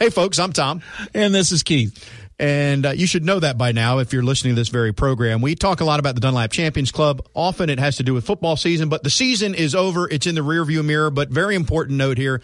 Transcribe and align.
Hey, 0.00 0.08
folks, 0.08 0.38
I'm 0.38 0.54
Tom. 0.54 0.80
And 1.12 1.34
this 1.34 1.52
is 1.52 1.62
Keith. 1.62 2.08
And 2.38 2.86
uh, 2.86 2.92
you 2.92 3.06
should 3.06 3.22
know 3.22 3.38
that 3.38 3.58
by 3.58 3.72
now 3.72 3.98
if 3.98 4.14
you're 4.14 4.22
listening 4.22 4.54
to 4.54 4.58
this 4.58 4.70
very 4.70 4.94
program. 4.94 5.42
We 5.42 5.54
talk 5.54 5.82
a 5.82 5.84
lot 5.84 6.00
about 6.00 6.14
the 6.14 6.22
Dunlap 6.22 6.52
Champions 6.52 6.90
Club. 6.90 7.28
Often 7.34 7.68
it 7.68 7.78
has 7.78 7.98
to 7.98 8.02
do 8.02 8.14
with 8.14 8.24
football 8.24 8.56
season, 8.56 8.88
but 8.88 9.02
the 9.02 9.10
season 9.10 9.54
is 9.54 9.74
over. 9.74 10.08
It's 10.08 10.26
in 10.26 10.36
the 10.36 10.40
rearview 10.40 10.82
mirror. 10.82 11.10
But 11.10 11.28
very 11.28 11.54
important 11.54 11.98
note 11.98 12.16
here 12.16 12.40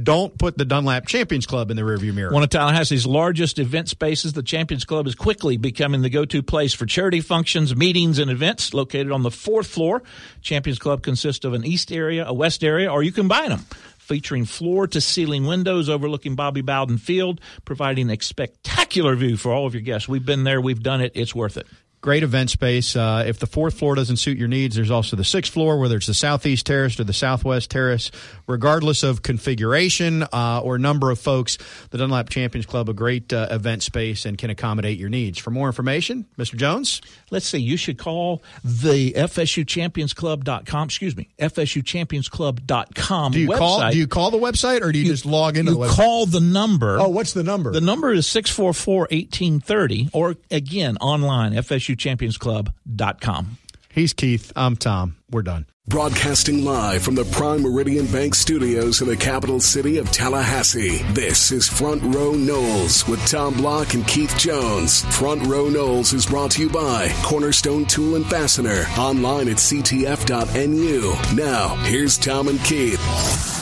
don't 0.00 0.36
put 0.36 0.58
the 0.58 0.66
Dunlap 0.66 1.06
Champions 1.06 1.46
Club 1.46 1.70
in 1.70 1.78
the 1.78 1.82
rearview 1.82 2.12
mirror. 2.12 2.30
One 2.30 2.42
of 2.42 2.50
Tallahassee's 2.50 3.06
largest 3.06 3.58
event 3.58 3.88
spaces, 3.88 4.34
the 4.34 4.42
Champions 4.42 4.84
Club 4.84 5.06
is 5.06 5.14
quickly 5.14 5.56
becoming 5.56 6.02
the 6.02 6.10
go-to 6.10 6.42
place 6.42 6.74
for 6.74 6.84
charity 6.84 7.22
functions, 7.22 7.74
meetings, 7.74 8.18
and 8.18 8.30
events. 8.30 8.74
Located 8.74 9.10
on 9.10 9.22
the 9.22 9.30
fourth 9.30 9.66
floor, 9.66 10.02
Champions 10.42 10.78
Club 10.78 11.02
consists 11.02 11.46
of 11.46 11.54
an 11.54 11.64
east 11.64 11.90
area, 11.90 12.26
a 12.26 12.34
west 12.34 12.62
area, 12.62 12.92
or 12.92 13.02
you 13.02 13.12
combine 13.12 13.48
them 13.48 13.64
featuring 14.08 14.46
floor 14.46 14.86
to 14.86 15.00
ceiling 15.00 15.46
windows 15.46 15.90
overlooking 15.90 16.34
Bobby 16.34 16.62
Bowden 16.62 16.96
Field, 16.96 17.40
providing 17.66 18.08
a 18.08 18.18
spectacular 18.18 19.14
view 19.14 19.36
for 19.36 19.52
all 19.52 19.66
of 19.66 19.74
your 19.74 19.82
guests. 19.82 20.08
We've 20.08 20.24
been 20.24 20.44
there, 20.44 20.60
we've 20.60 20.82
done 20.82 21.02
it, 21.02 21.12
it's 21.14 21.34
worth 21.34 21.58
it. 21.58 21.66
Great 22.00 22.22
event 22.22 22.48
space. 22.48 22.94
Uh, 22.94 23.24
if 23.26 23.40
the 23.40 23.46
fourth 23.46 23.74
floor 23.74 23.96
doesn't 23.96 24.18
suit 24.18 24.38
your 24.38 24.46
needs, 24.46 24.76
there's 24.76 24.90
also 24.90 25.16
the 25.16 25.24
sixth 25.24 25.52
floor, 25.52 25.78
whether 25.78 25.96
it's 25.96 26.06
the 26.06 26.14
southeast 26.14 26.64
terrace 26.64 26.98
or 27.00 27.04
the 27.04 27.12
southwest 27.12 27.72
terrace. 27.72 28.12
Regardless 28.46 29.02
of 29.02 29.22
configuration 29.22 30.22
uh, 30.32 30.60
or 30.62 30.78
number 30.78 31.10
of 31.10 31.18
folks, 31.18 31.58
the 31.90 31.98
Dunlap 31.98 32.28
Champions 32.28 32.66
Club 32.66 32.88
a 32.88 32.92
great 32.92 33.32
uh, 33.32 33.48
event 33.50 33.82
space 33.82 34.24
and 34.24 34.38
can 34.38 34.48
accommodate 34.48 34.96
your 34.96 35.08
needs. 35.08 35.38
For 35.38 35.50
more 35.50 35.66
information, 35.66 36.26
Mr. 36.38 36.54
Jones, 36.56 37.02
let's 37.32 37.46
see. 37.46 37.58
You 37.58 37.76
should 37.76 37.98
call 37.98 38.42
the 38.62 39.12
FSU 39.14 39.66
Champions 39.66 40.12
Club.com. 40.14 40.84
Excuse 40.84 41.16
me, 41.16 41.28
FSU 41.40 41.84
Champions 41.84 42.28
Club.com. 42.28 43.32
Do 43.32 43.40
you 43.40 43.48
website. 43.48 43.58
call? 43.58 43.90
Do 43.90 43.98
you 43.98 44.06
call 44.06 44.30
the 44.30 44.38
website 44.38 44.82
or 44.82 44.92
do 44.92 44.98
you, 45.00 45.06
you 45.06 45.10
just 45.10 45.26
log 45.26 45.56
into 45.56 45.72
you 45.72 45.78
the 45.78 45.84
website? 45.86 45.96
call 45.96 46.26
the 46.26 46.40
number. 46.40 46.98
Oh, 47.00 47.08
what's 47.08 47.32
the 47.32 47.42
number? 47.42 47.72
The 47.72 47.80
number 47.80 48.12
is 48.12 48.26
644-1830 48.26 50.10
or 50.12 50.36
again 50.50 50.96
online 50.98 51.54
FSU 51.54 51.87
FSUChampionsClub.com. 51.88 53.58
He's 53.90 54.12
Keith. 54.12 54.52
I'm 54.54 54.76
Tom. 54.76 55.16
We're 55.30 55.42
done. 55.42 55.66
Broadcasting 55.88 56.64
live 56.64 57.02
from 57.02 57.14
the 57.14 57.24
Prime 57.24 57.62
Meridian 57.62 58.04
Bank 58.08 58.34
studios 58.34 59.00
in 59.00 59.08
the 59.08 59.16
capital 59.16 59.58
city 59.58 59.96
of 59.96 60.12
Tallahassee. 60.12 60.98
This 61.14 61.50
is 61.50 61.66
Front 61.66 62.02
Row 62.02 62.32
Noles 62.32 63.08
with 63.08 63.26
Tom 63.26 63.54
Block 63.54 63.94
and 63.94 64.06
Keith 64.06 64.36
Jones. 64.36 65.00
Front 65.16 65.46
Row 65.46 65.64
Noles 65.64 66.12
is 66.12 66.26
brought 66.26 66.50
to 66.52 66.62
you 66.62 66.68
by 66.68 67.10
Cornerstone 67.22 67.86
Tool 67.86 68.16
and 68.16 68.26
Fastener. 68.26 68.84
Online 68.98 69.48
at 69.48 69.56
ctf.nu. 69.56 71.14
Now, 71.34 71.74
here's 71.84 72.18
Tom 72.18 72.48
and 72.48 72.62
Keith. 72.64 73.57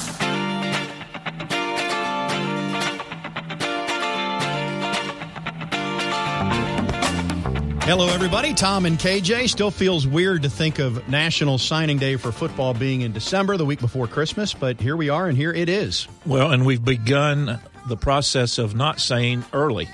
Hello, 7.86 8.08
everybody. 8.08 8.52
Tom 8.52 8.84
and 8.84 8.98
KJ. 8.98 9.48
Still 9.48 9.70
feels 9.70 10.08
weird 10.08 10.42
to 10.42 10.50
think 10.50 10.80
of 10.80 11.08
National 11.08 11.56
Signing 11.56 11.98
Day 11.98 12.16
for 12.16 12.32
football 12.32 12.74
being 12.74 13.02
in 13.02 13.12
December, 13.12 13.56
the 13.56 13.64
week 13.64 13.78
before 13.78 14.08
Christmas, 14.08 14.52
but 14.52 14.80
here 14.80 14.96
we 14.96 15.08
are, 15.08 15.28
and 15.28 15.38
here 15.38 15.52
it 15.52 15.68
is. 15.68 16.08
Well, 16.26 16.50
and 16.50 16.66
we've 16.66 16.84
begun 16.84 17.60
the 17.86 17.96
process 17.96 18.58
of 18.58 18.74
not 18.74 18.98
saying 18.98 19.44
early. 19.52 19.88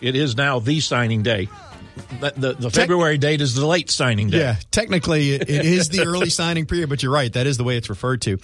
It 0.00 0.14
is 0.14 0.36
now 0.36 0.60
the 0.60 0.78
signing 0.78 1.24
day. 1.24 1.48
The, 2.20 2.34
the, 2.36 2.52
the 2.52 2.70
February 2.70 3.18
date 3.18 3.40
is 3.40 3.56
the 3.56 3.66
late 3.66 3.90
signing 3.90 4.30
day. 4.30 4.38
Yeah, 4.38 4.56
technically 4.70 5.32
it, 5.32 5.50
it 5.50 5.66
is 5.66 5.88
the 5.88 6.06
early 6.06 6.30
signing 6.30 6.66
period, 6.66 6.88
but 6.88 7.02
you're 7.02 7.10
right. 7.10 7.32
That 7.32 7.48
is 7.48 7.56
the 7.56 7.64
way 7.64 7.76
it's 7.76 7.90
referred 7.90 8.22
to. 8.22 8.38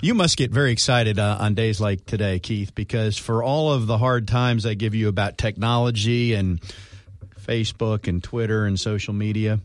You 0.00 0.14
must 0.14 0.38
get 0.38 0.50
very 0.50 0.72
excited 0.72 1.18
uh, 1.18 1.36
on 1.40 1.52
days 1.52 1.78
like 1.78 2.06
today, 2.06 2.38
Keith, 2.38 2.74
because 2.74 3.18
for 3.18 3.42
all 3.42 3.70
of 3.70 3.86
the 3.86 3.98
hard 3.98 4.26
times 4.26 4.64
I 4.64 4.72
give 4.72 4.94
you 4.94 5.08
about 5.08 5.36
technology 5.36 6.32
and– 6.32 6.58
Facebook 7.50 8.06
and 8.06 8.22
Twitter 8.22 8.64
and 8.64 8.78
social 8.78 9.12
media. 9.12 9.60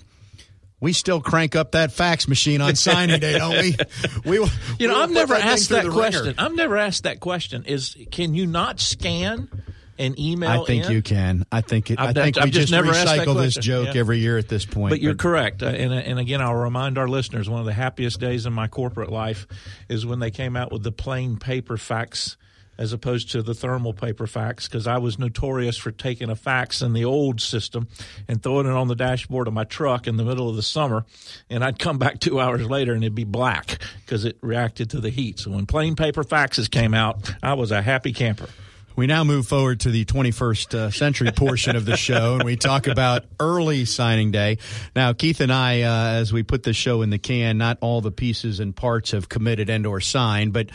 We 0.82 0.92
still 0.94 1.22
crank 1.22 1.56
up 1.56 1.72
that 1.72 1.92
fax 1.92 2.28
machine 2.28 2.62
on 2.62 2.76
signing 2.76 3.20
day, 3.20 3.38
don't 3.38 3.58
we? 3.58 3.76
We, 4.26 4.38
you 4.80 4.88
know, 4.88 5.00
I've 5.00 5.12
never 5.12 5.36
asked 5.36 5.70
that 5.70 5.88
question. 5.90 6.26
Ringer. 6.26 6.36
I've 6.38 6.56
never 6.56 6.78
asked 6.78 7.04
that 7.04 7.20
question. 7.20 7.64
Is 7.66 7.96
can 8.12 8.34
you 8.34 8.46
not 8.46 8.80
scan? 8.80 9.50
an 9.98 10.20
email. 10.20 10.64
I 10.64 10.66
think 10.66 10.88
in? 10.88 10.92
you 10.92 11.02
can. 11.02 11.46
I 11.54 11.62
think 11.62 11.90
it, 11.90 11.98
I 11.98 12.12
think 12.12 12.38
I've 12.38 12.44
we 12.44 12.50
just, 12.50 12.68
just 12.68 12.72
never 12.72 12.92
recycle 12.92 13.38
this 13.38 13.56
joke 13.56 13.94
yeah. 13.94 14.00
every 14.02 14.20
year 14.20 14.38
at 14.38 14.50
this 14.50 14.66
point. 14.66 14.90
But, 14.90 14.96
but 14.96 15.00
you're 15.00 15.16
correct. 15.16 15.64
Uh, 15.64 15.68
and, 15.68 15.94
and 15.94 16.20
again, 16.20 16.42
I'll 16.42 16.54
remind 16.54 16.98
our 16.98 17.08
listeners: 17.08 17.50
one 17.50 17.62
of 17.62 17.66
the 17.66 17.72
happiest 17.72 18.20
days 18.20 18.46
in 18.46 18.52
my 18.52 18.68
corporate 18.68 19.10
life 19.10 19.48
is 19.88 20.06
when 20.06 20.20
they 20.20 20.32
came 20.32 20.58
out 20.58 20.70
with 20.70 20.84
the 20.84 20.92
plain 20.92 21.38
paper 21.38 21.78
fax 21.78 22.36
as 22.78 22.94
opposed 22.94 23.32
to 23.32 23.42
the 23.42 23.54
thermal 23.54 23.94
paper 23.94 24.28
fax 24.28 24.68
because 24.68 24.88
I 24.88 24.98
was 24.98 25.18
notorious 25.18 25.78
for 25.78 25.92
taking 25.92 26.30
a 26.30 26.36
fax 26.36 26.82
in 26.82 26.94
the 26.94 27.06
old 27.06 27.42
system 27.42 27.88
and 28.28 28.42
throwing 28.42 28.68
it 28.68 28.74
on 28.74 28.88
the 28.88 28.96
dashboard 28.96 29.48
of 29.48 29.54
my 29.54 29.64
truck 29.64 30.08
in 30.08 30.18
the 30.18 30.24
middle 30.24 30.50
of 30.50 30.56
the 30.56 30.64
summer. 30.64 31.06
And 31.50 31.64
I'd 31.64 31.80
come 31.80 31.98
back 31.98 32.20
two 32.20 32.40
hours 32.40 32.70
later 32.70 32.94
and 32.94 33.04
it'd 33.04 33.16
be 33.16 33.24
black 33.24 33.80
because 34.06 34.26
it 34.26 34.38
reacted 34.42 34.90
to 34.92 35.00
the 35.00 35.10
heat. 35.10 35.40
So 35.40 35.52
when 35.52 35.66
plain 35.66 35.96
paper 35.96 36.24
faxes 36.24 36.70
came 36.70 36.94
out, 36.94 37.34
I 37.42 37.54
was 37.54 37.72
a 37.72 37.82
happy 37.82 38.14
camper. 38.14 38.50
We 38.96 39.08
now 39.08 39.26
move 39.26 39.46
forward 39.46 39.82
to 39.82 39.92
the 39.92 40.06
21st 40.06 40.74
uh, 40.74 40.92
century 40.92 41.30
portion 41.32 41.76
of 41.76 41.84
the 41.84 41.98
show, 41.98 42.36
and 42.36 42.44
we 42.44 42.56
talk 42.56 42.88
about 42.88 43.26
early 43.42 43.84
signing 43.84 44.32
day. 44.32 44.58
Now, 44.96 45.12
Keith 45.12 45.42
and 45.42 45.52
I, 45.52 45.82
uh, 45.82 46.22
as 46.22 46.32
we 46.32 46.44
put 46.44 46.64
the 46.64 46.72
show 46.72 47.02
in 47.02 47.10
the 47.10 47.18
can, 47.18 47.58
not 47.58 47.78
all 47.82 48.00
the 48.00 48.12
pieces 48.12 48.62
and 48.62 48.74
parts 48.74 49.12
have 49.12 49.28
committed 49.28 49.70
and 49.70 49.86
or 49.86 50.00
signed, 50.00 50.54
but 50.54 50.70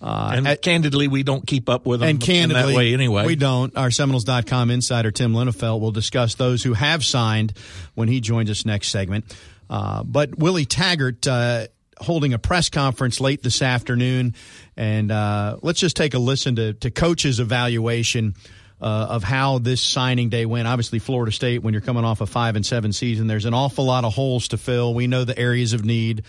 uh, 0.00 0.32
and 0.34 0.46
at, 0.46 0.62
candidly, 0.62 1.08
we 1.08 1.22
don't 1.22 1.46
keep 1.46 1.68
up 1.68 1.86
with 1.86 2.00
them 2.00 2.10
and 2.10 2.20
candidly, 2.20 2.60
in 2.62 2.68
that 2.68 2.76
way 2.76 2.92
anyway. 2.92 3.26
We 3.26 3.36
don't. 3.36 3.76
Our 3.76 3.90
Seminoles.com 3.90 4.70
insider, 4.70 5.10
Tim 5.10 5.32
Linafelt, 5.32 5.80
will 5.80 5.92
discuss 5.92 6.34
those 6.34 6.62
who 6.62 6.74
have 6.74 7.04
signed 7.04 7.54
when 7.94 8.08
he 8.08 8.20
joins 8.20 8.50
us 8.50 8.66
next 8.66 8.88
segment. 8.88 9.24
Uh, 9.70 10.04
but 10.04 10.38
Willie 10.38 10.66
Taggart 10.66 11.26
uh, 11.26 11.66
holding 11.98 12.34
a 12.34 12.38
press 12.38 12.68
conference 12.68 13.20
late 13.20 13.42
this 13.42 13.62
afternoon. 13.62 14.34
And 14.76 15.10
uh, 15.10 15.58
let's 15.62 15.80
just 15.80 15.96
take 15.96 16.14
a 16.14 16.18
listen 16.18 16.56
to, 16.56 16.74
to 16.74 16.90
Coach's 16.90 17.40
evaluation 17.40 18.34
uh, 18.80 19.06
of 19.10 19.24
how 19.24 19.58
this 19.58 19.82
signing 19.82 20.28
day 20.28 20.44
went. 20.44 20.68
Obviously, 20.68 20.98
Florida 20.98 21.32
State, 21.32 21.62
when 21.62 21.72
you're 21.72 21.80
coming 21.80 22.04
off 22.04 22.20
a 22.20 22.26
5 22.26 22.56
and 22.56 22.66
7 22.66 22.92
season, 22.92 23.26
there's 23.26 23.46
an 23.46 23.54
awful 23.54 23.86
lot 23.86 24.04
of 24.04 24.12
holes 24.14 24.48
to 24.48 24.58
fill. 24.58 24.92
We 24.92 25.06
know 25.06 25.24
the 25.24 25.38
areas 25.38 25.72
of 25.72 25.84
need 25.84 26.24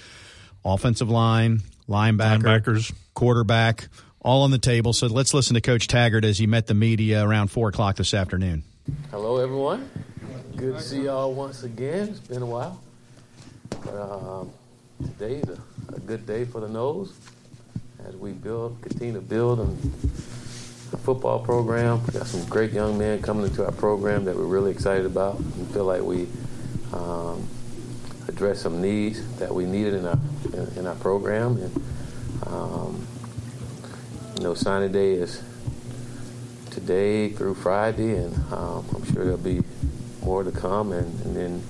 offensive 0.63 1.09
line, 1.09 1.61
linebacker, 1.87 2.61
linebackers, 2.61 2.93
quarterback, 3.13 3.87
all 4.21 4.43
on 4.43 4.51
the 4.51 4.57
table. 4.57 4.93
So 4.93 5.07
let's 5.07 5.33
listen 5.33 5.55
to 5.55 5.61
Coach 5.61 5.87
Taggart 5.87 6.25
as 6.25 6.37
he 6.37 6.47
met 6.47 6.67
the 6.67 6.73
media 6.73 7.25
around 7.25 7.47
4 7.47 7.69
o'clock 7.69 7.95
this 7.95 8.13
afternoon. 8.13 8.63
Hello, 9.11 9.37
everyone. 9.37 9.89
Good 10.55 10.75
to 10.75 10.81
see 10.81 11.03
y'all 11.03 11.33
once 11.33 11.63
again. 11.63 12.09
It's 12.09 12.19
been 12.19 12.41
a 12.41 12.45
while. 12.45 12.81
But 13.69 13.95
um, 13.95 14.51
today 15.01 15.35
is 15.35 15.49
a, 15.49 15.61
a, 15.93 15.99
good 15.99 16.25
day 16.25 16.45
for 16.45 16.61
the 16.61 16.67
Noles 16.67 17.11
as 18.07 18.15
we 18.15 18.31
build, 18.31 18.81
continue 18.81 19.13
to 19.13 19.21
build 19.21 19.59
on 19.59 19.75
the 20.91 20.97
football 20.97 21.39
program. 21.39 22.05
We 22.07 22.13
got 22.13 22.27
some 22.27 22.47
great 22.49 22.71
young 22.71 22.97
men 22.97 23.21
coming 23.21 23.45
into 23.45 23.65
our 23.65 23.71
program 23.71 24.25
that 24.25 24.35
we're 24.35 24.45
really 24.45 24.71
excited 24.71 25.05
about 25.05 25.37
and 25.37 25.71
feel 25.71 25.85
like 25.85 26.01
we 26.01 26.27
um, 26.93 27.47
address 28.27 28.61
some 28.61 28.81
needs 28.81 29.38
that 29.38 29.53
we 29.53 29.65
needed 29.65 29.93
in 29.95 30.05
our 30.05 30.19
in, 30.53 30.79
in 30.79 30.88
our 30.88 30.95
program. 30.95 31.57
And 31.57 31.83
um, 32.45 33.07
you 34.38 34.43
know, 34.43 34.53
signing 34.53 34.91
day 34.91 35.13
is 35.13 35.41
today 36.71 37.29
through 37.29 37.55
Friday, 37.55 38.15
and 38.15 38.35
um, 38.53 38.85
I'm 38.93 39.03
sure 39.11 39.23
there'll 39.23 39.38
be 39.38 39.61
more 40.23 40.43
to 40.43 40.51
come. 40.51 40.91
And, 40.91 41.25
and, 41.25 41.35
then 41.35 41.63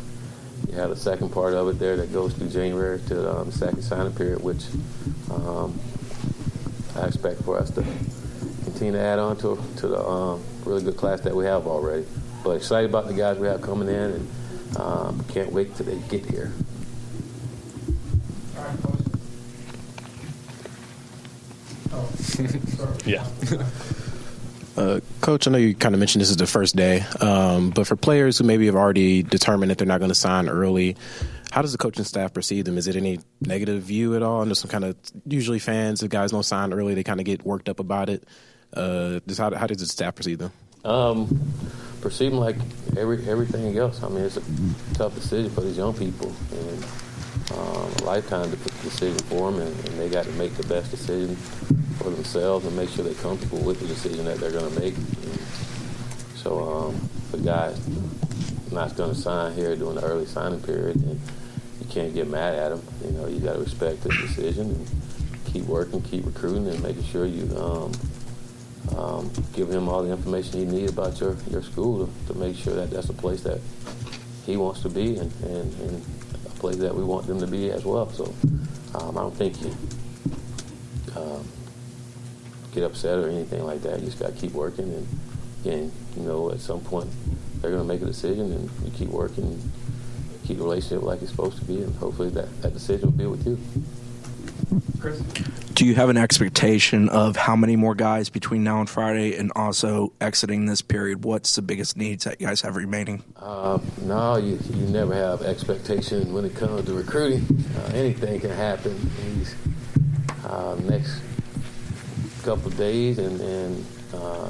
you 0.67 0.73
have 0.75 0.89
the 0.89 0.95
second 0.95 1.29
part 1.29 1.53
of 1.53 1.69
it 1.69 1.79
there 1.79 1.95
that 1.97 2.11
goes 2.11 2.33
through 2.33 2.49
January 2.49 2.99
to 3.07 3.37
um, 3.37 3.45
the 3.47 3.51
second 3.53 3.83
signing 3.83 4.13
period, 4.13 4.43
which 4.43 4.65
um, 5.31 5.79
I 6.95 7.05
expect 7.05 7.43
for 7.43 7.57
us 7.57 7.69
to 7.71 7.83
continue 8.63 8.93
to 8.93 8.99
add 8.99 9.19
on 9.19 9.37
to 9.37 9.57
to 9.77 9.87
the 9.87 10.03
um, 10.05 10.43
really 10.65 10.83
good 10.83 10.97
class 10.97 11.21
that 11.21 11.35
we 11.35 11.45
have 11.45 11.67
already. 11.67 12.05
But 12.43 12.51
excited 12.51 12.89
about 12.89 13.07
the 13.07 13.13
guys 13.13 13.37
we 13.37 13.47
have 13.47 13.61
coming 13.61 13.87
in, 13.87 13.95
and 13.95 14.29
um, 14.75 15.23
can't 15.29 15.51
wait 15.51 15.75
till 15.75 15.85
they 15.85 15.97
get 16.09 16.25
here. 16.25 16.51
yeah. 23.05 23.25
Uh, 24.77 24.99
Coach, 25.21 25.47
I 25.47 25.51
know 25.51 25.57
you 25.57 25.73
kind 25.73 25.95
of 25.95 25.99
mentioned 25.99 26.21
this 26.21 26.29
is 26.29 26.37
the 26.37 26.45
first 26.45 26.75
day, 26.75 26.99
um, 27.19 27.71
but 27.71 27.87
for 27.87 27.95
players 27.95 28.37
who 28.37 28.43
maybe 28.43 28.67
have 28.67 28.75
already 28.75 29.23
determined 29.23 29.71
that 29.71 29.79
they're 29.79 29.87
not 29.87 29.97
going 29.97 30.11
to 30.11 30.15
sign 30.15 30.47
early, 30.47 30.95
how 31.49 31.63
does 31.63 31.71
the 31.71 31.79
coaching 31.79 32.03
staff 32.03 32.31
perceive 32.31 32.65
them? 32.65 32.77
Is 32.77 32.87
it 32.87 32.95
any 32.95 33.19
negative 33.41 33.81
view 33.81 34.15
at 34.15 34.21
all? 34.21 34.41
I 34.41 34.45
know 34.45 34.53
some 34.53 34.69
kind 34.69 34.83
of 34.83 34.95
usually 35.25 35.57
fans, 35.57 36.03
if 36.03 36.11
guys 36.11 36.29
don't 36.29 36.43
sign 36.43 36.73
early, 36.73 36.93
they 36.93 37.03
kind 37.03 37.19
of 37.19 37.25
get 37.25 37.43
worked 37.43 37.69
up 37.69 37.79
about 37.79 38.09
it. 38.09 38.23
Uh, 38.71 39.19
just 39.25 39.39
how, 39.39 39.51
how 39.55 39.65
does 39.65 39.77
the 39.77 39.87
staff 39.87 40.13
perceive 40.13 40.37
them? 40.37 40.51
Um, 40.85 41.41
perceive 42.01 42.31
them 42.31 42.39
like 42.39 42.55
every 42.97 43.27
everything 43.27 43.77
else. 43.77 44.03
I 44.03 44.09
mean, 44.09 44.23
it's 44.23 44.37
a 44.37 44.43
tough 44.93 45.15
decision 45.15 45.49
for 45.51 45.61
these 45.61 45.77
young 45.77 45.93
people, 45.93 46.33
and 46.51 46.83
um, 47.51 47.91
a 47.99 48.03
lifetime 48.03 48.51
to 48.51 48.57
make 48.57 48.63
the 48.63 48.89
decision 48.89 49.19
for 49.25 49.51
them, 49.51 49.61
and, 49.61 49.87
and, 49.87 49.99
they 49.99 50.09
got 50.09 50.25
to 50.25 50.31
make 50.31 50.53
the 50.55 50.67
best 50.67 50.91
decision 50.91 51.35
for 51.97 52.09
themselves 52.09 52.65
and 52.65 52.75
make 52.75 52.89
sure 52.89 53.05
they're 53.05 53.13
comfortable 53.15 53.59
with 53.59 53.79
the 53.79 53.87
decision 53.87 54.25
that 54.25 54.37
they're 54.39 54.51
going 54.51 54.73
to 54.73 54.79
make. 54.79 54.95
And 54.95 55.39
so, 56.35 56.59
um, 56.59 57.09
the 57.31 57.37
guy 57.37 57.73
not 58.71 58.95
going 58.95 59.13
to 59.13 59.19
sign 59.19 59.53
here 59.53 59.75
during 59.75 59.95
the 59.95 60.03
early 60.03 60.25
signing 60.25 60.61
period, 60.61 60.95
and 60.97 61.19
you 61.79 61.87
can't 61.89 62.13
get 62.13 62.27
mad 62.27 62.55
at 62.55 62.71
him. 62.73 62.81
You 63.05 63.11
know, 63.11 63.27
you 63.27 63.39
got 63.39 63.53
to 63.53 63.59
respect 63.59 64.03
his 64.03 64.17
decision 64.17 64.71
and 64.71 64.87
keep 65.45 65.63
working, 65.65 66.01
keep 66.01 66.25
recruiting, 66.25 66.67
and 66.67 66.81
making 66.83 67.03
sure 67.05 67.25
you 67.25 67.43
um, 67.57 67.91
um, 68.95 69.31
give 69.53 69.69
him 69.69 69.89
all 69.89 70.03
the 70.03 70.11
information 70.11 70.59
he 70.59 70.65
needs 70.65 70.91
about 70.91 71.19
your, 71.19 71.35
your 71.49 71.61
school 71.61 72.05
to, 72.05 72.33
to, 72.33 72.39
make 72.39 72.55
sure 72.55 72.73
that 72.75 72.89
that's 72.89 73.09
a 73.09 73.13
place 73.13 73.41
that 73.41 73.59
he 74.45 74.57
wants 74.57 74.81
to 74.81 74.89
be 74.89 75.17
and, 75.17 75.31
and, 75.43 75.73
and 75.81 76.05
a 76.45 76.49
place 76.51 76.77
that 76.77 76.95
we 76.95 77.03
want 77.03 77.27
them 77.27 77.39
to 77.39 77.47
be 77.47 77.69
as 77.69 77.83
well. 77.83 78.09
So 78.09 78.33
um, 78.95 79.17
I 79.17 79.21
don't 79.21 79.35
think 79.35 79.61
you 79.61 79.75
um, 81.15 81.47
get 82.73 82.83
upset 82.83 83.19
or 83.19 83.29
anything 83.29 83.63
like 83.63 83.81
that. 83.81 83.99
You 83.99 84.05
just 84.05 84.19
got 84.19 84.33
to 84.33 84.39
keep 84.39 84.53
working. 84.53 84.85
And 84.85 85.07
again, 85.61 85.91
you 86.15 86.23
know, 86.23 86.51
at 86.51 86.59
some 86.59 86.79
point 86.79 87.09
they're 87.61 87.71
going 87.71 87.83
to 87.83 87.87
make 87.87 88.01
a 88.01 88.05
decision 88.05 88.51
and 88.51 88.69
you 88.85 88.91
keep 88.91 89.09
working, 89.09 89.59
keep 90.45 90.57
the 90.57 90.63
relationship 90.63 91.03
like 91.03 91.21
it's 91.21 91.31
supposed 91.31 91.57
to 91.59 91.65
be, 91.65 91.81
and 91.81 91.95
hopefully 91.95 92.29
that, 92.29 92.61
that 92.61 92.73
decision 92.73 93.07
will 93.07 93.17
be 93.17 93.25
with 93.25 93.45
you. 93.45 93.57
Chris? 94.99 95.21
Do 95.77 95.85
you 95.85 95.93
have 95.93 96.09
an 96.09 96.17
expectation 96.17 97.07
of 97.07 97.35
how 97.35 97.55
many 97.55 97.75
more 97.75 97.93
guys 97.93 98.29
between 98.29 98.63
now 98.63 98.79
and 98.79 98.89
Friday 98.89 99.37
and 99.37 99.51
also 99.55 100.11
exiting 100.19 100.65
this 100.65 100.81
period? 100.81 101.23
What's 101.23 101.55
the 101.55 101.61
biggest 101.61 101.95
needs 101.95 102.23
that 102.23 102.41
you 102.41 102.47
guys 102.47 102.61
have 102.61 102.75
remaining? 102.75 103.23
Uh, 103.35 103.77
no, 104.01 104.37
you, 104.37 104.57
you 104.73 104.87
never 104.87 105.13
have 105.13 105.43
expectation 105.43 106.33
when 106.33 106.45
it 106.45 106.55
comes 106.55 106.83
to 106.85 106.93
recruiting. 106.95 107.63
Uh, 107.77 107.91
anything 107.93 108.39
can 108.39 108.49
happen 108.49 108.93
in 109.21 109.37
these 109.37 109.55
uh, 110.45 110.75
next 110.81 111.21
couple 112.41 112.69
of 112.69 112.77
days 112.77 113.19
and, 113.19 113.39
and 113.39 113.85
uh, 114.15 114.49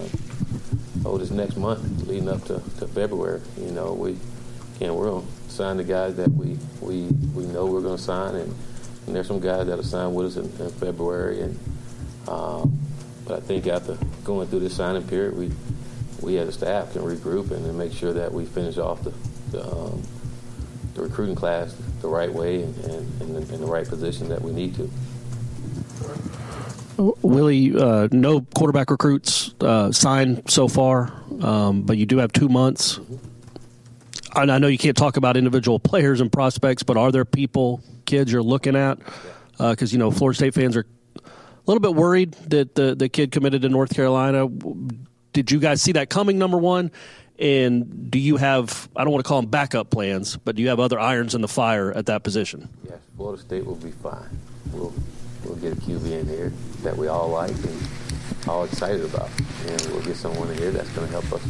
oh, 1.03 1.17
this 1.17 1.29
next 1.29 1.57
month 1.57 2.07
leading 2.07 2.29
up 2.29 2.41
to, 2.45 2.61
to 2.79 2.87
February. 2.87 3.41
You 3.57 3.71
know, 3.71 3.91
we, 3.91 4.15
again, 4.77 4.95
we're 4.95 5.09
to 5.09 5.27
sign 5.49 5.75
the 5.75 5.83
guys 5.83 6.15
that 6.15 6.31
we, 6.31 6.57
we, 6.79 7.07
we 7.35 7.43
know 7.47 7.65
we're 7.65 7.81
going 7.81 7.97
to 7.97 8.01
sign 8.01 8.35
and– 8.35 8.55
and 9.07 9.15
there's 9.15 9.27
some 9.27 9.39
guys 9.39 9.67
that 9.67 9.77
will 9.77 9.83
sign 9.83 10.13
with 10.13 10.27
us 10.27 10.35
in, 10.37 10.65
in 10.65 10.71
February. 10.71 11.41
And 11.41 11.59
um, 12.27 12.77
but 13.25 13.37
I 13.37 13.39
think 13.41 13.67
after 13.67 13.97
going 14.23 14.47
through 14.47 14.59
this 14.59 14.75
signing 14.75 15.07
period, 15.07 15.35
we 15.35 15.51
we 16.21 16.37
as 16.37 16.49
a 16.49 16.51
staff 16.51 16.93
can 16.93 17.01
regroup 17.01 17.51
and, 17.51 17.65
and 17.65 17.77
make 17.77 17.93
sure 17.93 18.13
that 18.13 18.31
we 18.31 18.45
finish 18.45 18.77
off 18.77 19.03
the 19.03 19.13
the, 19.51 19.65
um, 19.65 20.03
the 20.93 21.01
recruiting 21.01 21.35
class 21.35 21.75
the 22.01 22.07
right 22.07 22.31
way 22.31 22.63
and, 22.63 22.75
and, 22.85 23.21
and 23.21 23.37
in, 23.37 23.53
in 23.53 23.61
the 23.61 23.67
right 23.67 23.87
position 23.87 24.29
that 24.29 24.41
we 24.41 24.51
need 24.51 24.75
to. 24.75 24.89
Willie, 26.97 27.75
uh, 27.77 28.07
no 28.11 28.41
quarterback 28.55 28.89
recruits 28.89 29.53
uh, 29.61 29.91
signed 29.91 30.43
so 30.49 30.67
far, 30.67 31.13
um, 31.41 31.83
but 31.83 31.97
you 31.97 32.07
do 32.07 32.17
have 32.17 32.33
two 32.33 32.49
months. 32.49 32.97
Mm-hmm. 32.97 33.36
I 34.37 34.59
know 34.59 34.67
you 34.67 34.77
can't 34.77 34.95
talk 34.95 35.17
about 35.17 35.35
individual 35.35 35.79
players 35.79 36.21
and 36.21 36.31
prospects, 36.31 36.83
but 36.83 36.95
are 36.95 37.11
there 37.11 37.25
people 37.25 37.81
kids 38.05 38.31
you're 38.31 38.43
looking 38.43 38.75
at? 38.75 38.99
Because 39.57 39.91
uh, 39.91 39.93
you 39.93 39.97
know, 39.97 40.11
Florida 40.11 40.37
State 40.37 40.53
fans 40.53 40.77
are 40.77 40.85
a 41.17 41.21
little 41.65 41.81
bit 41.81 41.95
worried 41.95 42.33
that 42.49 42.75
the 42.75 42.95
the 42.95 43.09
kid 43.09 43.31
committed 43.31 43.63
to 43.63 43.69
North 43.69 43.93
Carolina. 43.93 44.47
Did 45.33 45.51
you 45.51 45.59
guys 45.59 45.81
see 45.81 45.93
that 45.93 46.09
coming? 46.09 46.37
Number 46.37 46.57
one, 46.57 46.91
and 47.39 48.11
do 48.11 48.19
you 48.19 48.37
have 48.37 48.87
I 48.95 49.03
don't 49.03 49.11
want 49.11 49.25
to 49.25 49.27
call 49.27 49.41
them 49.41 49.49
backup 49.49 49.89
plans, 49.89 50.37
but 50.37 50.55
do 50.55 50.61
you 50.61 50.69
have 50.69 50.79
other 50.79 50.99
irons 50.99 51.33
in 51.33 51.41
the 51.41 51.47
fire 51.47 51.91
at 51.91 52.05
that 52.05 52.23
position? 52.23 52.69
Yes, 52.87 52.99
Florida 53.15 53.41
State 53.41 53.65
will 53.65 53.75
be 53.75 53.91
fine. 53.91 54.39
We'll 54.71 54.93
we'll 55.43 55.55
get 55.55 55.73
a 55.73 55.75
QB 55.75 56.11
in 56.11 56.27
here 56.27 56.53
that 56.83 56.95
we 56.95 57.07
all 57.07 57.29
like 57.29 57.51
and 57.51 57.87
all 58.47 58.63
excited 58.63 59.03
about, 59.03 59.29
and 59.67 59.81
we'll 59.87 60.03
get 60.03 60.15
someone 60.15 60.49
in 60.51 60.57
here 60.57 60.71
that's 60.71 60.89
going 60.89 61.07
to 61.07 61.11
help 61.11 61.33
us 61.33 61.43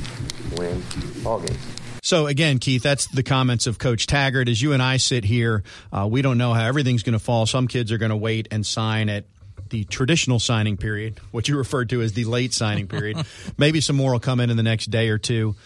win 0.58 0.82
ball 1.22 1.40
games. 1.40 1.60
So 2.08 2.26
again, 2.26 2.60
Keith, 2.60 2.84
that's 2.84 3.06
the 3.08 3.22
comments 3.22 3.68
of 3.68 3.80
Coach 3.80 4.08
Taggart. 4.08 4.48
As 4.48 4.62
you 4.62 4.72
and 4.72 4.82
I 4.82 4.96
sit 4.96 5.26
here, 5.26 5.64
uh, 5.92 6.08
we 6.10 6.22
don't 6.22 6.38
know 6.38 6.54
how 6.54 6.66
everything's 6.66 7.04
going 7.04 7.20
to 7.20 7.20
fall. 7.20 7.46
Some 7.46 7.68
kids 7.68 7.92
are 7.92 7.98
going 7.98 8.12
to 8.12 8.16
wait 8.16 8.48
and 8.50 8.66
sign 8.66 9.10
at 9.10 9.26
the 9.68 9.84
traditional 9.84 10.40
signing 10.40 10.78
period, 10.78 11.20
what 11.32 11.50
you 11.50 11.58
referred 11.58 11.90
to 11.90 12.02
as 12.02 12.14
the 12.14 12.24
late 12.24 12.54
signing 12.54 12.88
period. 12.88 13.18
Maybe 13.58 13.82
some 13.82 13.98
more 13.98 14.14
will 14.14 14.22
come 14.22 14.40
in 14.40 14.50
in 14.50 14.56
the 14.56 14.64
next 14.64 14.86
day 14.86 15.10
or 15.10 15.18
two, 15.18 15.58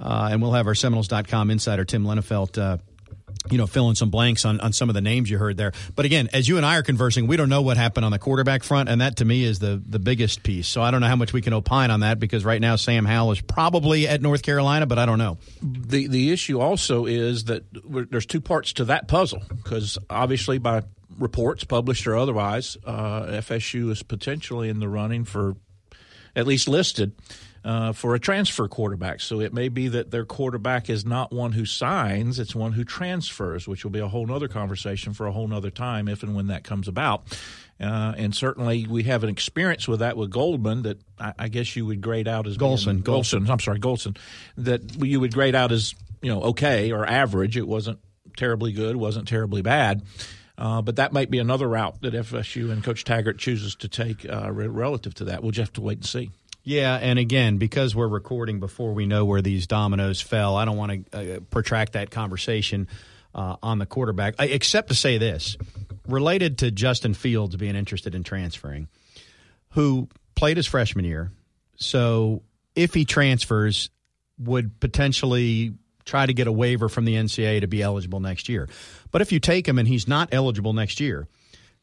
uh, 0.00 0.30
and 0.32 0.42
we'll 0.42 0.54
have 0.54 0.66
our 0.66 0.74
Seminoles.com 0.74 1.52
insider 1.52 1.84
Tim 1.84 2.02
Linafelt 2.02 2.58
uh, 2.60 2.78
you 3.50 3.58
know, 3.58 3.66
fill 3.66 3.88
in 3.90 3.94
some 3.94 4.10
blanks 4.10 4.44
on, 4.44 4.60
on 4.60 4.72
some 4.72 4.88
of 4.88 4.94
the 4.94 5.00
names 5.00 5.30
you 5.30 5.38
heard 5.38 5.56
there. 5.56 5.72
But 5.94 6.06
again, 6.06 6.28
as 6.32 6.48
you 6.48 6.56
and 6.56 6.64
I 6.64 6.76
are 6.76 6.82
conversing, 6.82 7.26
we 7.26 7.36
don't 7.36 7.48
know 7.48 7.62
what 7.62 7.76
happened 7.76 8.04
on 8.04 8.12
the 8.12 8.18
quarterback 8.18 8.62
front, 8.62 8.88
and 8.88 9.00
that 9.00 9.16
to 9.16 9.24
me 9.24 9.44
is 9.44 9.58
the 9.58 9.82
the 9.84 9.98
biggest 9.98 10.42
piece. 10.42 10.68
So 10.68 10.82
I 10.82 10.90
don't 10.90 11.00
know 11.00 11.08
how 11.08 11.16
much 11.16 11.32
we 11.32 11.42
can 11.42 11.52
opine 11.52 11.90
on 11.90 12.00
that 12.00 12.18
because 12.18 12.44
right 12.44 12.60
now 12.60 12.76
Sam 12.76 13.04
Howell 13.04 13.32
is 13.32 13.40
probably 13.40 14.08
at 14.08 14.22
North 14.22 14.42
Carolina, 14.42 14.86
but 14.86 14.98
I 14.98 15.06
don't 15.06 15.18
know. 15.18 15.38
The 15.62 16.06
the 16.06 16.32
issue 16.32 16.60
also 16.60 17.06
is 17.06 17.44
that 17.44 17.64
there's 17.72 18.26
two 18.26 18.40
parts 18.40 18.72
to 18.74 18.84
that 18.86 19.08
puzzle 19.08 19.42
because 19.48 19.98
obviously 20.08 20.58
by 20.58 20.82
reports 21.18 21.64
published 21.64 22.06
or 22.06 22.16
otherwise, 22.16 22.76
uh, 22.84 23.22
FSU 23.26 23.90
is 23.90 24.02
potentially 24.02 24.68
in 24.68 24.80
the 24.80 24.88
running 24.88 25.24
for 25.24 25.54
at 26.36 26.46
least 26.46 26.68
listed 26.68 27.12
uh, 27.64 27.92
for 27.92 28.14
a 28.14 28.20
transfer 28.20 28.68
quarterback. 28.68 29.20
So 29.20 29.40
it 29.40 29.54
may 29.54 29.68
be 29.68 29.88
that 29.88 30.10
their 30.10 30.24
quarterback 30.24 30.90
is 30.90 31.04
not 31.04 31.32
one 31.32 31.52
who 31.52 31.64
signs, 31.64 32.38
it's 32.38 32.54
one 32.54 32.72
who 32.72 32.84
transfers, 32.84 33.66
which 33.66 33.84
will 33.84 33.90
be 33.90 34.00
a 34.00 34.08
whole 34.08 34.30
other 34.30 34.48
conversation 34.48 35.14
for 35.14 35.26
a 35.26 35.32
whole 35.32 35.52
other 35.52 35.70
time 35.70 36.08
if 36.08 36.22
and 36.22 36.34
when 36.34 36.48
that 36.48 36.64
comes 36.64 36.88
about. 36.88 37.24
Uh, 37.80 38.12
and 38.16 38.34
certainly 38.34 38.86
we 38.86 39.04
have 39.04 39.24
an 39.24 39.30
experience 39.30 39.88
with 39.88 40.00
that 40.00 40.16
with 40.16 40.30
Goldman 40.30 40.82
that 40.82 41.00
I, 41.18 41.32
I 41.38 41.48
guess 41.48 41.74
you 41.74 41.86
would 41.86 42.00
grade 42.00 42.28
out 42.28 42.46
as 42.46 42.56
Golson. 42.56 43.02
Golson. 43.02 43.48
I'm 43.48 43.60
sorry, 43.60 43.80
Golson. 43.80 44.16
That 44.58 45.04
you 45.04 45.20
would 45.20 45.32
grade 45.32 45.54
out 45.54 45.72
as 45.72 45.94
you 46.22 46.32
know 46.32 46.42
okay 46.42 46.92
or 46.92 47.06
average. 47.06 47.56
It 47.56 47.66
wasn't 47.66 47.98
terribly 48.36 48.72
good, 48.72 48.96
wasn't 48.96 49.26
terribly 49.26 49.62
bad. 49.62 50.02
Uh, 50.56 50.82
but 50.82 50.96
that 50.96 51.12
might 51.12 51.30
be 51.30 51.40
another 51.40 51.68
route 51.68 52.00
that 52.02 52.14
FSU 52.14 52.70
and 52.70 52.84
Coach 52.84 53.02
Taggart 53.02 53.38
chooses 53.38 53.74
to 53.76 53.88
take 53.88 54.24
uh, 54.30 54.52
relative 54.52 55.12
to 55.14 55.24
that. 55.24 55.42
We'll 55.42 55.50
just 55.50 55.70
have 55.70 55.72
to 55.74 55.80
wait 55.80 55.98
and 55.98 56.06
see. 56.06 56.30
Yeah, 56.64 56.96
and 56.96 57.18
again, 57.18 57.58
because 57.58 57.94
we're 57.94 58.08
recording 58.08 58.58
before 58.58 58.94
we 58.94 59.04
know 59.04 59.26
where 59.26 59.42
these 59.42 59.66
dominoes 59.66 60.22
fell, 60.22 60.56
I 60.56 60.64
don't 60.64 60.78
want 60.78 61.10
to 61.12 61.36
uh, 61.36 61.40
protract 61.50 61.92
that 61.92 62.10
conversation 62.10 62.88
uh, 63.34 63.56
on 63.62 63.78
the 63.78 63.86
quarterback, 63.86 64.36
except 64.38 64.88
to 64.88 64.94
say 64.94 65.18
this 65.18 65.58
related 66.08 66.58
to 66.58 66.70
Justin 66.70 67.12
Fields 67.12 67.54
being 67.56 67.76
interested 67.76 68.14
in 68.14 68.22
transferring, 68.22 68.88
who 69.70 70.08
played 70.34 70.56
his 70.56 70.66
freshman 70.66 71.04
year. 71.04 71.30
So 71.76 72.42
if 72.74 72.94
he 72.94 73.04
transfers, 73.04 73.90
would 74.38 74.80
potentially 74.80 75.74
try 76.04 76.26
to 76.26 76.34
get 76.34 76.46
a 76.46 76.52
waiver 76.52 76.88
from 76.88 77.04
the 77.04 77.14
NCAA 77.14 77.60
to 77.60 77.66
be 77.66 77.82
eligible 77.82 78.20
next 78.20 78.48
year. 78.48 78.68
But 79.10 79.22
if 79.22 79.32
you 79.32 79.40
take 79.40 79.66
him 79.68 79.78
and 79.78 79.86
he's 79.86 80.08
not 80.08 80.30
eligible 80.32 80.72
next 80.72 80.98
year, 80.98 81.28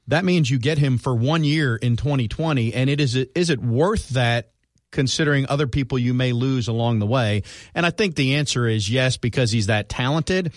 that 0.07 0.25
means 0.25 0.49
you 0.49 0.59
get 0.59 0.77
him 0.77 0.97
for 0.97 1.15
one 1.15 1.43
year 1.43 1.75
in 1.75 1.95
2020. 1.95 2.73
And 2.73 2.89
it 2.89 2.99
is 2.99 3.15
is 3.15 3.49
it 3.49 3.59
worth 3.59 4.09
that 4.09 4.51
considering 4.91 5.45
other 5.47 5.67
people 5.67 5.97
you 5.97 6.13
may 6.13 6.33
lose 6.33 6.67
along 6.67 6.99
the 6.99 7.05
way? 7.05 7.43
And 7.73 7.85
I 7.85 7.89
think 7.89 8.15
the 8.15 8.35
answer 8.35 8.67
is 8.67 8.89
yes, 8.89 9.17
because 9.17 9.51
he's 9.51 9.67
that 9.67 9.89
talented. 9.89 10.53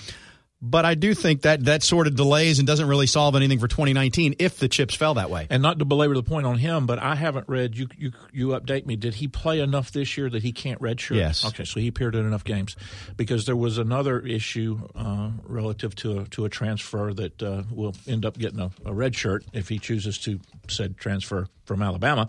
But 0.63 0.87
I 0.87 0.95
do 0.95 1.13
think 1.13 1.43
that 1.43 1.67
that 1.67 1.83
sort 1.83 2.07
of 2.07 2.17
delays 2.17 2.59
and 2.59 2.67
doesn't 2.67 2.89
really 2.89 3.07
solve 3.07 3.37
anything 3.37 3.59
for 3.59 3.69
2019 3.69 4.37
if 4.39 4.59
the 4.59 4.67
chips 4.67 4.95
fell 4.95 5.15
that 5.15 5.29
way. 5.29 5.47
And 5.51 5.63
not 5.63 5.79
to 5.81 5.85
belabor 5.85 6.15
the 6.15 6.23
point 6.23 6.47
on 6.47 6.57
him, 6.57 6.87
but 6.87 6.99
I 6.99 7.17
haven't 7.17 7.49
read. 7.49 7.77
You 7.77 7.89
you 7.99 8.13
you 8.33 8.49
update 8.49 8.87
me. 8.87 8.97
Did 8.97 9.15
he 9.15 9.29
play 9.29 9.61
enough 9.61 9.93
this 9.93 10.17
year 10.17 10.31
that 10.31 10.43
he 10.43 10.53
can't 10.53 10.81
redshirt? 10.81 11.17
Yes. 11.17 11.45
Okay, 11.45 11.65
so 11.65 11.81
he 11.81 11.89
appeared 11.89 12.15
in 12.15 12.25
enough 12.25 12.45
games 12.45 12.77
because 13.17 13.45
there 13.45 13.57
was 13.57 13.77
another 13.77 14.21
issue 14.21 14.89
uh, 14.95 15.33
relative 15.45 15.95
to 15.97 16.21
a, 16.21 16.25
to 16.31 16.47
a 16.47 16.49
transfer 16.49 17.13
that 17.13 17.43
uh, 17.43 17.65
will 17.71 17.95
end 18.07 18.25
up 18.25 18.39
getting 18.39 18.61
a, 18.61 18.71
a 18.87 18.95
red 18.95 19.15
shirt 19.15 19.45
if 19.53 19.69
he 19.69 19.79
chooses 19.79 20.17
to 20.21 20.41
said 20.69 20.97
transfer 20.97 21.47
from 21.67 21.83
Alabama, 21.83 22.29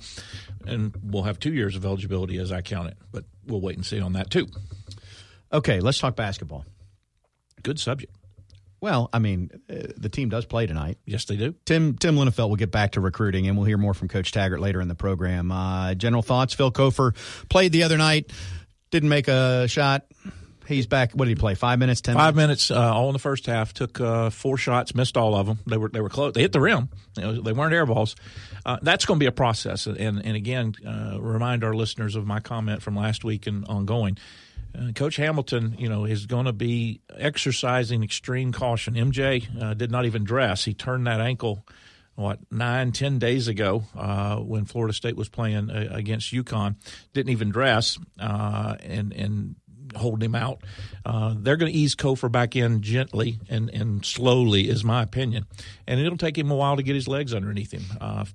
and 0.67 0.93
we'll 1.03 1.23
have 1.23 1.39
two 1.39 1.53
years 1.53 1.77
of 1.77 1.85
eligibility 1.85 2.37
as 2.39 2.51
I 2.51 2.61
count 2.61 2.89
it. 2.89 2.97
But 3.13 3.23
we'll 3.47 3.61
wait 3.61 3.77
and 3.77 3.85
see 3.85 4.01
on 4.01 4.11
that 4.13 4.29
too. 4.29 4.47
Okay, 5.53 5.79
let's 5.79 5.99
talk 5.99 6.17
basketball. 6.17 6.65
Good 7.65 7.79
subject. 7.79 8.15
Well, 8.79 9.09
I 9.11 9.17
mean, 9.17 9.49
uh, 9.67 9.93
the 9.97 10.09
team 10.09 10.29
does 10.29 10.45
play 10.45 10.67
tonight. 10.67 10.99
Yes, 11.05 11.25
they 11.25 11.37
do. 11.37 11.55
Tim 11.65 11.95
Tim 11.97 12.15
Linafelt 12.15 12.49
will 12.49 12.55
get 12.55 12.69
back 12.69 12.91
to 12.91 13.01
recruiting, 13.01 13.47
and 13.47 13.57
we'll 13.57 13.65
hear 13.65 13.79
more 13.79 13.95
from 13.95 14.07
Coach 14.07 14.31
Taggart 14.31 14.59
later 14.59 14.79
in 14.79 14.87
the 14.87 14.93
program. 14.93 15.51
Uh, 15.51 15.95
general 15.95 16.21
thoughts: 16.21 16.53
Phil 16.53 16.71
Cofer 16.71 17.15
played 17.49 17.71
the 17.71 17.81
other 17.81 17.97
night, 17.97 18.31
didn't 18.91 19.09
make 19.09 19.27
a 19.27 19.67
shot. 19.67 20.05
He's 20.67 20.85
back. 20.85 21.13
What 21.13 21.25
did 21.25 21.31
he 21.31 21.35
play? 21.35 21.55
Five 21.55 21.79
minutes, 21.79 22.01
ten. 22.01 22.15
Five 22.15 22.35
minutes, 22.35 22.69
minutes 22.69 22.85
uh, 22.85 22.93
all 22.93 23.07
in 23.09 23.13
the 23.13 23.19
first 23.19 23.47
half. 23.47 23.73
Took 23.73 23.99
uh, 23.99 24.29
four 24.29 24.57
shots, 24.57 24.93
missed 24.93 25.17
all 25.17 25.35
of 25.35 25.47
them. 25.47 25.57
They 25.65 25.77
were 25.77 25.89
they 25.89 26.01
were 26.01 26.09
close. 26.09 26.33
They 26.33 26.41
hit 26.41 26.51
the 26.51 26.61
rim. 26.61 26.89
You 27.17 27.23
know, 27.23 27.41
they 27.41 27.53
weren't 27.53 27.73
air 27.73 27.87
balls. 27.87 28.15
Uh, 28.65 28.77
that's 28.83 29.05
going 29.05 29.19
to 29.19 29.23
be 29.23 29.27
a 29.27 29.31
process. 29.31 29.87
And 29.87 30.23
and 30.23 30.35
again, 30.35 30.73
uh, 30.85 31.17
remind 31.19 31.63
our 31.63 31.73
listeners 31.73 32.15
of 32.15 32.27
my 32.27 32.39
comment 32.39 32.83
from 32.83 32.95
last 32.95 33.23
week 33.23 33.47
and 33.47 33.65
ongoing 33.65 34.17
Uh, 34.75 34.91
Coach 34.91 35.15
Hamilton, 35.17 35.75
you 35.77 35.89
know, 35.89 36.05
is 36.05 36.25
going 36.25 36.45
to 36.45 36.53
be 36.53 37.01
exercising 37.15 38.03
extreme 38.03 38.51
caution. 38.51 38.95
MJ 38.95 39.61
uh, 39.61 39.73
did 39.73 39.91
not 39.91 40.05
even 40.05 40.23
dress. 40.23 40.65
He 40.65 40.73
turned 40.73 41.07
that 41.07 41.21
ankle, 41.21 41.65
what, 42.15 42.39
nine, 42.51 42.91
ten 42.91 43.19
days 43.19 43.47
ago 43.47 43.83
uh, 43.95 44.37
when 44.37 44.65
Florida 44.65 44.93
State 44.93 45.15
was 45.15 45.29
playing 45.29 45.69
uh, 45.69 45.89
against 45.91 46.33
UConn. 46.33 46.75
Didn't 47.13 47.31
even 47.31 47.49
dress 47.49 47.97
uh, 48.19 48.75
and, 48.81 49.13
and 49.13 49.55
holding 49.95 50.25
him 50.25 50.35
out. 50.35 50.61
Uh, 51.05 51.35
they're 51.37 51.57
going 51.57 51.71
to 51.71 51.77
ease 51.77 51.95
Cofer 51.95 52.31
back 52.31 52.55
in 52.55 52.81
gently 52.81 53.39
and, 53.49 53.69
and 53.69 54.05
slowly, 54.05 54.67
is 54.69 54.83
my 54.83 55.03
opinion. 55.03 55.45
And 55.87 55.99
it'll 55.99 56.17
take 56.17 56.37
him 56.37 56.51
a 56.51 56.55
while 56.55 56.75
to 56.75 56.83
get 56.83 56.95
his 56.95 57.07
legs 57.07 57.33
underneath 57.33 57.71
him. 57.71 57.83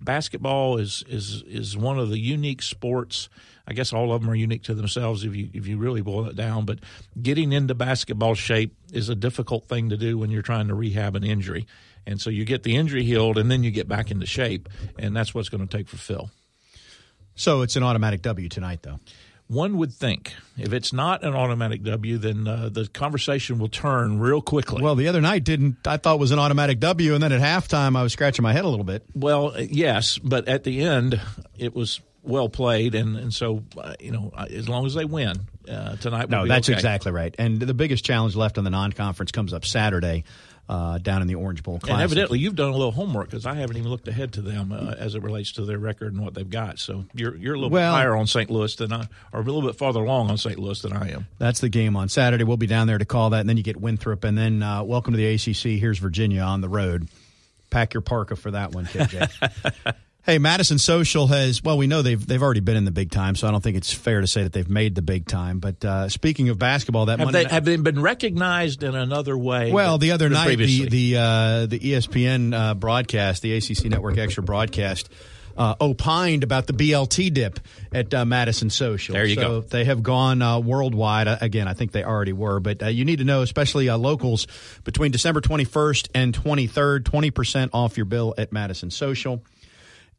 Basketball 0.00 0.78
is, 0.78 1.04
is, 1.08 1.42
is 1.46 1.76
one 1.76 1.98
of 1.98 2.08
the 2.08 2.18
unique 2.18 2.62
sports– 2.62 3.28
I 3.70 3.72
guess 3.72 3.92
all 3.92 4.12
of 4.12 4.20
them 4.20 4.28
are 4.28 4.34
unique 4.34 4.64
to 4.64 4.74
themselves 4.74 5.24
if 5.24 5.36
you 5.36 5.48
if 5.54 5.68
you 5.68 5.78
really 5.78 6.02
boil 6.02 6.26
it 6.26 6.34
down. 6.34 6.64
But 6.64 6.80
getting 7.22 7.52
into 7.52 7.72
basketball 7.72 8.34
shape 8.34 8.74
is 8.92 9.08
a 9.08 9.14
difficult 9.14 9.66
thing 9.66 9.90
to 9.90 9.96
do 9.96 10.18
when 10.18 10.30
you're 10.30 10.42
trying 10.42 10.66
to 10.68 10.74
rehab 10.74 11.14
an 11.14 11.22
injury. 11.22 11.68
And 12.04 12.20
so 12.20 12.30
you 12.30 12.44
get 12.44 12.64
the 12.64 12.76
injury 12.76 13.04
healed, 13.04 13.38
and 13.38 13.48
then 13.48 13.62
you 13.62 13.70
get 13.70 13.86
back 13.86 14.10
into 14.10 14.26
shape, 14.26 14.68
and 14.98 15.14
that's 15.14 15.34
what's 15.34 15.48
going 15.48 15.66
to 15.66 15.76
take 15.76 15.86
for 15.86 15.98
Phil. 15.98 16.30
So 17.36 17.62
it's 17.62 17.76
an 17.76 17.84
automatic 17.84 18.22
W 18.22 18.48
tonight, 18.48 18.82
though. 18.82 18.98
One 19.46 19.76
would 19.78 19.92
think 19.92 20.34
if 20.58 20.72
it's 20.72 20.92
not 20.92 21.22
an 21.22 21.34
automatic 21.34 21.82
W, 21.84 22.18
then 22.18 22.48
uh, 22.48 22.70
the 22.72 22.88
conversation 22.88 23.58
will 23.58 23.68
turn 23.68 24.18
real 24.18 24.40
quickly. 24.40 24.82
Well, 24.82 24.94
the 24.96 25.08
other 25.08 25.20
night 25.20 25.44
didn't. 25.44 25.86
I 25.86 25.96
thought 25.96 26.18
was 26.18 26.32
an 26.32 26.38
automatic 26.38 26.80
W, 26.80 27.14
and 27.14 27.22
then 27.22 27.32
at 27.32 27.40
halftime 27.40 27.96
I 27.96 28.02
was 28.02 28.12
scratching 28.12 28.42
my 28.42 28.52
head 28.52 28.64
a 28.64 28.68
little 28.68 28.84
bit. 28.84 29.04
Well, 29.14 29.54
yes, 29.60 30.18
but 30.18 30.48
at 30.48 30.64
the 30.64 30.82
end 30.82 31.20
it 31.56 31.74
was 31.74 32.00
well 32.22 32.48
played, 32.48 32.94
and 32.94 33.16
and 33.16 33.32
so 33.32 33.62
uh, 33.76 33.94
you 34.00 34.12
know 34.12 34.32
as 34.36 34.68
long 34.68 34.86
as 34.86 34.94
they 34.94 35.04
win 35.04 35.36
uh, 35.68 35.96
tonight. 35.96 36.28
no, 36.28 36.46
that's 36.46 36.68
okay. 36.68 36.76
exactly 36.76 37.12
right. 37.12 37.34
And 37.38 37.60
the 37.60 37.74
biggest 37.74 38.04
challenge 38.04 38.36
left 38.36 38.58
on 38.58 38.64
the 38.64 38.70
non-conference 38.70 39.32
comes 39.32 39.52
up 39.52 39.64
Saturday. 39.64 40.24
Uh, 40.68 40.98
down 40.98 41.20
in 41.20 41.26
the 41.26 41.34
Orange 41.34 41.64
Bowl 41.64 41.80
Classic. 41.80 41.94
And 41.94 42.00
evidently, 42.00 42.38
you've 42.38 42.54
done 42.54 42.68
a 42.68 42.76
little 42.76 42.92
homework 42.92 43.28
because 43.28 43.44
I 43.44 43.54
haven't 43.54 43.76
even 43.76 43.90
looked 43.90 44.06
ahead 44.06 44.34
to 44.34 44.40
them 44.40 44.70
uh, 44.70 44.94
as 44.96 45.16
it 45.16 45.22
relates 45.24 45.50
to 45.54 45.64
their 45.64 45.80
record 45.80 46.12
and 46.12 46.22
what 46.22 46.34
they've 46.34 46.48
got. 46.48 46.78
So 46.78 47.06
you're 47.12 47.34
you're 47.34 47.54
a 47.54 47.58
little 47.58 47.70
well, 47.70 47.92
bit 47.92 47.96
higher 47.96 48.14
on 48.14 48.28
St. 48.28 48.48
Louis 48.48 48.72
than 48.76 48.92
I, 48.92 49.08
or 49.32 49.40
a 49.40 49.42
little 49.42 49.62
bit 49.62 49.74
farther 49.74 49.98
along 49.98 50.30
on 50.30 50.38
St. 50.38 50.56
Louis 50.60 50.80
than 50.80 50.92
I 50.92 51.10
am. 51.10 51.26
That's 51.38 51.58
the 51.58 51.68
game 51.68 51.96
on 51.96 52.08
Saturday. 52.08 52.44
We'll 52.44 52.56
be 52.56 52.68
down 52.68 52.86
there 52.86 52.98
to 52.98 53.04
call 53.04 53.30
that, 53.30 53.40
and 53.40 53.48
then 53.48 53.56
you 53.56 53.64
get 53.64 53.78
Winthrop, 53.78 54.22
and 54.22 54.38
then 54.38 54.62
uh, 54.62 54.84
welcome 54.84 55.12
to 55.12 55.18
the 55.18 55.34
ACC. 55.34 55.80
Here's 55.80 55.98
Virginia 55.98 56.42
on 56.42 56.60
the 56.60 56.68
road. 56.68 57.08
Pack 57.70 57.94
your 57.94 58.00
parka 58.00 58.36
for 58.36 58.52
that 58.52 58.72
one, 58.72 58.84
KJ. 58.84 59.94
Hey, 60.22 60.38
Madison 60.38 60.78
Social 60.78 61.28
has 61.28 61.64
well, 61.64 61.78
we 61.78 61.86
know 61.86 62.02
they've 62.02 62.24
they've 62.24 62.42
already 62.42 62.60
been 62.60 62.76
in 62.76 62.84
the 62.84 62.90
big 62.90 63.10
time, 63.10 63.34
so 63.34 63.48
I 63.48 63.50
don't 63.50 63.62
think 63.62 63.78
it's 63.78 63.92
fair 63.92 64.20
to 64.20 64.26
say 64.26 64.42
that 64.42 64.52
they've 64.52 64.68
made 64.68 64.94
the 64.94 65.02
big 65.02 65.26
time. 65.26 65.60
But 65.60 65.82
uh, 65.82 66.08
speaking 66.10 66.50
of 66.50 66.58
basketball, 66.58 67.06
that 67.06 67.18
have 67.20 67.26
Monday 67.26 67.44
they 67.44 67.50
have 67.50 67.64
they 67.64 67.76
been 67.76 68.02
recognized 68.02 68.82
in 68.82 68.94
another 68.94 69.36
way? 69.36 69.72
Well, 69.72 69.96
the 69.96 70.12
other 70.12 70.28
night, 70.28 70.44
previously? 70.44 70.88
the 70.88 71.12
the 71.12 71.18
uh, 71.18 71.66
the 71.66 71.78
ESPN 71.78 72.54
uh, 72.54 72.74
broadcast, 72.74 73.40
the 73.40 73.56
ACC 73.56 73.86
Network 73.86 74.18
Extra 74.18 74.42
broadcast. 74.42 75.08
Uh, 75.56 75.74
opined 75.80 76.42
about 76.42 76.66
the 76.66 76.72
BLT 76.72 77.34
dip 77.34 77.60
at 77.92 78.14
uh, 78.14 78.24
Madison 78.24 78.70
Social. 78.70 79.12
There 79.12 79.26
you 79.26 79.34
so 79.34 79.40
go. 79.40 79.60
They 79.60 79.84
have 79.84 80.02
gone 80.02 80.40
uh, 80.40 80.58
worldwide. 80.58 81.28
Uh, 81.28 81.38
again, 81.40 81.68
I 81.68 81.74
think 81.74 81.92
they 81.92 82.04
already 82.04 82.32
were, 82.32 82.60
but 82.60 82.82
uh, 82.82 82.86
you 82.86 83.04
need 83.04 83.18
to 83.18 83.24
know, 83.24 83.42
especially 83.42 83.88
uh, 83.88 83.98
locals, 83.98 84.46
between 84.84 85.10
December 85.10 85.42
21st 85.42 86.08
and 86.14 86.32
23rd, 86.32 87.00
20% 87.00 87.70
off 87.74 87.98
your 87.98 88.06
bill 88.06 88.32
at 88.38 88.52
Madison 88.52 88.90
Social. 88.90 89.42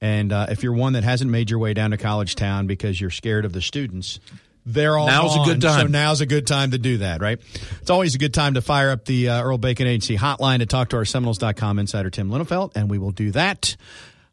And 0.02 0.34
uh, 0.34 0.48
if 0.50 0.64
you're 0.64 0.74
one 0.74 0.94
that 0.94 1.04
hasn't 1.04 1.30
made 1.30 1.50
your 1.52 1.60
way 1.60 1.74
down 1.76 1.92
to 1.92 1.98
College 1.98 2.36
Town 2.36 2.66
because 2.68 3.00
you're 3.00 3.12
scared 3.12 3.46
of 3.46 3.54
the 3.54 3.62
students, 3.62 4.20
they're 4.66 4.98
all 4.98 5.08
Now's 5.08 5.34
a 5.34 5.38
gone. 5.38 5.48
good 5.48 5.62
time. 5.62 5.82
So 5.82 5.88
now's 5.88 6.22
a 6.22 6.26
good 6.26 6.48
time 6.48 6.72
to 6.72 6.78
do 6.80 6.98
that, 7.00 7.22
right? 7.22 7.40
It's 7.82 7.90
always 7.90 8.16
a 8.16 8.18
good 8.18 8.34
time 8.34 8.56
to 8.56 8.62
fire 8.62 8.90
up 8.90 9.06
the 9.06 9.30
uh, 9.30 9.42
Earl 9.44 9.58
Bacon 9.60 9.86
Agency 9.88 10.18
hotline 10.18 10.60
to 10.60 10.66
talk 10.66 10.90
to 10.90 10.98
our 10.98 11.06
Seminoles.com 11.06 11.78
insider 11.80 12.10
Tim 12.10 12.30
Linafelt, 12.30 12.72
and 12.76 12.90
we 12.90 12.98
will 12.98 13.12
do 13.12 13.32
that 13.32 13.76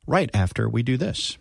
right 0.06 0.30
after 0.34 0.68
we 0.68 0.82
do 0.82 0.96
this. 0.96 1.36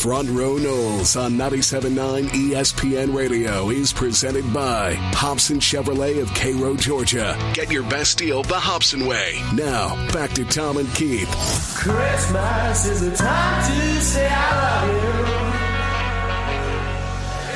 Front 0.00 0.30
Row 0.30 0.54
Noles 0.56 1.14
on 1.22 1.32
97.9 1.34 2.28
ESPN 2.30 3.14
Radio 3.14 3.68
is 3.68 3.92
presented 3.92 4.50
by 4.50 4.94
Hobson 4.94 5.58
Chevrolet 5.58 6.22
of 6.22 6.32
Cairo, 6.32 6.74
Georgia. 6.74 7.36
Get 7.52 7.70
your 7.70 7.82
best 7.82 8.16
deal 8.16 8.42
the 8.42 8.58
Hobson 8.58 9.06
way. 9.06 9.42
Now, 9.52 9.94
back 10.10 10.30
to 10.32 10.46
Tom 10.46 10.78
and 10.78 10.88
Keith. 10.94 11.28
Christmas 11.76 12.86
is 12.86 13.02
the 13.02 13.14
time 13.14 13.70
to 13.70 14.00
say 14.00 14.26
I 14.26 14.56
love 14.56 14.88
you. 14.88 15.10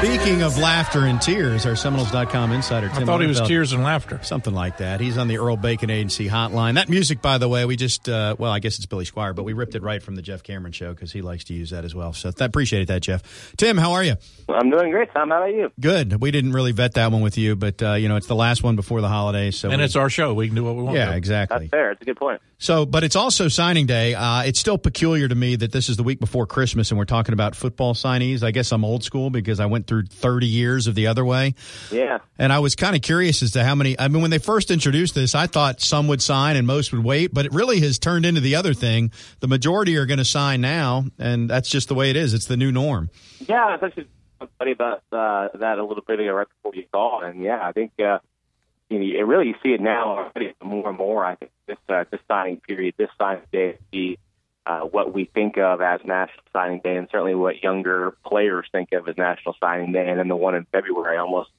Speaking 0.00 0.42
of 0.42 0.58
laughter 0.58 1.06
and 1.06 1.20
tears, 1.20 1.64
our 1.64 1.74
Seminoles.com 1.76 2.52
insider 2.52 2.88
Tim 2.90 3.02
I 3.02 3.06
thought 3.06 3.20
he 3.22 3.26
was 3.26 3.40
tears 3.40 3.72
and 3.72 3.82
laughter. 3.82 4.20
Something 4.22 4.52
like 4.52 4.76
that. 4.78 5.00
He's 5.00 5.16
on 5.16 5.28
the 5.28 5.38
Earl 5.38 5.56
Bacon 5.56 5.88
Agency 5.88 6.28
hotline. 6.28 6.74
That 6.74 6.90
music, 6.90 7.22
by 7.22 7.38
the 7.38 7.48
way, 7.48 7.64
we 7.64 7.76
just, 7.76 8.06
uh, 8.08 8.36
well, 8.38 8.52
I 8.52 8.58
guess 8.58 8.76
it's 8.76 8.84
Billy 8.84 9.06
Squier, 9.06 9.34
but 9.34 9.44
we 9.44 9.54
ripped 9.54 9.74
it 9.74 9.82
right 9.82 10.02
from 10.02 10.14
the 10.14 10.20
Jeff 10.22 10.42
Cameron 10.42 10.72
show 10.72 10.92
because 10.92 11.10
he 11.10 11.22
likes 11.22 11.44
to 11.44 11.54
use 11.54 11.70
that 11.70 11.86
as 11.86 11.94
well. 11.94 12.12
So 12.12 12.30
I 12.38 12.44
appreciate 12.44 12.88
that, 12.88 13.00
Jeff. 13.00 13.54
Tim, 13.56 13.78
how 13.78 13.92
are 13.92 14.04
you? 14.04 14.16
I'm 14.48 14.68
doing 14.68 14.90
great, 14.90 15.10
Tom. 15.14 15.30
How 15.30 15.38
about 15.42 15.54
you? 15.54 15.72
Good. 15.80 16.20
We 16.20 16.30
didn't 16.30 16.52
really 16.52 16.72
vet 16.72 16.94
that 16.94 17.10
one 17.10 17.22
with 17.22 17.38
you, 17.38 17.56
but, 17.56 17.82
uh, 17.82 17.94
you 17.94 18.08
know, 18.08 18.16
it's 18.16 18.26
the 18.26 18.34
last 18.36 18.62
one 18.62 18.76
before 18.76 19.00
the 19.00 19.08
holidays. 19.08 19.56
So 19.56 19.70
And 19.70 19.78
we- 19.78 19.84
it's 19.84 19.96
our 19.96 20.10
show. 20.10 20.34
We 20.34 20.48
can 20.48 20.54
do 20.56 20.64
what 20.64 20.76
we 20.76 20.82
want. 20.82 20.96
Yeah, 20.96 21.06
to. 21.12 21.16
exactly. 21.16 21.58
That's 21.60 21.70
fair. 21.70 21.92
It's 21.92 22.02
a 22.02 22.04
good 22.04 22.16
point. 22.18 22.42
So, 22.58 22.84
but 22.86 23.04
it's 23.04 23.16
also 23.16 23.48
signing 23.48 23.86
day. 23.86 24.14
Uh, 24.14 24.42
it's 24.42 24.58
still 24.60 24.78
peculiar 24.78 25.28
to 25.28 25.34
me 25.34 25.56
that 25.56 25.72
this 25.72 25.88
is 25.88 25.96
the 25.96 26.02
week 26.02 26.20
before 26.20 26.46
Christmas 26.46 26.90
and 26.90 26.98
we're 26.98 27.04
talking 27.04 27.32
about 27.32 27.56
football 27.56 27.94
signees. 27.94 28.42
I 28.42 28.50
guess 28.52 28.70
I'm 28.72 28.84
old 28.84 29.02
school 29.02 29.28
because 29.30 29.60
I 29.60 29.66
went 29.66 29.83
through 29.86 30.06
30 30.06 30.46
years 30.46 30.86
of 30.86 30.94
the 30.94 31.06
other 31.06 31.24
way. 31.24 31.54
Yeah. 31.90 32.18
And 32.38 32.52
I 32.52 32.58
was 32.58 32.74
kind 32.74 32.96
of 32.96 33.02
curious 33.02 33.42
as 33.42 33.52
to 33.52 33.64
how 33.64 33.74
many. 33.74 33.98
I 33.98 34.08
mean, 34.08 34.22
when 34.22 34.30
they 34.30 34.38
first 34.38 34.70
introduced 34.70 35.14
this, 35.14 35.34
I 35.34 35.46
thought 35.46 35.80
some 35.80 36.08
would 36.08 36.22
sign 36.22 36.56
and 36.56 36.66
most 36.66 36.92
would 36.92 37.04
wait, 37.04 37.32
but 37.32 37.46
it 37.46 37.52
really 37.52 37.80
has 37.80 37.98
turned 37.98 38.26
into 38.26 38.40
the 38.40 38.56
other 38.56 38.74
thing. 38.74 39.12
The 39.40 39.48
majority 39.48 39.96
are 39.96 40.06
going 40.06 40.18
to 40.18 40.24
sign 40.24 40.60
now, 40.60 41.04
and 41.18 41.48
that's 41.48 41.68
just 41.68 41.88
the 41.88 41.94
way 41.94 42.10
it 42.10 42.16
is. 42.16 42.34
It's 42.34 42.46
the 42.46 42.56
new 42.56 42.72
norm. 42.72 43.10
Yeah, 43.40 43.64
I 43.64 43.76
was 43.76 43.80
actually 43.82 44.08
funny 44.58 44.72
about 44.72 45.02
uh, 45.12 45.48
that 45.54 45.78
a 45.78 45.84
little 45.84 46.04
bit 46.06 46.20
ago 46.20 46.32
right 46.32 46.48
before 46.48 46.74
you 46.74 46.84
called, 46.92 47.24
and 47.24 47.42
yeah, 47.42 47.60
I 47.62 47.72
think 47.72 47.92
uh, 47.98 48.18
you 48.88 48.98
know, 48.98 49.04
you 49.04 49.24
really 49.24 49.48
you 49.48 49.54
see 49.62 49.70
it 49.70 49.80
now 49.80 50.18
already 50.18 50.54
more 50.62 50.88
and 50.88 50.98
more. 50.98 51.24
I 51.24 51.36
think 51.36 51.50
this 51.66 51.78
uh, 51.88 52.04
this 52.10 52.20
signing 52.28 52.60
period, 52.60 52.94
this 52.96 53.10
signing 53.18 53.42
day, 53.52 53.78
uh, 54.66 54.80
what 54.80 55.12
we 55.12 55.26
think 55.26 55.58
of 55.58 55.80
as 55.80 56.00
National 56.04 56.42
Signing 56.52 56.80
Day, 56.80 56.96
and 56.96 57.08
certainly 57.10 57.34
what 57.34 57.62
younger 57.62 58.12
players 58.24 58.66
think 58.72 58.92
of 58.92 59.08
as 59.08 59.16
National 59.16 59.54
Signing 59.60 59.92
Day, 59.92 60.08
and 60.08 60.18
then 60.18 60.28
the 60.28 60.36
one 60.36 60.54
in 60.54 60.64
February 60.72 61.18
almost 61.18 61.50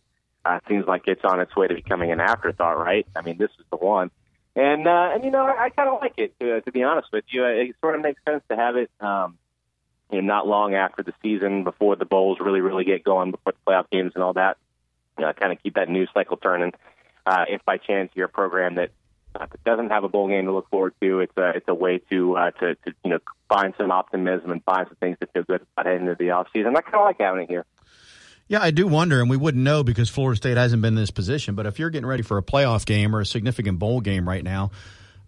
uh, 0.46 0.60
seems 0.68 0.86
like 0.88 1.04
it's 1.08 1.24
on 1.24 1.40
its 1.40 1.56
way 1.56 1.68
to 1.68 1.74
becoming 1.74 2.12
an 2.12 2.20
afterthought, 2.20 2.78
right? 2.78 3.06
I 3.16 3.22
mean, 3.22 3.38
this 3.38 3.52
is 3.60 3.66
the 3.72 3.78
one. 3.78 4.12
And 4.56 4.88
uh, 4.88 5.12
and 5.14 5.24
you 5.24 5.32
know, 5.32 5.46
I, 5.46 5.66
I 5.66 5.70
kind 5.70 5.90
of 5.90 6.00
like 6.02 6.14
it 6.18 6.34
to, 6.40 6.62
to 6.62 6.72
be 6.72 6.84
honest 6.84 7.10
with 7.12 7.26
you. 7.28 7.46
It 7.46 7.76
sort 7.82 7.96
of 7.96 8.02
makes 8.02 8.22
sense 8.28 8.42
to 8.50 8.56
have 8.56 8.78
it, 8.78 8.90
um, 9.02 9.38
you 10.12 10.22
know, 10.22 10.28
not 10.28 10.48
long 10.48 10.76
after 10.76 11.04
the 11.04 11.14
season, 11.22 11.64
before 11.64 11.96
the 11.96 12.06
bowls 12.06 12.40
really 12.40 12.62
really 12.62 12.86
get 12.86 13.04
going, 13.04 13.32
before 13.32 13.54
the 13.54 13.72
playoff 13.72 13.90
games 13.90 14.14
and 14.16 14.24
all 14.24 14.34
that. 14.34 14.58
You 15.18 15.26
know, 15.26 15.34
kind 15.34 15.52
of 15.52 15.62
keep 15.62 15.76
that 15.76 15.90
news 15.90 16.10
cycle 16.14 16.38
turning. 16.38 16.74
Uh, 17.26 17.46
if 17.50 17.66
by 17.66 17.78
chance 17.78 18.12
you're 18.16 18.28
a 18.28 18.30
program 18.30 18.76
that 18.76 18.92
that 18.92 18.92
doesn't 19.66 19.90
have 19.90 20.04
a 20.04 20.10
bowl 20.10 20.28
game 20.28 20.46
to 20.46 20.54
look 20.54 20.70
forward 20.70 20.94
to, 21.02 21.20
it's 21.20 21.36
a 21.38 21.50
it's 21.56 21.68
a 21.68 21.74
way 21.74 22.00
to 22.12 22.38
uh, 22.38 22.52
to 22.52 22.76
to 22.76 22.94
you 23.04 23.12
know 23.12 23.20
find 23.50 23.74
some 23.78 23.92
optimism 23.92 24.52
and 24.52 24.64
find 24.64 24.88
some 24.88 24.98
things 24.98 25.18
to 25.20 25.28
feel 25.28 25.44
good 25.44 25.66
about 25.74 25.86
heading 25.86 26.08
into 26.08 26.16
the 26.16 26.32
off 26.32 26.48
season. 26.54 26.76
I 26.76 26.82
kind 26.82 26.96
of 26.96 27.02
like 27.02 27.18
having 27.20 27.44
it 27.44 27.50
here. 27.50 27.66
Yeah, 28.48 28.62
I 28.62 28.72
do 28.72 28.86
wonder, 28.86 29.22
and 29.22 29.30
we 29.30 29.38
wouldn't 29.38 29.64
know 29.64 29.84
because 29.84 30.10
Florida 30.10 30.38
State 30.38 30.58
hasn't 30.58 30.82
been 30.82 30.94
in 30.94 31.02
this 31.02 31.12
position. 31.12 31.56
But 31.56 31.66
if 31.66 31.80
you're 31.80 31.90
getting 31.90 32.06
ready 32.06 32.22
for 32.22 32.38
a 32.38 32.44
playoff 32.44 32.86
game 32.86 33.16
or 33.16 33.22
a 33.22 33.26
significant 33.26 33.80
bowl 33.80 34.02
game 34.02 34.28
right 34.28 34.44
now, 34.44 34.70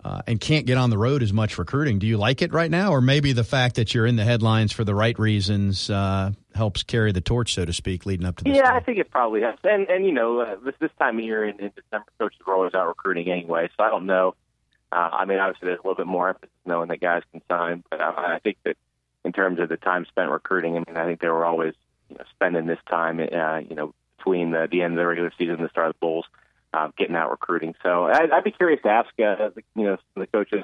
uh, 0.04 0.22
and 0.28 0.40
can't 0.40 0.68
get 0.68 0.78
on 0.78 0.92
the 0.92 0.98
road 0.98 1.24
as 1.24 1.34
much 1.34 1.58
recruiting, 1.58 1.98
do 1.98 2.06
you 2.06 2.18
like 2.18 2.44
it 2.44 2.54
right 2.54 2.70
now, 2.70 2.92
or 2.92 3.02
maybe 3.02 3.34
the 3.34 3.44
fact 3.44 3.76
that 3.76 3.94
you're 3.94 4.06
in 4.06 4.18
the 4.18 4.24
headlines 4.24 4.72
for 4.72 4.84
the 4.84 4.94
right 4.94 5.18
reasons 5.18 5.90
uh, 5.90 6.32
helps 6.58 6.84
carry 6.84 7.12
the 7.12 7.22
torch, 7.22 7.54
so 7.54 7.64
to 7.64 7.72
speak, 7.72 8.06
leading 8.06 8.26
up 8.26 8.36
to 8.38 8.44
this? 8.44 8.58
Yeah, 8.58 8.74
I 8.74 8.82
think 8.82 8.98
it 8.98 9.10
probably 9.10 9.42
has. 9.42 9.56
And 9.64 9.88
and 9.90 10.06
you 10.06 10.12
know, 10.12 10.42
uh, 10.42 10.56
this 10.64 10.76
this 10.80 10.92
time 11.00 11.18
of 11.20 11.24
year 11.24 11.46
in, 11.46 11.60
in 11.60 11.72
December, 11.76 12.08
coaches 12.20 12.40
are 12.46 12.54
always 12.54 12.74
out 12.74 12.88
recruiting 12.88 13.30
anyway. 13.32 13.70
So 13.78 13.84
I 13.84 13.90
don't 13.90 14.06
know. 14.06 14.36
Uh, 14.92 15.10
I 15.12 15.26
mean, 15.26 15.40
obviously, 15.40 15.68
there's 15.68 15.80
a 15.80 15.88
little 15.88 15.96
bit 15.96 16.08
more 16.08 16.30
emphasis 16.30 16.50
knowing 16.66 16.90
that 16.90 17.00
guys 17.00 17.22
can 17.32 17.42
sign, 17.50 17.84
but 17.90 18.02
I, 18.02 18.36
I 18.36 18.40
think 18.40 18.58
that 18.66 18.78
in 19.26 19.34
terms 19.34 19.60
of 19.60 19.70
the 19.70 19.78
time 19.78 20.06
spent 20.06 20.32
recruiting, 20.32 20.76
I 20.76 20.80
mean, 20.80 20.98
I 20.98 21.06
think 21.06 21.20
they 21.20 21.28
were 21.28 21.46
always 21.46 21.74
you 22.10 22.18
know, 22.18 22.24
spending 22.34 22.66
this 22.66 22.80
time, 22.90 23.20
uh, 23.20 23.58
you 23.58 23.76
know, 23.76 23.94
between 24.18 24.52
the, 24.52 24.68
the 24.72 24.82
end 24.82 24.94
of 24.94 24.98
the 24.98 25.06
regular 25.06 25.32
season 25.38 25.56
and 25.56 25.66
the 25.66 25.70
start 25.70 25.90
of 25.90 25.94
the 25.94 26.00
bowls, 26.00 26.26
uh, 26.74 26.90
getting 26.98 27.16
out 27.16 27.30
recruiting. 27.30 27.76
So 27.84 28.06
I'd, 28.06 28.32
I'd 28.32 28.44
be 28.44 28.52
curious 28.52 28.82
to 28.84 28.90
ask, 28.90 29.10
uh, 29.20 29.50
the, 29.50 29.64
you 29.76 29.84
know, 29.84 29.98
the 30.16 30.28
coaches 30.28 30.64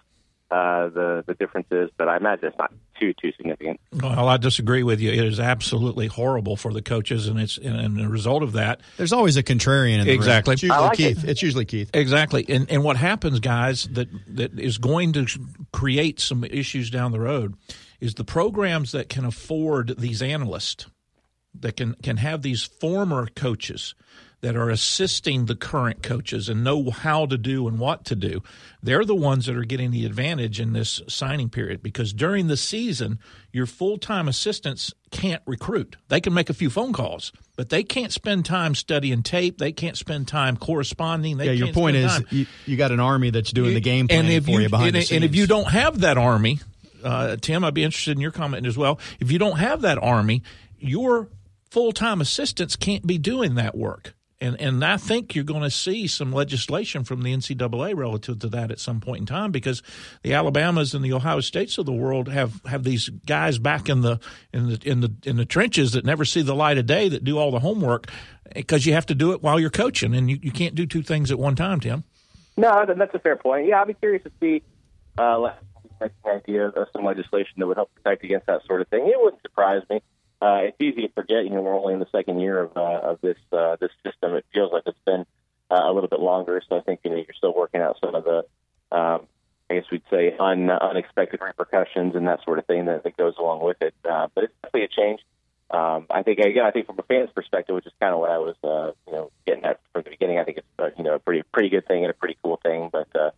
uh, 0.51 0.89
the 0.89 1.23
the 1.25 1.33
differences, 1.33 1.89
but 1.97 2.07
I 2.07 2.17
imagine 2.17 2.50
it's 2.50 2.57
not 2.57 2.71
too 3.00 3.13
too 3.13 3.31
significant. 3.38 3.79
Well, 3.91 4.27
I 4.27 4.38
disagree 4.38 4.83
with 4.83 5.00
you. 5.00 5.12
It 5.12 5.25
is 5.25 5.39
absolutely 5.39 6.07
horrible 6.07 6.55
for 6.55 6.71
the 6.71 6.81
coaches, 6.81 7.27
and 7.27 7.39
it's 7.39 7.57
and, 7.57 7.79
and 7.79 7.97
the 7.97 8.07
result 8.07 8.43
of 8.43 8.53
that. 8.53 8.81
There's 8.97 9.13
always 9.13 9.38
a 9.38 9.43
contrarian 9.43 10.00
in 10.00 10.07
the 10.07 10.13
exactly. 10.13 10.51
Room. 10.51 10.53
It's 10.53 10.63
usually 10.63 10.81
like 10.81 10.97
Keith. 10.97 11.23
it. 11.23 11.29
It's 11.29 11.41
usually 11.41 11.65
Keith. 11.65 11.89
Exactly, 11.93 12.45
and 12.47 12.69
and 12.69 12.83
what 12.83 12.97
happens, 12.97 13.39
guys, 13.39 13.88
that 13.93 14.09
that 14.35 14.59
is 14.59 14.77
going 14.77 15.13
to 15.13 15.27
create 15.71 16.19
some 16.19 16.43
issues 16.43 16.89
down 16.89 17.12
the 17.12 17.19
road, 17.19 17.55
is 18.00 18.15
the 18.15 18.25
programs 18.25 18.91
that 18.91 19.09
can 19.09 19.25
afford 19.25 19.95
these 19.97 20.21
analysts, 20.21 20.85
that 21.59 21.77
can 21.77 21.95
can 21.95 22.17
have 22.17 22.41
these 22.41 22.63
former 22.63 23.27
coaches 23.27 23.95
that 24.43 24.57
are 24.57 24.69
assisting 24.69 25.45
the 25.45 25.55
current 25.55 26.03
coaches 26.03 26.50
and 26.50 26.65
know 26.65 26.89
how 26.91 27.25
to 27.25 27.38
do 27.38 27.65
and 27.65 27.79
what 27.79 28.03
to 28.03 28.13
do. 28.13 28.43
They're 28.83 29.05
the 29.05 29.15
ones 29.15 29.45
that 29.45 29.55
are 29.55 29.63
getting 29.63 29.91
the 29.91 30.05
advantage 30.05 30.59
in 30.59 30.73
this 30.73 31.01
signing 31.07 31.50
period 31.50 31.81
because 31.81 32.12
during 32.12 32.47
the 32.47 32.57
season, 32.57 33.19
your 33.53 33.65
full 33.65 33.97
time 33.97 34.27
assistants 34.27 34.93
can't 35.12 35.41
recruit. 35.45 35.95
They 36.09 36.19
can 36.19 36.33
make 36.33 36.50
a 36.50 36.53
few 36.53 36.69
phone 36.69 36.91
calls, 36.91 37.31
but 37.55 37.69
they 37.69 37.83
can't 37.83 38.12
spend 38.12 38.43
time 38.43 38.75
studying 38.75 39.23
tape. 39.23 39.59
They 39.59 39.71
can't 39.71 39.95
spend 39.95 40.27
time 40.27 40.57
corresponding. 40.57 41.38
They 41.38 41.45
yeah, 41.45 41.51
your 41.53 41.73
point 41.73 41.95
is 41.95 42.21
you, 42.29 42.45
you 42.65 42.75
got 42.75 42.91
an 42.91 43.00
army 43.00 43.29
that's 43.29 43.53
doing 43.53 43.69
You- 43.69 43.75
the 43.75 43.81
game 43.81 44.09
planning 44.09 44.25
and 44.25 44.35
if 44.35 44.45
for 44.45 44.59
you, 44.59 44.67
behind 44.67 44.93
and, 44.97 45.09
and 45.09 45.23
if 45.23 45.38
you 45.38 45.47
don't 45.47 45.69
have 45.69 46.01
that 46.01 46.17
army, 46.17 46.59
uh, 47.01 47.38
Tim, 47.38 47.63
I'd 47.63 47.73
be 47.73 47.85
interested 47.85 48.12
in 48.12 48.19
your 48.19 48.31
comment 48.31 48.67
as 48.67 48.77
well. 48.77 49.00
If 49.21 49.31
you 49.31 49.39
don't 49.39 49.59
have 49.59 49.79
that 49.83 49.97
army, 50.03 50.43
your 50.79 51.29
full 51.71 51.93
time 51.93 52.19
assistants 52.19 52.75
can't 52.75 53.07
be 53.07 53.17
doing 53.17 53.55
that 53.55 53.77
work. 53.77 54.13
And, 54.43 54.59
and 54.59 54.83
I 54.83 54.97
think 54.97 55.35
you're 55.35 55.45
going 55.45 55.63
to 55.63 55.71
see 55.71 56.05
some 56.05 56.33
legislation 56.33 57.05
from 57.05 57.21
the 57.21 57.33
NCAA 57.33 57.95
relative 57.95 58.39
to 58.39 58.50
that 58.50 58.71
at 58.71 58.79
some 58.79 59.00
point 59.00 59.21
in 59.21 59.25
time 59.25 59.53
because 59.53 59.81
the 60.21 60.33
Alabamas 60.33 60.93
and 60.93 61.03
the 61.03 61.13
Ohio 61.13 61.39
States 61.39 61.77
of 61.77 61.85
the 61.85 61.93
world 61.93 62.27
have, 62.27 62.62
have 62.65 62.83
these 62.83 63.07
guys 63.25 63.57
back 63.57 63.88
in 63.88 64.01
the 64.01 64.19
in 64.51 64.67
the 64.67 64.79
in 64.83 65.00
the 65.00 65.13
in 65.23 65.38
the 65.38 65.45
trenches 65.45 65.93
that 65.93 66.03
never 66.03 66.25
see 66.25 66.41
the 66.41 66.53
light 66.53 66.77
of 66.77 66.85
day 66.85 67.07
that 67.07 67.23
do 67.23 67.38
all 67.38 67.51
the 67.51 67.59
homework 67.59 68.12
because 68.53 68.85
you 68.85 68.91
have 68.91 69.05
to 69.05 69.15
do 69.15 69.31
it 69.31 69.41
while 69.41 69.62
you're 69.62 69.69
coaching 69.69 70.13
and 70.13 70.29
you, 70.29 70.38
you 70.41 70.51
can't 70.51 70.75
do 70.75 70.85
two 70.85 71.01
things 71.01 71.31
at 71.31 71.39
one 71.39 71.55
time, 71.55 71.79
Tim. 71.79 72.03
No, 72.57 72.85
that's 72.85 73.15
a 73.15 73.19
fair 73.19 73.38
point. 73.38 73.65
Yeah, 73.67 73.79
I'd 73.79 73.88
be 73.88 73.93
curious 73.93 74.23
to 74.23 74.31
see 74.41 74.62
uh, 75.17 75.39
like, 75.39 75.55
idea 76.25 76.67
of 76.67 76.88
some 76.91 77.05
legislation 77.05 77.53
that 77.59 77.67
would 77.67 77.77
help 77.77 77.91
protect 77.95 78.25
against 78.25 78.47
that 78.47 78.65
sort 78.67 78.81
of 78.81 78.89
thing. 78.89 79.07
It 79.07 79.15
wouldn't 79.15 79.41
surprise 79.41 79.83
me. 79.89 80.01
Uh, 80.43 80.63
it's 80.63 80.81
easy 80.81 81.07
to 81.07 81.13
forget. 81.13 81.45
You 81.45 81.51
know, 81.51 81.62
we're 81.62 81.79
only 81.79 81.93
in 81.93 82.01
the 82.01 82.07
second 82.12 82.41
year 82.41 82.59
of 82.63 82.75
uh, 82.75 83.00
of 83.12 83.21
this 83.21 83.38
uh, 83.53 83.77
this 83.79 83.91
system. 84.05 84.33
It 84.33 84.45
feels 84.53 84.73
like 84.73 84.83
it's 84.85 85.00
been 85.05 85.25
uh, 85.71 85.83
a 85.85 85.93
little 85.93 86.09
bit 86.09 86.19
longer. 86.19 86.62
So 86.67 86.77
I 86.77 86.81
think 86.81 87.00
you 87.05 87.12
know 87.12 87.15
you're 87.15 87.38
still 87.38 87.55
working 87.55 87.79
out 87.79 87.95
some 88.03 88.13
of 88.13 88.25
the, 88.25 88.39
um, 88.91 89.27
I 89.69 89.75
guess 89.75 89.85
we'd 89.89 90.03
say, 90.12 90.35
un, 90.38 90.69
unexpected 90.69 91.39
repercussions 91.41 92.15
and 92.15 92.27
that 92.27 92.43
sort 92.43 92.59
of 92.59 92.65
thing 92.65 92.85
that, 92.85 93.05
that 93.05 93.15
goes 93.15 93.35
along 93.39 93.63
with 93.63 93.77
it. 93.79 93.93
Uh, 94.03 94.27
but 94.35 94.43
it's 94.43 94.53
definitely 94.62 94.83
a 94.83 94.88
change. 94.89 95.21
Um, 95.71 96.07
I 96.09 96.23
think 96.23 96.39
again, 96.39 96.65
I 96.65 96.71
think 96.71 96.88
from 96.88 97.00
a 97.00 97.03
fan's 97.03 97.31
perspective, 97.33 97.73
which 97.73 97.85
is 97.85 97.93
kind 98.01 98.13
of 98.13 98.19
what 98.19 98.29
I 98.29 98.39
was, 98.39 98.55
uh, 98.65 98.91
you 99.07 99.13
know, 99.13 99.31
getting 99.47 99.63
at 99.63 99.79
from 99.93 100.03
the 100.03 100.09
beginning. 100.09 100.39
I 100.39 100.43
think 100.43 100.57
it's 100.57 100.67
uh, 100.77 100.89
you 100.97 101.05
know 101.05 101.15
a 101.15 101.19
pretty 101.19 101.43
pretty 101.53 101.69
good 101.69 101.88
thing 101.88 102.03
and 102.03 102.12
a 102.12 102.13
pretty 102.13 102.38
cool 102.43 102.59
thing. 102.62 102.89
But 102.91 103.07
uh, 103.15 103.31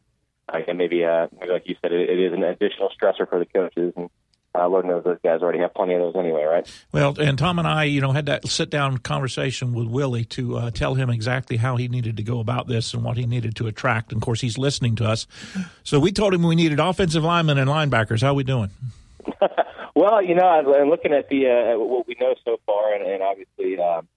again, 0.50 0.78
maybe 0.78 1.06
uh, 1.06 1.28
maybe 1.40 1.54
like 1.54 1.70
you 1.70 1.76
said, 1.84 1.92
it, 1.92 2.10
it 2.10 2.20
is 2.20 2.34
an 2.34 2.44
additional 2.44 2.90
stressor 2.90 3.30
for 3.30 3.38
the 3.38 3.46
coaches, 3.46 3.94
and 3.96 4.10
uh, 4.56 4.68
Lord 4.68 4.86
knows 4.86 5.04
those 5.04 5.20
guys 5.24 5.42
already 5.42 5.60
have 5.60 5.74
plenty 5.74 5.94
of 5.94 6.02
those 6.02 6.16
anyway, 6.16 6.44
right? 6.44 6.86
Well, 6.92 7.20
and 7.20 7.38
Tom 7.38 7.60
and 7.60 7.68
I, 7.68 7.84
you 7.84 8.02
know, 8.02 8.12
had 8.12 8.26
that 8.28 8.48
sit 8.48 8.70
down 8.70 8.98
conversation 9.00 9.74
with 9.74 9.88
Willie 9.88 10.26
to 10.26 10.58
uh, 10.58 10.72
tell 10.72 10.96
him 10.96 11.10
exactly 11.10 11.58
how 11.58 11.76
he 11.76 11.88
needed 11.88 12.18
to 12.18 12.24
go 12.24 12.40
about 12.40 12.68
this 12.68 12.94
and 12.94 13.04
what 13.04 13.18
he 13.18 13.26
needed 13.26 13.56
to 13.58 13.68
attract. 13.68 14.12
And 14.12 14.22
of 14.22 14.26
course, 14.26 14.42
he's 14.42 14.58
listening 14.58 14.96
to 14.98 15.06
us. 15.06 15.28
So 15.84 16.00
we 16.00 16.12
told 16.12 16.34
him 16.34 16.44
we 16.44 16.56
needed 16.56 16.80
offensive 16.80 17.24
linemen 17.24 17.58
and 17.58 17.70
linebackers. 17.70 18.22
How 18.22 18.30
are 18.30 18.34
we 18.36 18.44
doing? 18.44 18.70
Well, 19.96 20.22
you 20.22 20.36
know, 20.36 20.46
I'm 20.46 20.90
looking 20.90 21.14
at 21.14 21.30
the 21.30 21.48
uh, 21.48 21.72
at 21.72 21.80
what 21.80 22.06
we 22.06 22.18
know 22.20 22.36
so 22.44 22.60
far, 22.66 22.94
and, 22.94 23.04
and 23.06 23.24
obviously 23.24 23.80
um, 23.80 24.10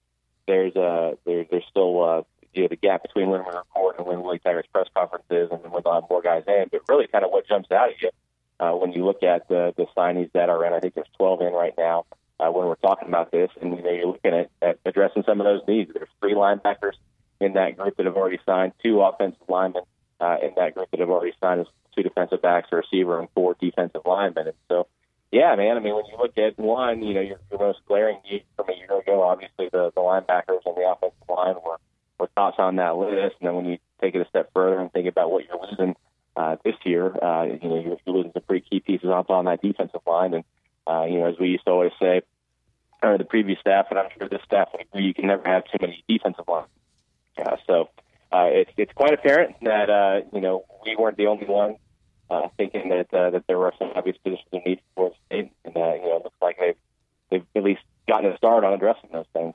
there's 0.48 0.74
uh, 0.74 1.14
there, 1.24 1.46
there's 1.48 1.64
still 1.70 2.02
uh, 2.02 2.22
you 2.52 2.62
know, 2.62 2.68
the 2.68 2.76
gap 2.76 3.02
between 3.02 3.28
when 3.28 3.44
we 3.44 3.46
record 3.46 3.94
and 3.96 4.06
when 4.06 4.22
Willie 4.22 4.40
Taggart's 4.40 4.68
press 4.72 4.88
conference 4.92 5.24
is, 5.30 5.48
and 5.52 5.62
when 5.62 5.70
we'll 5.84 5.94
have 5.94 6.10
more 6.10 6.20
guys 6.20 6.42
in. 6.48 6.64
But 6.72 6.80
really, 6.88 7.06
kind 7.06 7.24
of 7.24 7.30
what 7.30 7.46
jumps 7.46 7.70
out 7.70 7.90
at 7.90 8.02
you 8.02 8.10
uh, 8.60 8.72
when 8.72 8.92
you 8.92 9.04
look 9.04 9.22
at 9.22 9.48
the 9.48 9.72
the 9.76 9.86
signees 9.96 10.30
that 10.32 10.48
are 10.48 10.64
in. 10.64 10.72
I 10.72 10.80
think 10.80 10.94
there's 10.94 11.08
12 11.16 11.42
in 11.42 11.52
right 11.52 11.74
now 11.76 12.06
uh, 12.40 12.50
when 12.50 12.66
we're 12.66 12.76
talking 12.76 13.08
about 13.08 13.30
this, 13.30 13.50
and 13.60 13.76
you 13.76 13.82
know, 13.82 13.90
you're 13.90 14.06
looking 14.06 14.34
at, 14.34 14.50
at 14.62 14.78
addressing 14.84 15.24
some 15.24 15.40
of 15.40 15.44
those 15.44 15.62
needs. 15.66 15.90
There's 15.92 16.08
three 16.20 16.34
linebackers 16.34 16.94
in 17.40 17.54
that 17.54 17.76
group 17.76 17.96
that 17.96 18.06
have 18.06 18.16
already 18.16 18.38
signed, 18.44 18.72
two 18.82 19.00
offensive 19.00 19.42
linemen 19.48 19.82
uh, 20.20 20.36
in 20.42 20.52
that 20.56 20.74
group 20.74 20.90
that 20.90 21.00
have 21.00 21.10
already 21.10 21.34
signed, 21.40 21.66
two 21.96 22.02
defensive 22.02 22.42
backs, 22.42 22.68
a 22.72 22.76
receiver, 22.76 23.18
and 23.18 23.28
four 23.34 23.56
defensive 23.60 24.02
linemen. 24.04 24.48
And 24.48 24.56
so. 24.68 24.86
Yeah, 25.30 25.54
man. 25.56 25.76
I 25.76 25.80
mean, 25.80 25.94
when 25.94 26.06
you 26.06 26.16
look 26.16 26.38
at 26.38 26.58
one, 26.58 27.02
you 27.02 27.12
know, 27.12 27.20
your, 27.20 27.38
your 27.50 27.60
most 27.60 27.80
glaring 27.86 28.16
need 28.30 28.44
from 28.56 28.70
a 28.70 28.72
year 28.72 28.98
ago, 28.98 29.22
obviously 29.22 29.68
the, 29.70 29.92
the 29.94 30.00
linebackers 30.00 30.60
and 30.64 30.74
the 30.74 30.90
offensive 30.90 31.28
line 31.28 31.54
were, 31.62 31.76
were 32.18 32.30
tops 32.34 32.56
on 32.58 32.76
that 32.76 32.96
list. 32.96 33.36
And 33.38 33.46
then 33.46 33.54
when 33.54 33.66
you 33.66 33.76
take 34.00 34.14
it 34.14 34.22
a 34.22 34.28
step 34.30 34.50
further 34.54 34.78
and 34.78 34.90
think 34.90 35.06
about 35.06 35.30
what 35.30 35.44
you're 35.44 35.60
losing 35.60 35.96
uh, 36.38 36.56
this 36.64 36.76
year, 36.84 37.04
uh, 37.22 37.44
you 37.44 37.68
know, 37.68 37.80
you're, 37.84 37.96
you're 38.04 38.16
losing 38.16 38.32
some 38.32 38.42
pretty 38.46 38.64
key 38.70 38.80
pieces 38.80 39.10
on, 39.10 39.24
on 39.28 39.44
that 39.46 39.60
defensive 39.60 40.00
line. 40.06 40.34
And, 40.34 40.44
uh, 40.86 41.04
you 41.04 41.18
know, 41.18 41.26
as 41.26 41.34
we 41.38 41.48
used 41.48 41.64
to 41.66 41.72
always 41.72 41.92
say, 42.00 42.22
or 43.02 43.18
the 43.18 43.24
previous 43.24 43.60
staff, 43.60 43.86
and 43.90 43.98
I'm 43.98 44.10
sure 44.16 44.28
this 44.28 44.42
staff 44.44 44.68
you 44.94 45.14
can 45.14 45.26
never 45.26 45.42
have 45.48 45.64
too 45.64 45.78
many 45.80 46.04
defensive 46.08 46.46
line. 46.48 46.70
Uh, 47.36 47.56
so 47.66 47.90
uh, 48.32 48.48
it's, 48.50 48.70
it's 48.76 48.92
quite 48.92 49.12
apparent 49.12 49.56
that, 49.62 49.90
uh, 49.90 50.20
you 50.32 50.40
know, 50.40 50.64
we 50.84 50.96
weren't 50.96 51.16
the 51.16 51.26
only 51.26 51.46
ones 51.46 51.78
uh, 52.30 52.48
thinking 52.56 52.90
that 52.90 53.12
uh, 53.12 53.30
that 53.30 53.44
there 53.46 53.58
were 53.58 53.72
some 53.78 53.90
obvious 53.94 54.16
positions 54.18 54.48
of 54.52 54.60
need 54.64 54.80
for 54.94 55.12
state, 55.26 55.50
and 55.64 55.76
uh, 55.76 55.94
you 55.94 56.02
know, 56.02 56.16
it 56.16 56.24
looks 56.24 56.36
like 56.42 56.58
they've 56.58 56.76
they've 57.30 57.46
at 57.56 57.64
least 57.64 57.80
gotten 58.06 58.30
a 58.30 58.36
start 58.36 58.64
on 58.64 58.72
addressing 58.72 59.10
those 59.12 59.26
things. 59.32 59.54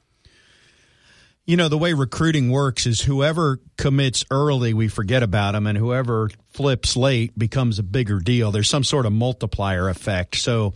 You 1.45 1.57
know, 1.57 1.67
the 1.67 1.77
way 1.77 1.91
recruiting 1.91 2.51
works 2.51 2.85
is 2.85 3.01
whoever 3.01 3.59
commits 3.77 4.23
early, 4.31 4.73
we 4.73 4.87
forget 4.87 5.23
about 5.23 5.51
them, 5.51 5.67
and 5.67 5.77
whoever 5.77 6.29
flips 6.51 6.95
late 6.95 7.37
becomes 7.37 7.79
a 7.79 7.83
bigger 7.83 8.19
deal. 8.19 8.51
There's 8.51 8.69
some 8.69 8.85
sort 8.85 9.05
of 9.05 9.11
multiplier 9.11 9.89
effect. 9.89 10.37
So 10.37 10.73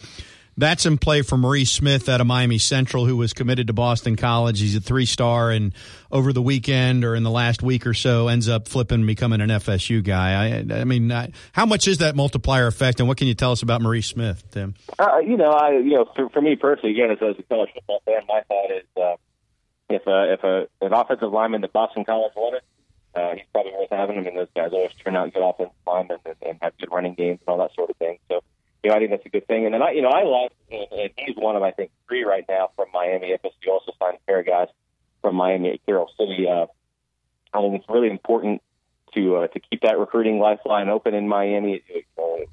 that's 0.57 0.85
in 0.85 0.97
play 0.97 1.21
for 1.21 1.37
Maurice 1.37 1.71
Smith 1.71 2.09
out 2.09 2.19
of 2.19 2.27
Miami 2.27 2.57
Central, 2.57 3.05
who 3.05 3.15
was 3.15 3.31
committed 3.31 3.67
to 3.67 3.73
Boston 3.73 4.17
College. 4.17 4.59
He's 4.59 4.75
a 4.75 4.81
three 4.81 5.05
star, 5.05 5.51
and 5.51 5.73
over 6.11 6.33
the 6.33 6.41
weekend 6.41 7.05
or 7.05 7.15
in 7.15 7.23
the 7.23 7.31
last 7.31 7.63
week 7.63 7.87
or 7.87 7.93
so, 7.93 8.27
ends 8.27 8.49
up 8.49 8.67
flipping 8.67 8.95
and 8.95 9.07
becoming 9.07 9.39
an 9.39 9.49
FSU 9.49 10.03
guy. 10.03 10.57
I, 10.57 10.81
I 10.81 10.83
mean, 10.83 11.11
I, 11.13 11.31
how 11.53 11.65
much 11.65 11.87
is 11.87 11.99
that 11.99 12.15
multiplier 12.15 12.67
effect, 12.67 12.99
and 12.99 13.07
what 13.07 13.17
can 13.17 13.27
you 13.27 13.35
tell 13.35 13.53
us 13.53 13.61
about 13.61 13.81
Maurice 13.81 14.07
Smith, 14.07 14.43
Tim? 14.51 14.73
Uh, 14.99 15.19
you 15.19 15.37
know, 15.37 15.51
I 15.51 15.77
you 15.77 15.93
know, 15.93 16.11
for, 16.13 16.27
for 16.29 16.41
me 16.41 16.57
personally, 16.57 16.91
again, 16.91 17.11
as, 17.11 17.19
as 17.21 17.39
a 17.39 17.43
college 17.43 17.69
football 17.73 18.01
fan, 18.05 18.21
my 18.27 18.41
thought 18.49 18.71
is 18.71 18.83
uh, 19.01 19.15
if 19.89 20.05
a 20.07 20.33
if 20.33 20.43
a 20.43 20.67
an 20.85 20.93
offensive 20.93 21.31
lineman 21.31 21.61
that 21.61 21.73
Boston 21.73 22.05
College 22.05 22.33
wanted, 22.35 22.61
uh, 23.15 23.35
he's 23.35 23.45
probably 23.51 23.71
worth 23.73 23.89
having. 23.89 24.17
I 24.17 24.21
mean, 24.21 24.35
those 24.35 24.47
guys 24.55 24.69
always 24.73 24.91
turn 25.03 25.15
out 25.15 25.33
good 25.33 25.47
offensive 25.47 25.75
linemen 25.85 26.17
and, 26.25 26.35
and 26.45 26.57
have 26.61 26.77
good 26.77 26.91
running 26.91 27.13
games 27.13 27.39
and 27.45 27.49
all 27.49 27.57
that 27.59 27.73
sort 27.75 27.89
of 27.89 27.97
thing. 27.97 28.19
So, 28.27 28.41
you 28.83 28.89
know, 28.89 28.95
I 28.95 28.99
think 28.99 29.11
that's 29.11 29.25
a 29.25 29.29
good 29.29 29.47
thing. 29.47 29.65
And 29.65 29.73
then 29.73 29.81
I, 29.81 29.91
you 29.91 30.01
know, 30.01 30.09
I 30.09 30.23
like, 30.23 30.51
and, 30.71 31.09
he's 31.17 31.35
one 31.35 31.55
of 31.55 31.63
I 31.63 31.71
think 31.71 31.91
three 32.07 32.23
right 32.23 32.45
now 32.47 32.69
from 32.75 32.87
Miami. 32.93 33.31
FSU 33.31 33.71
also 33.71 33.91
signed 33.99 34.17
a 34.17 34.25
pair 34.25 34.39
of 34.39 34.45
guys 34.45 34.67
from 35.21 35.35
Miami 35.35 35.71
at 35.71 35.85
Carol 35.85 36.11
City. 36.17 36.47
Uh, 36.47 36.67
I 37.53 37.61
think 37.61 37.75
it's 37.75 37.89
really 37.89 38.09
important 38.09 38.61
to 39.15 39.37
uh, 39.37 39.47
to 39.47 39.59
keep 39.59 39.81
that 39.81 39.97
recruiting 39.97 40.39
lifeline 40.39 40.89
open 40.89 41.13
in 41.13 41.27
Miami. 41.27 41.81
Uh, 42.17 42.45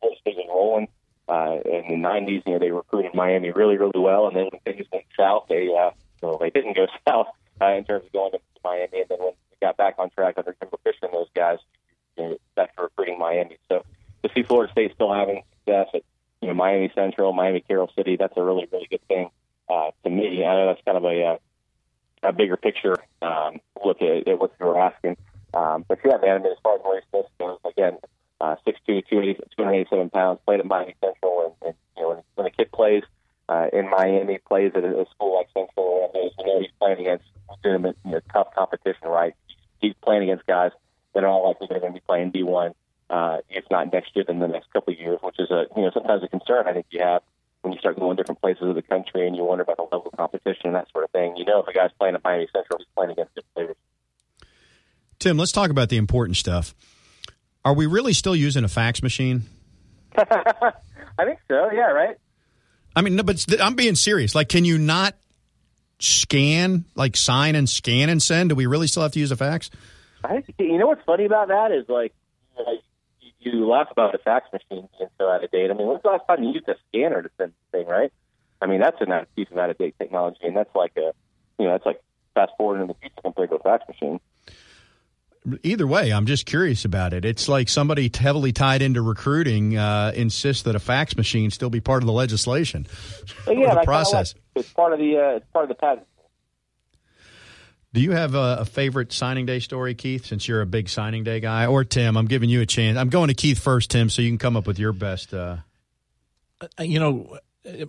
Florida 0.00 0.20
State 0.20 0.36
was 0.36 0.46
rolling 0.48 0.88
uh, 1.28 1.58
in 1.64 2.00
the 2.00 2.08
'90s. 2.08 2.42
You 2.46 2.52
know, 2.52 2.58
they 2.58 2.70
recruited 2.70 3.14
Miami 3.14 3.50
really, 3.50 3.76
really 3.76 3.98
well, 3.98 4.28
and 4.28 4.36
then 4.36 4.48
when 4.52 4.60
things 4.60 4.86
went 4.92 5.06
south, 5.18 5.46
they 5.48 5.68
uh, 5.74 5.90
well, 6.22 6.38
they 6.38 6.50
didn't 6.50 6.76
go 6.76 6.86
south 7.08 7.28
uh, 7.60 7.66
in 7.66 7.84
terms 7.84 8.04
of 8.06 8.12
going 8.12 8.32
to 8.32 8.38
Miami. 8.64 9.00
And 9.00 9.08
then 9.08 9.18
when 9.18 9.32
they 9.50 9.66
got 9.66 9.76
back 9.76 9.94
on 9.98 10.10
track 10.10 10.34
under 10.36 10.54
Jimbo 10.60 10.78
Fisher 10.84 11.06
and 11.06 11.12
those 11.12 11.28
guys, 11.34 11.58
you 12.16 12.24
know, 12.24 12.36
back 12.54 12.74
to 12.76 12.82
recruiting 12.82 13.18
Miami. 13.18 13.58
So 13.68 13.84
to 14.22 14.30
see 14.34 14.42
Florida 14.42 14.72
State 14.72 14.92
still 14.94 15.12
having 15.12 15.42
success 15.58 15.88
at 15.94 16.02
you 16.40 16.48
know 16.48 16.54
Miami 16.54 16.90
Central, 16.94 17.32
Miami 17.32 17.60
Carol 17.60 17.90
City, 17.96 18.16
that's 18.16 18.36
a 18.36 18.42
really, 18.42 18.68
really 18.72 18.86
good 18.90 19.06
thing 19.08 19.30
uh, 19.68 19.90
to 20.04 20.10
me. 20.10 20.44
I 20.44 20.54
know 20.54 20.66
that's 20.66 20.84
kind 20.84 20.96
of 20.96 21.04
a 21.04 21.24
uh, 21.24 21.38
a 22.22 22.32
bigger 22.32 22.56
picture 22.56 22.96
um, 23.22 23.60
look 23.84 24.02
at, 24.02 24.26
at 24.28 24.38
what 24.38 24.52
you 24.58 24.66
were 24.66 24.80
asking. 24.80 25.16
Um, 25.54 25.84
but 25.88 25.98
yeah, 26.04 26.16
man, 26.16 26.36
I 26.36 26.38
mean, 26.38 26.52
as 26.52 26.58
far 26.62 26.76
as 26.76 26.80
Maurice 26.82 27.04
Smith 27.10 27.26
goes, 27.38 27.58
again, 27.64 27.98
uh, 28.40 28.56
6'2", 28.66 29.08
287 29.08 30.10
pounds, 30.10 30.40
played 30.44 30.60
at 30.60 30.66
Miami 30.66 30.94
Central, 31.02 31.56
and, 31.62 31.68
and 31.68 31.74
you 31.96 32.02
know 32.02 32.08
when, 32.10 32.22
when 32.34 32.46
a 32.46 32.50
kid 32.50 32.70
plays 32.72 33.04
uh, 33.48 33.66
in 33.72 33.88
Miami, 33.88 34.38
plays 34.46 34.72
at 34.74 34.84
a, 34.84 35.06
school 35.14 35.36
like 35.36 35.48
Central, 35.54 36.10
one 36.12 36.30
you 36.38 36.46
know 36.46 36.60
he's 36.60 36.70
playing 36.78 37.00
against 37.00 37.24
legitimate, 37.48 37.96
you 38.04 38.12
know, 38.12 38.20
tough 38.32 38.54
competition, 38.54 39.08
right? 39.08 39.34
He's 39.80 39.94
playing 40.02 40.24
against 40.24 40.46
guys 40.46 40.72
that 41.14 41.24
are 41.24 41.28
all 41.28 41.48
likely 41.48 41.68
going 41.68 41.80
to 41.82 41.92
be 41.92 42.00
playing 42.00 42.32
D1, 42.32 42.74
uh, 43.08 43.38
if 43.48 43.64
not 43.70 43.92
next 43.92 44.16
year, 44.16 44.24
then 44.26 44.40
the 44.40 44.48
next 44.48 44.72
couple 44.72 44.92
of 44.92 44.98
years, 44.98 45.18
which 45.22 45.38
is 45.38 45.50
a 45.50 45.66
you 45.76 45.82
know 45.82 45.90
sometimes 45.92 46.22
a 46.24 46.28
concern 46.28 46.66
I 46.66 46.72
think 46.72 46.86
you 46.90 47.00
have 47.00 47.22
when 47.62 47.72
you 47.72 47.78
start 47.78 47.98
going 47.98 48.16
different 48.16 48.40
places 48.40 48.62
of 48.62 48.74
the 48.74 48.82
country 48.82 49.26
and 49.26 49.36
you 49.36 49.44
wonder 49.44 49.62
about 49.62 49.76
the 49.76 49.82
level 49.82 50.06
of 50.06 50.16
competition 50.16 50.66
and 50.66 50.74
that 50.74 50.88
sort 50.92 51.04
of 51.04 51.10
thing. 51.10 51.36
You 51.36 51.44
know, 51.44 51.60
if 51.60 51.68
a 51.68 51.72
guy's 51.72 51.90
playing 51.98 52.14
at 52.14 52.24
Miami 52.24 52.48
Central, 52.52 52.78
he's 52.78 52.86
playing 52.94 53.12
against 53.12 53.34
good 53.34 53.44
players. 53.54 53.76
Tim, 55.18 55.36
let's 55.36 55.52
talk 55.52 55.70
about 55.70 55.88
the 55.88 55.96
important 55.96 56.36
stuff. 56.36 56.74
Are 57.64 57.74
we 57.74 57.86
really 57.86 58.12
still 58.12 58.36
using 58.36 58.64
a 58.64 58.68
fax 58.68 59.02
machine? 59.02 59.42
I 60.16 61.24
think 61.24 61.40
so. 61.48 61.70
Yeah, 61.72 61.90
right. 61.90 62.16
I 62.96 63.02
mean, 63.02 63.14
no, 63.14 63.22
but 63.22 63.44
I'm 63.60 63.74
being 63.74 63.94
serious. 63.94 64.34
Like, 64.34 64.48
can 64.48 64.64
you 64.64 64.78
not 64.78 65.14
scan, 65.98 66.86
like 66.94 67.14
sign 67.14 67.54
and 67.54 67.68
scan 67.68 68.08
and 68.08 68.22
send? 68.22 68.48
Do 68.48 68.54
we 68.54 68.64
really 68.64 68.86
still 68.86 69.02
have 69.02 69.12
to 69.12 69.20
use 69.20 69.30
a 69.30 69.36
fax? 69.36 69.70
I 70.24 70.42
you 70.58 70.78
know 70.78 70.86
what's 70.86 71.04
funny 71.04 71.26
about 71.26 71.48
that 71.48 71.72
is 71.72 71.88
like 71.88 72.14
uh, 72.58 72.72
you, 73.20 73.52
you 73.52 73.68
laugh 73.68 73.88
about 73.90 74.12
the 74.12 74.18
fax 74.18 74.50
machine 74.50 74.88
being 74.98 75.10
so 75.18 75.28
out 75.28 75.44
of 75.44 75.50
date. 75.50 75.70
I 75.70 75.74
mean, 75.74 75.86
when's 75.86 76.02
the 76.02 76.08
last 76.08 76.26
time 76.26 76.42
you 76.42 76.52
used 76.52 76.68
a 76.68 76.76
scanner 76.88 77.22
to 77.22 77.30
send 77.36 77.52
the 77.52 77.78
thing, 77.78 77.86
right? 77.86 78.10
I 78.60 78.66
mean, 78.66 78.80
that's 78.80 79.00
a 79.00 79.26
piece 79.36 79.48
of 79.50 79.58
out 79.58 79.68
of 79.68 79.76
date 79.76 79.94
technology, 79.98 80.38
and 80.42 80.56
that's 80.56 80.74
like 80.74 80.92
a 80.96 81.12
you 81.58 81.66
know 81.66 81.72
that's 81.72 81.84
like 81.84 82.02
fast 82.34 82.52
forward 82.56 82.80
in 82.80 82.88
the 82.88 82.94
future 82.94 83.20
compared 83.22 83.50
to 83.50 83.56
a 83.56 83.62
fax 83.62 83.84
machine 83.88 84.20
either 85.62 85.86
way, 85.86 86.12
I'm 86.12 86.26
just 86.26 86.46
curious 86.46 86.84
about 86.84 87.12
it. 87.12 87.24
It's 87.24 87.48
like 87.48 87.68
somebody 87.68 88.10
heavily 88.12 88.52
tied 88.52 88.82
into 88.82 89.02
recruiting 89.02 89.76
uh, 89.76 90.12
insists 90.14 90.64
that 90.64 90.74
a 90.74 90.78
fax 90.78 91.16
machine 91.16 91.50
still 91.50 91.70
be 91.70 91.80
part 91.80 92.02
of 92.02 92.06
the 92.06 92.12
legislation. 92.12 92.86
Well, 93.46 93.56
yeah, 93.56 93.74
the 93.74 93.82
process. 93.82 94.34
Like, 94.34 94.64
it's 94.64 94.72
part 94.72 94.92
of 94.92 94.98
the 94.98 95.16
uh, 95.16 95.36
it's 95.36 95.46
part 95.52 95.64
of 95.64 95.68
the 95.68 95.74
patent. 95.74 96.06
Do 97.92 98.00
you 98.02 98.12
have 98.12 98.34
a, 98.34 98.58
a, 98.60 98.64
favorite 98.66 99.10
signing 99.10 99.46
day 99.46 99.58
story, 99.58 99.94
Keith? 99.94 100.26
Since 100.26 100.46
you're 100.46 100.60
a 100.60 100.66
big 100.66 100.88
signing 100.88 101.24
day 101.24 101.40
guy, 101.40 101.66
or 101.66 101.82
Tim, 101.82 102.16
I'm 102.16 102.26
giving 102.26 102.50
you 102.50 102.60
a 102.60 102.66
chance. 102.66 102.98
I'm 102.98 103.08
going 103.08 103.28
to 103.28 103.34
Keith 103.34 103.58
first, 103.58 103.90
Tim, 103.90 104.10
so 104.10 104.20
you 104.20 104.28
can 104.28 104.38
come 104.38 104.56
up 104.56 104.66
with 104.66 104.78
your 104.78 104.92
best. 104.92 105.32
Uh... 105.32 105.58
You 106.80 107.00
know, 107.00 107.38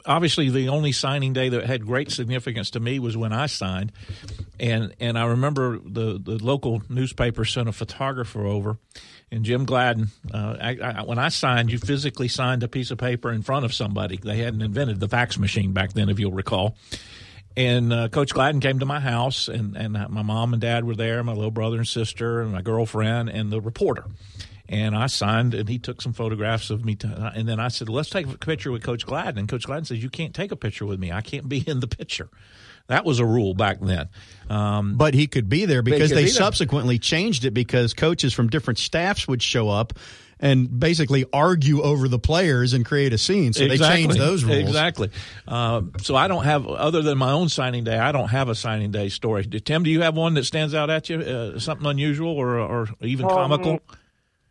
obviously 0.05 0.49
the 0.49 0.69
only 0.69 0.91
signing 0.91 1.33
day 1.33 1.49
that 1.49 1.65
had 1.65 1.85
great 1.85 2.11
significance 2.11 2.71
to 2.71 2.79
me 2.79 2.99
was 2.99 3.15
when 3.15 3.33
I 3.33 3.47
signed, 3.47 3.91
and 4.59 4.93
and 4.99 5.17
I 5.17 5.25
remember 5.25 5.79
the 5.79 6.19
the 6.19 6.43
local 6.43 6.81
newspaper 6.89 7.45
sent 7.45 7.69
a 7.69 7.71
photographer 7.71 8.45
over, 8.45 8.77
and 9.31 9.43
Jim 9.43 9.65
Gladden. 9.65 10.09
Uh, 10.33 10.55
I, 10.59 10.77
I, 10.81 11.03
when 11.03 11.19
I 11.19 11.29
signed, 11.29 11.71
you 11.71 11.77
physically 11.77 12.27
signed 12.27 12.63
a 12.63 12.67
piece 12.67 12.91
of 12.91 12.97
paper 12.97 13.31
in 13.31 13.41
front 13.41 13.65
of 13.65 13.73
somebody. 13.73 14.17
They 14.17 14.37
hadn't 14.37 14.61
invented 14.61 14.99
the 14.99 15.07
fax 15.07 15.37
machine 15.37 15.73
back 15.73 15.93
then, 15.93 16.09
if 16.09 16.19
you'll 16.19 16.31
recall. 16.31 16.75
And 17.55 17.91
uh, 17.91 18.09
Coach 18.09 18.35
Gladden 18.35 18.61
came 18.61 18.79
to 18.79 18.85
my 18.85 18.99
house, 18.99 19.47
and, 19.47 19.75
and 19.75 19.93
my 19.93 20.21
mom 20.21 20.53
and 20.53 20.61
dad 20.61 20.85
were 20.85 20.95
there, 20.95 21.23
my 21.23 21.33
little 21.33 21.49
brother 21.49 21.77
and 21.77 21.87
sister, 21.87 22.41
and 22.41 22.51
my 22.51 22.61
girlfriend, 22.61 23.29
and 23.29 23.51
the 23.51 23.59
reporter 23.59 24.05
and 24.69 24.95
I 24.95 25.07
signed, 25.07 25.53
and 25.53 25.67
he 25.67 25.79
took 25.79 26.01
some 26.01 26.13
photographs 26.13 26.69
of 26.69 26.83
me. 26.83 26.95
To, 26.95 27.31
and 27.35 27.47
then 27.47 27.59
I 27.59 27.69
said, 27.69 27.89
"Let's 27.89 28.09
take 28.09 28.27
a 28.27 28.37
picture 28.37 28.71
with 28.71 28.83
Coach 28.83 29.05
Gladden." 29.05 29.37
And 29.37 29.47
Coach 29.47 29.65
Gladden 29.65 29.85
says, 29.85 30.01
"You 30.01 30.09
can't 30.09 30.33
take 30.33 30.51
a 30.51 30.55
picture 30.55 30.85
with 30.85 30.99
me. 30.99 31.11
I 31.11 31.21
can't 31.21 31.47
be 31.47 31.59
in 31.59 31.79
the 31.79 31.87
picture." 31.87 32.29
That 32.87 33.03
was 33.03 33.19
a 33.19 33.25
rule 33.25 33.53
back 33.53 33.79
then. 33.81 34.07
Um, 34.49 34.95
but 34.95 35.13
he 35.13 35.27
could 35.27 35.49
be 35.49 35.65
there 35.65 35.81
because 35.81 36.09
they, 36.09 36.23
they 36.23 36.27
subsequently 36.27 36.99
changed 36.99 37.43
it 37.43 37.51
because 37.51 37.93
coaches 37.93 38.33
from 38.33 38.47
different 38.47 38.79
staffs 38.79 39.27
would 39.27 39.43
show 39.43 39.67
up 39.67 39.93
and 40.39 40.79
basically 40.79 41.25
argue 41.33 41.81
over 41.81 42.07
the 42.07 42.19
players 42.19 42.73
and 42.73 42.85
create 42.85 43.11
a 43.11 43.17
scene. 43.17 43.53
So 43.53 43.63
exactly. 43.63 43.87
they 43.87 44.01
changed 44.03 44.17
those 44.17 44.43
rules. 44.43 44.59
Exactly. 44.59 45.09
Uh, 45.47 45.81
so 46.01 46.15
I 46.15 46.27
don't 46.27 46.43
have, 46.43 46.67
other 46.67 47.01
than 47.01 47.17
my 47.17 47.31
own 47.31 47.49
signing 47.49 47.83
day, 47.83 47.97
I 47.97 48.11
don't 48.11 48.29
have 48.29 48.47
a 48.47 48.55
signing 48.55 48.91
day 48.91 49.09
story. 49.09 49.45
Tim, 49.45 49.83
do 49.83 49.89
you 49.89 50.01
have 50.01 50.15
one 50.15 50.35
that 50.35 50.45
stands 50.45 50.73
out 50.73 50.89
at 50.89 51.09
you? 51.09 51.19
Uh, 51.19 51.59
something 51.59 51.87
unusual 51.87 52.31
or, 52.31 52.59
or 52.59 52.87
even 53.01 53.25
um, 53.25 53.31
comical? 53.31 53.79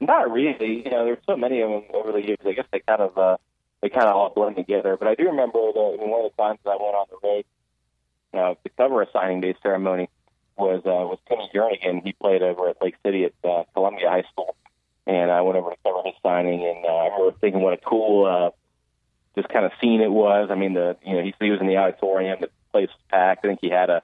Not 0.00 0.30
really. 0.30 0.84
You 0.84 0.90
know, 0.90 1.04
there's 1.04 1.24
so 1.26 1.36
many 1.36 1.60
of 1.62 1.70
them 1.70 1.84
over 1.94 2.12
the 2.12 2.22
years. 2.22 2.38
I 2.44 2.52
guess 2.52 2.66
they 2.70 2.80
kind 2.80 3.00
of 3.00 3.16
uh, 3.16 3.36
they 3.80 3.88
kind 3.88 4.06
of 4.06 4.16
all 4.16 4.30
blend 4.30 4.56
together. 4.56 4.96
But 4.96 5.08
I 5.08 5.14
do 5.14 5.24
remember 5.26 5.58
that 5.72 5.96
one 5.98 6.24
of 6.24 6.32
the 6.36 6.42
times 6.42 6.58
that 6.64 6.70
I 6.70 6.76
went 6.76 6.94
on 6.94 7.06
the 7.10 7.26
road 7.26 7.44
uh, 8.34 8.54
to 8.62 8.70
cover 8.76 9.02
a 9.02 9.06
signing 9.12 9.40
day 9.40 9.54
ceremony 9.62 10.08
was 10.56 10.82
uh, 10.84 11.06
was 11.06 11.18
Timmy 11.28 11.50
Jernigan. 11.54 12.02
He 12.04 12.12
played 12.12 12.42
over 12.42 12.68
at 12.68 12.82
Lake 12.82 12.96
City 13.04 13.24
at 13.24 13.32
uh, 13.44 13.64
Columbia 13.74 14.10
High 14.10 14.24
School, 14.32 14.54
and 15.06 15.30
I 15.30 15.40
went 15.42 15.56
over 15.58 15.70
to 15.70 15.76
cover 15.82 16.02
his 16.04 16.14
signing. 16.22 16.64
And 16.64 16.84
uh, 16.84 16.88
I 16.88 17.04
remember 17.08 17.38
thinking 17.40 17.62
what 17.62 17.74
a 17.74 17.78
cool 17.78 18.26
uh, 18.26 18.50
just 19.34 19.48
kind 19.48 19.64
of 19.64 19.72
scene 19.80 20.00
it 20.00 20.10
was. 20.10 20.48
I 20.50 20.54
mean, 20.56 20.74
the 20.74 20.96
you 21.04 21.14
know 21.14 21.22
he, 21.22 21.34
he 21.40 21.50
was 21.50 21.60
in 21.60 21.66
the 21.66 21.76
auditorium, 21.76 22.38
the 22.40 22.50
place 22.72 22.88
was 22.88 23.02
packed. 23.10 23.44
I 23.44 23.48
think 23.48 23.60
he 23.62 23.70
had 23.70 23.90
a 23.90 24.02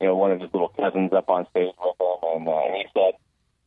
you 0.00 0.06
know 0.06 0.16
one 0.16 0.32
of 0.32 0.40
his 0.40 0.50
little 0.52 0.68
cousins 0.68 1.12
up 1.12 1.28
on 1.28 1.46
stage 1.50 1.72
with 1.78 2.00
him, 2.00 2.38
and, 2.40 2.48
uh, 2.48 2.64
and 2.66 2.76
he 2.76 2.84
said 2.94 3.14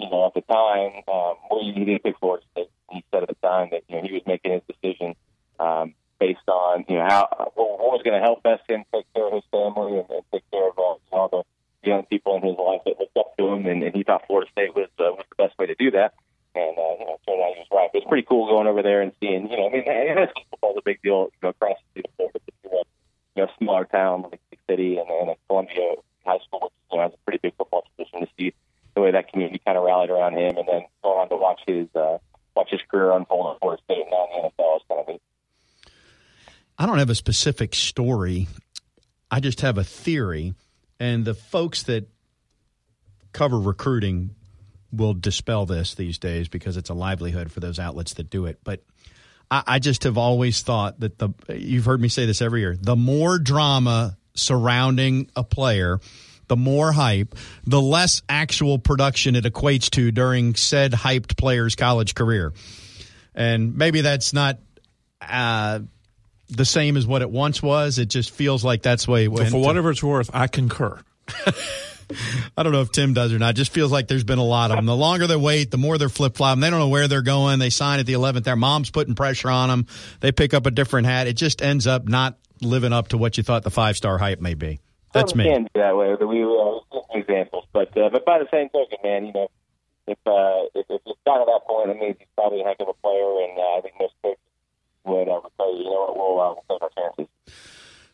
you 0.02 0.10
know, 0.10 0.26
at 0.28 0.34
the 0.34 0.42
time, 0.42 1.04
um, 1.08 1.36
well, 1.50 1.62
he 1.62 1.72
didn't 1.72 2.04
pick 2.04 2.18
Florida 2.20 2.46
State. 2.52 2.70
He 2.92 3.04
said 3.12 3.24
at 3.24 3.30
the 3.30 3.36
time 3.36 3.70
that 3.72 3.84
you 3.88 3.96
know 3.96 4.02
he 4.04 4.14
was 4.14 4.24
making 4.26 4.52
his 4.52 4.62
decision 4.68 5.16
um, 5.60 5.94
based 6.20 6.48
on 6.48 6.86
you 6.90 6.96
know 6.98 7.08
how 7.08 7.28
what, 7.56 7.80
what 7.80 7.92
was 7.96 8.02
going 8.04 8.20
to 8.20 8.24
help 8.24 8.44
best 8.44 8.64
him 8.70 8.84
take 8.94 9.06
care 9.14 9.28
of 9.28 9.34
his 9.34 9.44
family 9.52 10.00
and, 10.00 10.10
and 10.10 10.24
take 10.32 10.44
care 10.52 10.68
of 10.68 10.78
uh, 10.78 10.96
you 11.00 11.18
all 11.18 11.30
the 11.30 11.44
young 11.88 12.04
people 12.06 12.36
in 12.38 12.44
his 12.44 12.58
life 12.58 12.82
that 12.86 13.00
looked 13.00 13.18
up 13.18 13.36
to 13.38 13.48
him, 13.48 13.66
and, 13.66 13.84
and 13.84 13.96
he 13.96 14.04
thought 14.04 14.26
Florida 14.28 14.50
State 14.52 14.76
was 14.76 14.90
uh, 15.00 15.12
was 15.14 15.26
the 15.30 15.44
best 15.44 15.58
way 15.58 15.68
to 15.68 15.76
do 15.76 15.92
that. 15.92 16.14
And 16.54 16.78
uh, 16.78 16.94
you 17.00 17.06
know, 17.06 17.18
turned 17.28 17.42
out 17.42 17.54
he 17.56 17.64
was 17.64 17.72
right. 17.72 17.90
But 17.92 18.00
it's 18.00 18.10
pretty 18.10 18.28
cool 18.28 18.48
going 18.48 18.68
over 18.68 18.84
there 18.84 19.02
and 19.02 19.14
seeing, 19.20 19.50
you 19.50 19.58
know, 19.58 19.68
I 19.68 19.72
mean, 19.72 19.86
high 19.86 20.28
school 20.28 20.46
football 20.52 20.72
is 20.72 20.78
a 20.78 20.86
big 20.86 21.02
deal, 21.02 21.32
you 21.32 21.40
know, 21.44 21.50
across 21.50 21.78
the 21.96 22.02
state 22.02 22.06
of 22.06 22.16
Florida. 22.18 22.40
You 23.36 23.44
know, 23.44 23.50
smaller 23.60 23.86
town 23.86 24.24
like 24.24 24.42
City 24.70 24.98
and, 24.98 25.10
and 25.10 25.36
Columbia 25.48 25.96
High 26.26 26.40
School, 26.46 26.64
which 26.64 26.74
you 26.92 26.98
know 26.98 27.04
has 27.04 27.14
a 27.14 27.18
pretty 27.26 27.40
big 27.42 27.56
football 27.58 27.84
tradition 27.96 28.22
to 28.22 28.28
see 28.38 28.54
the 28.96 29.02
way 29.02 29.12
that 29.12 29.32
community 29.32 29.62
kind 29.66 29.78
of 29.78 29.84
rallied 29.84 30.10
around 30.10 30.38
him, 30.38 30.58
and 30.58 30.68
then 30.68 30.86
going 31.04 31.20
on 31.20 31.30
to 31.30 31.36
watch 31.36 31.62
his 31.66 31.88
uh, 31.96 32.18
watch 32.56 32.70
his 32.70 32.82
career 32.90 33.12
unfold 33.12 33.56
at 33.56 33.60
Florida 33.60 33.82
State 33.84 34.02
and 34.02 34.12
now 34.12 34.28
in 34.36 34.44
the 34.44 34.64
NFL 34.64 34.76
is 34.78 34.82
kind 34.88 35.02
of 35.02 35.08
neat. 35.08 35.22
I 36.78 36.86
don't 36.86 36.98
have 36.98 37.10
a 37.10 37.16
specific 37.16 37.76
story. 37.76 38.48
I 39.30 39.40
just 39.40 39.62
have 39.62 39.78
a 39.78 39.84
theory, 39.84 40.54
and 41.00 41.24
the 41.26 41.34
folks 41.34 41.84
that 41.84 42.08
cover 43.34 43.60
recruiting 43.60 44.36
will 44.92 45.14
dispel 45.14 45.66
this 45.66 45.96
these 45.96 46.18
days 46.18 46.50
because 46.50 46.76
it's 46.76 46.90
a 46.90 46.94
livelihood 46.94 47.52
for 47.52 47.62
those 47.62 47.80
outlets 47.80 48.14
that 48.16 48.30
do 48.30 48.46
it. 48.46 48.60
But 48.64 48.84
I, 49.50 49.64
I 49.68 49.80
just 49.80 50.04
have 50.04 50.18
always 50.18 50.62
thought 50.64 51.00
that 51.00 51.18
the 51.18 51.30
you've 51.50 51.86
heard 51.86 52.02
me 52.02 52.10
say 52.10 52.26
this 52.26 52.42
every 52.42 52.62
year. 52.62 52.76
The 52.80 52.96
more 52.96 53.40
drama 53.40 54.18
surrounding 54.34 55.30
a 55.36 55.44
player 55.44 56.00
the 56.52 56.58
more 56.58 56.92
hype, 56.92 57.34
the 57.64 57.82
less 57.82 58.22
actual 58.28 58.78
production 58.78 59.38
it 59.38 59.46
equates 59.46 59.90
to 59.92 60.12
during 60.12 60.54
said 60.54 60.92
hyped 60.92 61.38
player's 61.38 61.76
college 61.76 62.14
career. 62.14 62.52
And 63.34 63.78
maybe 63.78 64.02
that's 64.02 64.34
not 64.34 64.60
uh, 65.22 65.80
the 66.50 66.66
same 66.66 66.98
as 66.98 67.08
what 67.08 67.22
it 67.22 67.30
once 67.30 67.64
was. 67.64 68.00
It 68.00 68.10
just 68.10 68.32
feels 68.32 68.66
like 68.66 68.82
that's 68.82 69.06
the 69.06 69.12
way 69.12 69.24
it 69.24 69.28
went. 69.30 69.50
for 69.50 69.62
whatever 69.62 69.92
it's 69.92 70.04
worth, 70.04 70.30
I 70.34 70.48
concur. 70.48 71.00
I 72.58 72.64
don't 72.64 72.74
know 72.74 72.82
if 72.82 72.92
Tim 72.92 73.14
does 73.14 73.32
or 73.32 73.40
not. 73.40 73.52
It 73.52 73.54
just 73.54 73.72
feels 73.72 73.90
like 73.90 74.10
there's 74.10 74.26
been 74.26 74.38
a 74.38 74.44
lot 74.44 74.72
of 74.72 74.76
them. 74.76 74.86
The 74.86 74.94
longer 74.94 75.28
they 75.28 75.38
wait, 75.38 75.72
the 75.72 75.78
more 75.78 75.98
they're 75.98 76.10
flip 76.10 76.36
flopping. 76.36 76.60
They 76.60 76.70
don't 76.70 76.80
know 76.80 76.90
where 76.90 77.08
they're 77.08 77.22
going. 77.22 77.60
They 77.60 77.70
sign 77.70 78.02
at 78.02 78.06
the 78.06 78.12
11th. 78.12 78.44
Their 78.44 78.58
mom's 78.58 78.92
putting 78.92 79.16
pressure 79.16 79.50
on 79.50 79.70
them. 79.70 79.88
They 80.20 80.34
pick 80.34 80.54
up 80.54 80.66
a 80.66 80.72
different 80.72 81.08
hat. 81.08 81.28
It 81.28 81.38
just 81.38 81.62
ends 81.62 81.88
up 81.88 82.10
not 82.10 82.38
living 82.62 82.92
up 82.92 83.08
to 83.10 83.18
what 83.18 83.38
you 83.38 83.44
thought 83.44 83.64
the 83.64 83.72
five 83.72 83.96
star 83.96 84.18
hype 84.18 84.42
may 84.42 84.56
be. 84.56 84.82
That's 85.14 85.36
me. 85.36 85.46
Can 85.46 85.64
be 85.64 85.70
that 85.76 85.96
way. 85.96 86.16
We 86.16 86.46
were 86.46 86.80
uh, 86.92 87.00
examples, 87.14 87.66
but 87.74 87.96
uh, 87.98 88.10
but 88.10 88.26
by 88.26 88.40
the 88.40 88.48
same 88.52 88.70
token, 88.70 88.98
man, 89.04 89.26
you 89.26 89.34
know, 89.34 89.48
if 90.08 90.18
uh, 90.26 90.68
if, 90.74 90.86
if 90.90 91.02
it's 91.06 91.20
got 91.26 91.40
to 91.40 91.46
that 91.46 91.62
point, 91.68 91.90
it 91.90 92.00
means 92.00 92.16
he's 92.20 92.28
probably 92.36 92.62
a 92.62 92.64
heck 92.66 92.80
of 92.80 92.88
a 92.88 92.94
player, 92.94 93.44
and 93.44 93.58
uh, 93.58 93.78
I 93.78 93.82
think 93.82 93.96
most 94.00 94.14
coaches 94.22 94.40
would 95.06 95.28
uh, 95.28 95.42
would 95.44 95.52
you, 95.60 95.78
you 95.78 95.84
know 95.86 96.06
what, 96.08 96.18
we'll, 96.18 96.40
uh, 96.40 96.54
we'll 96.54 96.80
take 96.80 96.82
our 96.82 96.90
chances. 96.98 97.28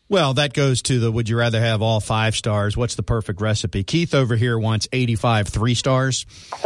Well, 0.10 0.34
that 0.36 0.54
goes 0.54 0.82
to 0.84 1.00
the 1.00 1.12
would 1.12 1.28
you 1.28 1.38
rather 1.38 1.60
have 1.60 1.82
all 1.82 2.00
five 2.00 2.36
stars? 2.36 2.78
What's 2.78 2.96
the 2.96 3.04
perfect 3.04 3.42
recipe? 3.42 3.84
Keith 3.84 4.16
over 4.16 4.36
here 4.36 4.58
wants 4.58 4.88
85 4.92 5.50
three 5.50 5.76
stars. 5.76 6.26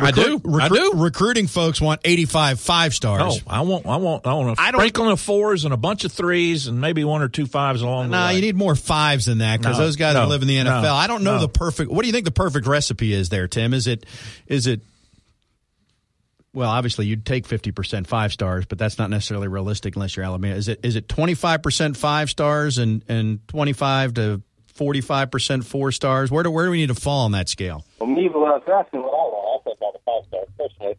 I 0.00 0.10
do. 0.10 0.40
Recru- 0.40 0.60
I 0.60 0.68
do. 0.68 0.92
Recruiting 0.96 1.46
folks 1.46 1.80
want 1.80 2.00
85 2.04 2.58
five 2.58 2.94
stars. 2.94 3.44
No, 3.46 3.52
I 3.52 3.60
want, 3.60 3.86
I 3.86 3.96
want, 3.96 4.26
I 4.26 4.34
want 4.34 4.58
a 4.58 4.60
I 4.60 4.70
sprinkling 4.70 5.10
of 5.10 5.20
fours 5.20 5.64
and 5.64 5.72
a 5.72 5.76
bunch 5.76 6.04
of 6.04 6.10
threes 6.10 6.66
and 6.66 6.80
maybe 6.80 7.04
one 7.04 7.22
or 7.22 7.28
two 7.28 7.46
fives 7.46 7.80
along 7.80 8.10
nah, 8.10 8.26
the 8.26 8.32
way. 8.32 8.36
you 8.36 8.40
need 8.40 8.56
more 8.56 8.74
fives 8.74 9.26
than 9.26 9.38
that 9.38 9.60
because 9.60 9.78
no, 9.78 9.84
those 9.84 9.94
guys 9.94 10.14
no, 10.14 10.26
live 10.26 10.42
in 10.42 10.48
the 10.48 10.56
NFL. 10.56 10.82
No, 10.82 10.94
I 10.94 11.06
don't 11.06 11.22
know 11.22 11.38
the 11.38 11.48
perfect. 11.48 11.92
What 11.92 12.02
do 12.02 12.08
you 12.08 12.12
think 12.12 12.24
the 12.24 12.32
perfect 12.32 12.66
recipe 12.66 13.12
is 13.12 13.28
there, 13.28 13.46
Tim? 13.46 13.72
Is 13.72 13.86
it, 13.86 14.04
is 14.48 14.66
it? 14.66 14.80
Well, 16.52 16.70
obviously 16.70 17.06
you'd 17.06 17.24
take 17.24 17.46
50% 17.46 18.06
five 18.06 18.32
stars, 18.32 18.64
but 18.66 18.78
that's 18.78 18.98
not 18.98 19.10
necessarily 19.10 19.48
realistic 19.48 19.94
unless 19.94 20.16
you're 20.16 20.24
Alabama. 20.24 20.54
Is 20.56 20.66
it, 20.68 20.80
is 20.82 20.96
it 20.96 21.06
25% 21.06 21.96
five 21.96 22.30
stars 22.30 22.78
and, 22.78 23.04
and 23.08 23.46
25 23.48 24.14
to 24.14 24.42
45% 24.76 25.64
four 25.64 25.92
stars? 25.92 26.32
Where 26.32 26.42
do, 26.42 26.50
where 26.50 26.64
do 26.64 26.72
we 26.72 26.78
need 26.78 26.88
to 26.88 26.94
fall 26.94 27.24
on 27.24 27.32
that 27.32 27.48
scale? 27.48 27.84
Well, 28.00 28.08
me, 28.08 28.28
what 28.28 28.50
I 28.50 28.54
was 28.56 28.84
asking, 28.86 29.02
what 29.02 29.33
I 30.14 30.22
five 30.30 30.46
personally. 30.58 30.96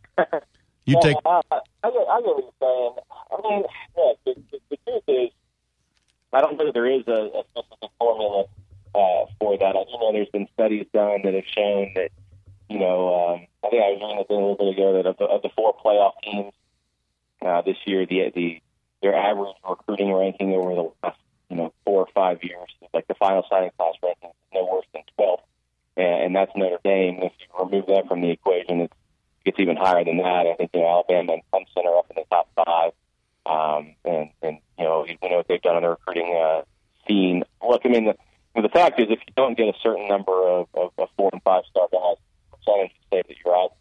you 0.85 0.99
take. 1.01 1.17
I, 1.25 1.41
I, 1.51 1.59
I, 1.83 1.91
get, 1.91 2.07
I 2.07 2.21
get 2.21 2.35
what 2.35 2.43
you're 2.43 2.59
saying. 2.61 2.95
I 3.31 3.49
mean, 3.49 3.63
yeah, 3.97 4.13
the, 4.25 4.35
the, 4.51 4.59
the 4.69 4.77
truth 4.85 5.03
is, 5.07 5.29
I 6.33 6.41
don't 6.41 6.57
know 6.57 6.65
that 6.65 6.73
there 6.73 6.91
is 6.91 7.07
a, 7.07 7.39
a 7.39 7.43
specific 7.51 7.89
formula 7.97 8.45
uh, 8.93 9.25
for 9.39 9.57
that. 9.57 9.75
I 9.75 9.83
do 9.83 9.97
know 9.99 10.11
there's 10.11 10.29
been 10.29 10.47
studies 10.53 10.85
done 10.93 11.21
that 11.23 11.33
have 11.33 11.47
shown 11.47 11.91
that, 11.95 12.11
you 12.69 12.79
know, 12.79 13.13
um, 13.13 13.47
I 13.63 13.69
think 13.69 13.83
I 13.83 13.89
was 13.91 13.99
reading 14.01 14.17
this 14.17 14.27
a 14.29 14.33
little 14.33 14.55
bit 14.55 14.73
ago 14.73 14.93
that 14.93 15.05
of 15.05 15.17
the, 15.17 15.25
of 15.25 15.41
the 15.41 15.49
four 15.55 15.75
playoff 15.75 16.13
teams 16.23 16.53
uh, 17.41 17.61
this 17.61 17.77
year, 17.85 18.05
the 18.05 18.31
the 18.33 18.61
their 19.01 19.15
average 19.15 19.55
recruiting 19.67 20.11
ranking 20.13 20.53
over 20.53 20.73
the 20.73 20.91
last 21.03 21.19
you 21.49 21.55
know 21.55 21.73
four 21.85 22.01
or 22.01 22.07
five 22.13 22.43
years, 22.43 22.69
like 22.93 23.07
the 23.07 23.13
final 23.15 23.45
signing 23.49 23.71
class 23.77 23.93
ranking, 24.01 24.29
is 24.29 24.53
no 24.53 24.65
worse 24.65 24.85
than 24.93 25.03
12th, 25.19 25.41
and, 25.97 26.23
and 26.23 26.35
that's 26.35 26.51
Notre 26.55 26.79
Dame. 26.83 27.19
If 27.21 27.33
you 27.39 27.63
remove 27.63 27.85
that 27.87 28.07
from 28.07 28.21
the 28.21 28.31
equation, 28.31 28.81
it's 28.81 28.93
gets 29.45 29.59
even 29.59 29.77
higher 29.77 30.03
than 30.03 30.17
that. 30.17 30.47
I 30.47 30.55
think 30.57 30.71
you 30.73 30.81
know 30.81 30.87
Alabama 30.87 31.33
and 31.33 31.41
Clemson 31.53 31.85
are 31.85 31.99
up 31.99 32.07
in 32.09 32.15
the 32.15 32.25
top 32.29 32.49
five, 32.55 32.91
um, 33.45 33.95
and 34.03 34.29
and 34.41 34.57
you 34.77 34.83
know 34.83 35.05
you 35.05 35.29
know 35.29 35.37
what 35.37 35.47
they've 35.47 35.61
done 35.61 35.75
on 35.75 35.83
the 35.83 35.89
recruiting 35.89 36.35
uh, 36.35 36.63
scene. 37.07 37.43
Look, 37.65 37.83
I 37.85 37.89
mean 37.89 38.05
the 38.05 38.61
the 38.61 38.69
fact 38.69 38.99
is 38.99 39.07
if 39.09 39.19
you 39.27 39.33
don't 39.37 39.57
get 39.57 39.67
a 39.67 39.73
certain 39.83 40.07
number 40.07 40.31
of, 40.31 40.67
of, 40.73 40.91
of 40.97 41.09
four 41.15 41.29
and 41.31 41.41
five 41.43 41.63
star 41.69 41.87
guys, 41.91 42.17
percentage 42.51 42.91
say 43.11 43.21
that 43.27 43.35
you're 43.45 43.55
out 43.55 43.73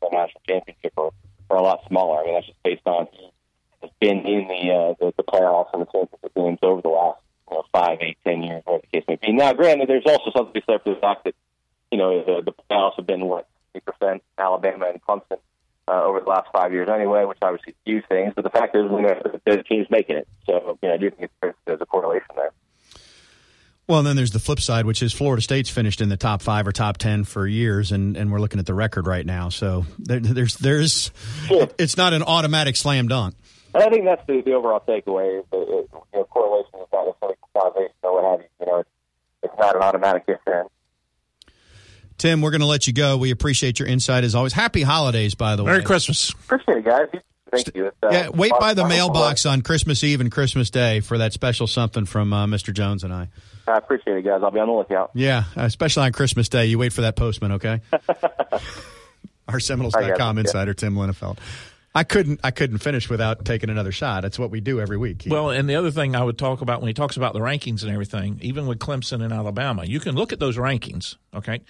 for 0.00 0.10
a 0.10 0.14
national 0.14 0.42
championship 0.46 0.92
are, 0.96 1.10
are 1.50 1.56
a 1.56 1.62
lot 1.62 1.80
smaller. 1.88 2.20
I 2.20 2.24
mean 2.24 2.34
that's 2.34 2.46
just 2.46 2.62
based 2.62 2.86
on 2.86 3.08
has 3.82 3.90
been 4.00 4.26
in 4.26 4.48
the 4.48 4.72
uh, 4.72 4.94
the, 5.00 5.14
the 5.16 5.22
playoffs 5.22 5.70
and 5.72 5.82
the 5.82 5.86
championship 5.86 6.34
games 6.34 6.58
over 6.62 6.82
the 6.82 6.88
last 6.88 7.20
you 7.50 7.56
know, 7.56 7.64
five, 7.72 7.98
eight, 8.00 8.18
ten 8.24 8.42
years, 8.42 8.62
whatever 8.64 8.82
the 8.90 8.98
case 8.98 9.04
may 9.08 9.16
be. 9.16 9.32
Now, 9.32 9.52
granted, 9.52 9.88
there's 9.88 10.06
also 10.06 10.30
something 10.34 10.52
to 10.52 10.60
be 10.60 10.64
said 10.66 10.82
for 10.82 10.94
the 10.94 11.00
fact 11.00 11.24
that 11.24 11.34
you 11.90 11.98
know 11.98 12.24
the, 12.24 12.42
the 12.42 12.52
playoffs 12.52 12.96
have 12.96 13.06
been 13.06 13.24
what 13.24 13.48
percent 13.80 14.22
Alabama 14.38 14.86
and 14.90 15.02
Clemson 15.02 15.38
uh, 15.88 16.04
over 16.04 16.20
the 16.20 16.26
last 16.26 16.45
five 16.56 16.72
years 16.72 16.88
anyway, 16.88 17.24
which 17.24 17.38
obviously 17.42 17.74
skews 17.86 18.06
things. 18.08 18.32
But 18.34 18.44
the 18.44 18.50
fact 18.50 18.74
is, 18.74 18.84
you 18.84 19.02
know, 19.02 19.20
the 19.44 19.62
team's 19.62 19.88
making 19.90 20.16
it. 20.16 20.28
So, 20.46 20.78
you 20.82 20.88
know, 20.88 20.94
I 20.94 20.96
do 20.96 21.10
think 21.10 21.30
there's 21.40 21.80
a 21.80 21.86
correlation 21.86 22.28
there. 22.34 22.52
Well, 23.88 24.00
and 24.00 24.06
then 24.06 24.16
there's 24.16 24.32
the 24.32 24.40
flip 24.40 24.58
side, 24.58 24.84
which 24.84 25.00
is 25.02 25.12
Florida 25.12 25.40
State's 25.40 25.70
finished 25.70 26.00
in 26.00 26.08
the 26.08 26.16
top 26.16 26.42
five 26.42 26.66
or 26.66 26.72
top 26.72 26.98
ten 26.98 27.22
for 27.22 27.46
years, 27.46 27.92
and, 27.92 28.16
and 28.16 28.32
we're 28.32 28.40
looking 28.40 28.58
at 28.58 28.66
the 28.66 28.74
record 28.74 29.06
right 29.06 29.24
now. 29.24 29.48
So 29.48 29.86
there, 29.98 30.18
there's 30.18 30.56
there's 30.56 31.12
sure. 31.46 31.68
it's 31.78 31.96
not 31.96 32.12
an 32.12 32.24
automatic 32.24 32.74
slam 32.74 33.06
dunk. 33.06 33.36
And 33.74 33.84
I 33.84 33.90
think 33.90 34.04
that's 34.04 34.26
the, 34.26 34.40
the 34.40 34.54
overall 34.54 34.80
takeaway. 34.80 35.38
Is 35.38 35.44
that 35.52 35.62
it, 35.62 35.88
you 35.92 36.00
know, 36.14 36.24
correlation 36.24 36.80
is 36.80 36.88
not 36.92 37.06
necessarily 37.06 37.36
causation 37.54 37.94
or 38.02 38.14
what 38.14 38.24
have 38.24 38.40
you. 38.40 38.46
You 38.60 38.66
know, 38.66 38.78
it's, 38.80 38.90
it's 39.44 39.54
not 39.58 39.76
an 39.76 39.82
automatic 39.82 40.24
yes 40.26 40.38
Tim, 42.18 42.40
we're 42.40 42.50
going 42.50 42.62
to 42.62 42.66
let 42.66 42.86
you 42.86 42.94
go. 42.94 43.18
We 43.18 43.30
appreciate 43.30 43.78
your 43.78 43.88
insight 43.88 44.24
as 44.24 44.34
always. 44.34 44.54
Happy 44.54 44.82
holidays, 44.82 45.34
by 45.34 45.54
the 45.54 45.62
Merry 45.62 45.64
way. 45.64 45.78
Merry 45.78 45.84
Christmas. 45.84 46.32
Appreciate 46.86 47.12
it, 47.12 47.22
guys. 47.50 47.62
Thank 47.64 47.76
you. 47.76 47.92
Uh, 48.02 48.08
yeah, 48.10 48.28
wait 48.28 48.52
by 48.58 48.74
the 48.74 48.86
mailbox 48.86 49.46
on 49.46 49.62
Christmas 49.62 50.02
Eve 50.02 50.20
and 50.20 50.32
Christmas 50.32 50.70
Day 50.70 51.00
for 51.00 51.18
that 51.18 51.32
special 51.32 51.66
something 51.66 52.04
from 52.04 52.32
uh, 52.32 52.46
Mr. 52.46 52.74
Jones 52.74 53.04
and 53.04 53.12
I. 53.12 53.28
I 53.68 53.76
appreciate 53.78 54.16
it, 54.18 54.22
guys. 54.22 54.40
I'll 54.42 54.50
be 54.50 54.60
on 54.60 54.66
the 54.66 54.74
lookout. 54.74 55.10
Yeah, 55.14 55.44
especially 55.56 56.06
on 56.06 56.12
Christmas 56.12 56.48
Day. 56.48 56.66
You 56.66 56.78
wait 56.78 56.92
for 56.92 57.02
that 57.02 57.16
postman, 57.16 57.52
okay? 57.52 57.80
Our 59.48 59.60
Seminoles.com 59.60 60.38
insider, 60.38 60.74
Tim 60.74 60.94
Linafelt. 60.94 61.38
I 61.94 62.04
couldn't 62.04 62.40
I 62.44 62.50
couldn't 62.50 62.78
finish 62.78 63.08
without 63.08 63.44
taking 63.44 63.70
another 63.70 63.92
shot. 63.92 64.22
That's 64.22 64.38
what 64.38 64.50
we 64.50 64.60
do 64.60 64.80
every 64.80 64.98
week. 64.98 65.24
Well, 65.26 65.50
and 65.50 65.68
the 65.68 65.76
other 65.76 65.90
thing 65.90 66.14
I 66.14 66.22
would 66.22 66.36
talk 66.36 66.60
about 66.60 66.80
when 66.80 66.88
he 66.88 66.94
talks 66.94 67.16
about 67.16 67.32
the 67.32 67.38
rankings 67.40 67.82
and 67.82 67.90
everything, 67.90 68.38
even 68.42 68.66
with 68.66 68.80
Clemson 68.80 69.22
and 69.22 69.32
Alabama, 69.32 69.84
you 69.84 70.00
can 70.00 70.14
look 70.14 70.32
at 70.32 70.40
those 70.40 70.56
rankings, 70.58 71.16
okay? 71.32 71.60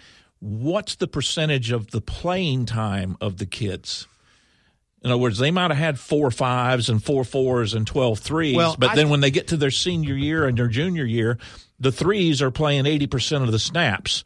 what's 0.40 0.96
the 0.96 1.08
percentage 1.08 1.70
of 1.70 1.90
the 1.90 2.00
playing 2.00 2.66
time 2.66 3.16
of 3.20 3.38
the 3.38 3.46
kids? 3.46 4.06
In 5.06 5.12
other 5.12 5.20
words, 5.20 5.38
they 5.38 5.52
might 5.52 5.70
have 5.70 5.78
had 5.78 6.00
four 6.00 6.32
fives 6.32 6.90
and 6.90 7.00
four 7.00 7.22
fours 7.22 7.74
and 7.74 7.86
12 7.86 8.18
threes, 8.18 8.56
well, 8.56 8.74
but 8.76 8.90
I, 8.90 8.94
then 8.96 9.08
when 9.08 9.20
they 9.20 9.30
get 9.30 9.46
to 9.48 9.56
their 9.56 9.70
senior 9.70 10.16
year 10.16 10.48
and 10.48 10.58
their 10.58 10.66
junior 10.66 11.04
year, 11.04 11.38
the 11.78 11.92
threes 11.92 12.42
are 12.42 12.50
playing 12.50 12.86
80% 12.86 13.44
of 13.44 13.52
the 13.52 13.60
snaps. 13.60 14.24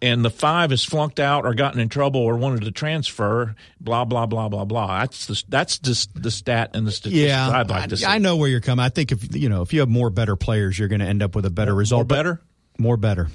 And 0.00 0.24
the 0.24 0.30
five 0.30 0.70
has 0.70 0.84
flunked 0.84 1.18
out 1.18 1.44
or 1.44 1.52
gotten 1.52 1.80
in 1.80 1.88
trouble 1.88 2.20
or 2.20 2.36
wanted 2.36 2.60
to 2.62 2.70
transfer, 2.70 3.56
blah 3.80 4.04
blah 4.04 4.26
blah 4.26 4.48
blah 4.48 4.64
blah. 4.64 5.00
That's 5.00 5.26
the 5.26 5.42
that's 5.48 5.78
just 5.78 6.14
the 6.14 6.30
stat 6.30 6.70
and 6.74 6.86
the 6.86 6.92
statistics 6.92 7.28
yeah, 7.28 7.50
I'd 7.50 7.68
like 7.68 7.90
to 7.90 7.96
see. 7.96 8.06
I 8.06 8.18
know 8.18 8.36
where 8.36 8.48
you're 8.48 8.60
coming. 8.60 8.84
I 8.84 8.88
think 8.88 9.10
if 9.10 9.34
you 9.34 9.48
know 9.48 9.62
if 9.62 9.72
you 9.74 9.80
have 9.80 9.90
more 9.90 10.08
better 10.08 10.36
players, 10.36 10.78
you're 10.78 10.88
going 10.88 11.00
to 11.00 11.06
end 11.06 11.22
up 11.22 11.34
with 11.34 11.44
a 11.44 11.50
better 11.50 11.74
result. 11.74 11.98
More 11.98 12.04
better, 12.16 12.40
more 12.78 12.96
better. 12.96 13.28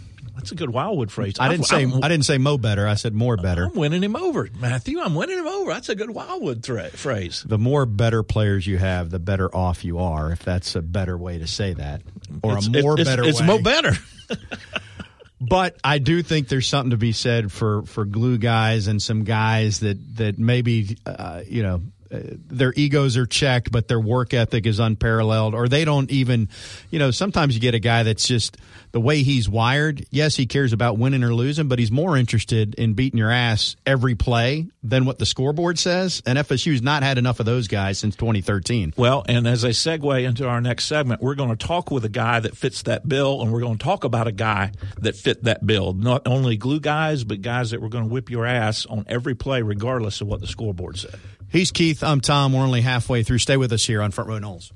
That's 0.46 0.52
a 0.52 0.56
good 0.58 0.70
Wildwood 0.70 1.12
phrase. 1.12 1.38
I 1.40 1.50
didn't 1.50 1.66
say 1.66 1.82
I'm, 1.82 2.04
I 2.04 2.08
did 2.08 2.20
not 2.20 2.26
say 2.26 2.38
mo 2.38 2.60
better. 2.60 2.88
I 2.88 2.94
said 2.94 3.16
more 3.16 3.36
better. 3.36 3.64
I'm 3.66 3.74
winning 3.74 4.04
him 4.04 4.16
over, 4.16 4.48
Matthew. 4.60 5.00
I'm 5.00 5.16
winning 5.16 5.40
him 5.40 5.48
over. 5.48 5.74
That's 5.74 5.90
a 5.90 5.96
good 5.96 6.12
Wildwood 6.12 6.62
thre- 6.62 6.90
phrase. 6.94 7.44
The 7.48 7.58
more 7.58 7.88
better 7.88 8.22
players 8.22 8.68
you 8.68 8.78
have, 8.78 9.10
the 9.10 9.18
better 9.18 9.54
off 9.56 9.84
you 9.84 9.98
are. 9.98 10.32
If 10.32 10.44
that's 10.44 10.76
a 10.76 10.84
better 10.84 11.18
way 11.18 11.40
to 11.40 11.48
say 11.48 11.74
that, 11.74 12.04
or 12.44 12.60
it's, 12.60 12.68
a 12.68 12.80
more 12.80 13.00
it's, 13.00 13.10
better. 13.10 13.24
It's, 13.24 13.42
way. 13.42 13.48
mo 13.48 13.58
better. 13.60 13.94
but 15.42 15.78
I 15.84 15.98
do 15.98 16.22
think 16.22 16.48
there's 16.48 16.68
something 16.68 16.92
to 16.92 16.98
be 16.98 17.12
said 17.12 17.52
for 17.52 17.82
for 17.88 18.06
glue 18.06 18.38
guys 18.38 18.86
and 18.86 19.02
some 19.02 19.24
guys 19.24 19.80
that 19.80 19.98
that 20.18 20.38
maybe 20.38 20.96
uh, 21.08 21.42
you 21.48 21.64
know 21.64 21.82
their 22.10 22.74
egos 22.76 23.18
are 23.18 23.26
checked, 23.26 23.72
but 23.72 23.88
their 23.88 24.00
work 24.00 24.34
ethic 24.34 24.66
is 24.66 24.80
unparalleled, 24.80 25.56
or 25.56 25.68
they 25.68 25.86
don't 25.86 26.10
even, 26.12 26.50
you 26.92 27.00
know, 27.00 27.12
sometimes 27.12 27.56
you 27.56 27.62
get 27.62 27.74
a 27.74 27.80
guy 27.80 28.04
that's 28.04 28.28
just 28.28 28.58
the 28.92 29.02
way 29.02 29.24
he's 29.24 29.50
wired. 29.50 30.06
Yes, 30.12 30.36
he 30.36 30.46
cares 30.46 30.72
about 30.72 30.98
winning 30.98 31.24
or 31.24 31.34
losing, 31.34 31.68
but 31.68 31.80
he's 31.80 31.92
more 31.92 32.16
interested 32.16 32.76
in 32.76 32.94
beating 32.94 33.18
your 33.18 33.32
ass 33.32 33.76
every 33.86 34.16
play 34.16 34.68
than 34.84 35.06
what 35.06 35.20
the 35.20 35.26
scoreboard 35.26 35.78
says. 35.78 36.22
And 36.26 36.38
FSU's 36.38 36.82
not 36.82 37.04
had 37.04 37.18
enough 37.18 37.40
of 37.40 37.46
those 37.46 37.68
guys 37.68 37.98
since 37.98 38.16
2013. 38.16 38.94
Well, 38.96 39.26
and 39.28 39.48
as 39.48 39.64
a 39.64 39.70
segue 39.70 40.24
into 40.24 40.48
our 40.48 40.62
next 40.62 40.86
segment, 40.86 41.22
we're 41.22 41.36
going 41.36 41.56
to 41.56 41.68
talk 41.68 41.92
with 41.92 42.06
a 42.06 42.10
guy 42.10 42.40
that 42.40 42.56
fits 42.56 42.84
that 42.84 43.08
bill, 43.08 43.42
and 43.42 43.52
we're 43.52 43.62
going 43.62 43.78
to 43.78 43.84
talk 43.84 44.04
about 44.04 44.28
a 44.28 44.32
guy 44.32 44.72
that 45.00 45.16
fit 45.16 45.44
that 45.44 45.66
bill. 45.66 45.94
Not 45.94 46.28
only 46.28 46.56
glue 46.56 46.80
guys, 46.80 47.24
but 47.24 47.42
guys 47.42 47.72
that 47.72 47.82
were 47.82 47.90
going 47.90 48.06
to 48.06 48.10
whip 48.10 48.30
your 48.30 48.46
ass 48.46 48.86
on 48.86 49.06
every 49.08 49.36
play, 49.36 49.62
regardless 49.62 50.22
of 50.22 50.28
what 50.28 50.40
the 50.40 50.48
scoreboard 50.48 50.98
said. 50.98 51.20
He's 51.50 51.72
Keith. 51.72 52.04
I'm 52.04 52.22
Tom. 52.22 52.54
We're 52.54 52.64
only 52.64 52.82
halfway 52.82 53.24
through. 53.24 53.38
Stay 53.40 53.58
with 53.58 53.72
us 53.72 53.86
here 53.86 54.02
on 54.02 54.12
Front 54.12 54.30
Row 54.30 54.40
Noles. 54.40 54.72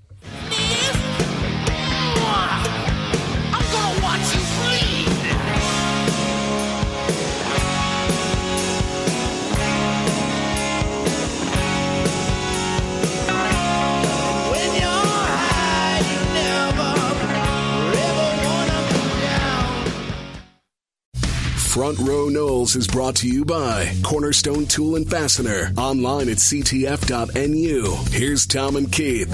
Front 21.69 21.99
Row 21.99 22.29
Noles 22.29 22.75
is 22.75 22.87
brought 22.87 23.17
to 23.17 23.27
you 23.27 23.45
by 23.45 23.93
Cornerstone 24.03 24.65
Tool 24.65 24.95
and 24.95 25.07
Fastener. 25.07 25.71
Online 25.77 26.27
at 26.29 26.37
ctf.nu. 26.37 27.95
Here's 28.09 28.47
Tom 28.47 28.75
and 28.75 28.91
Keith. 28.91 29.29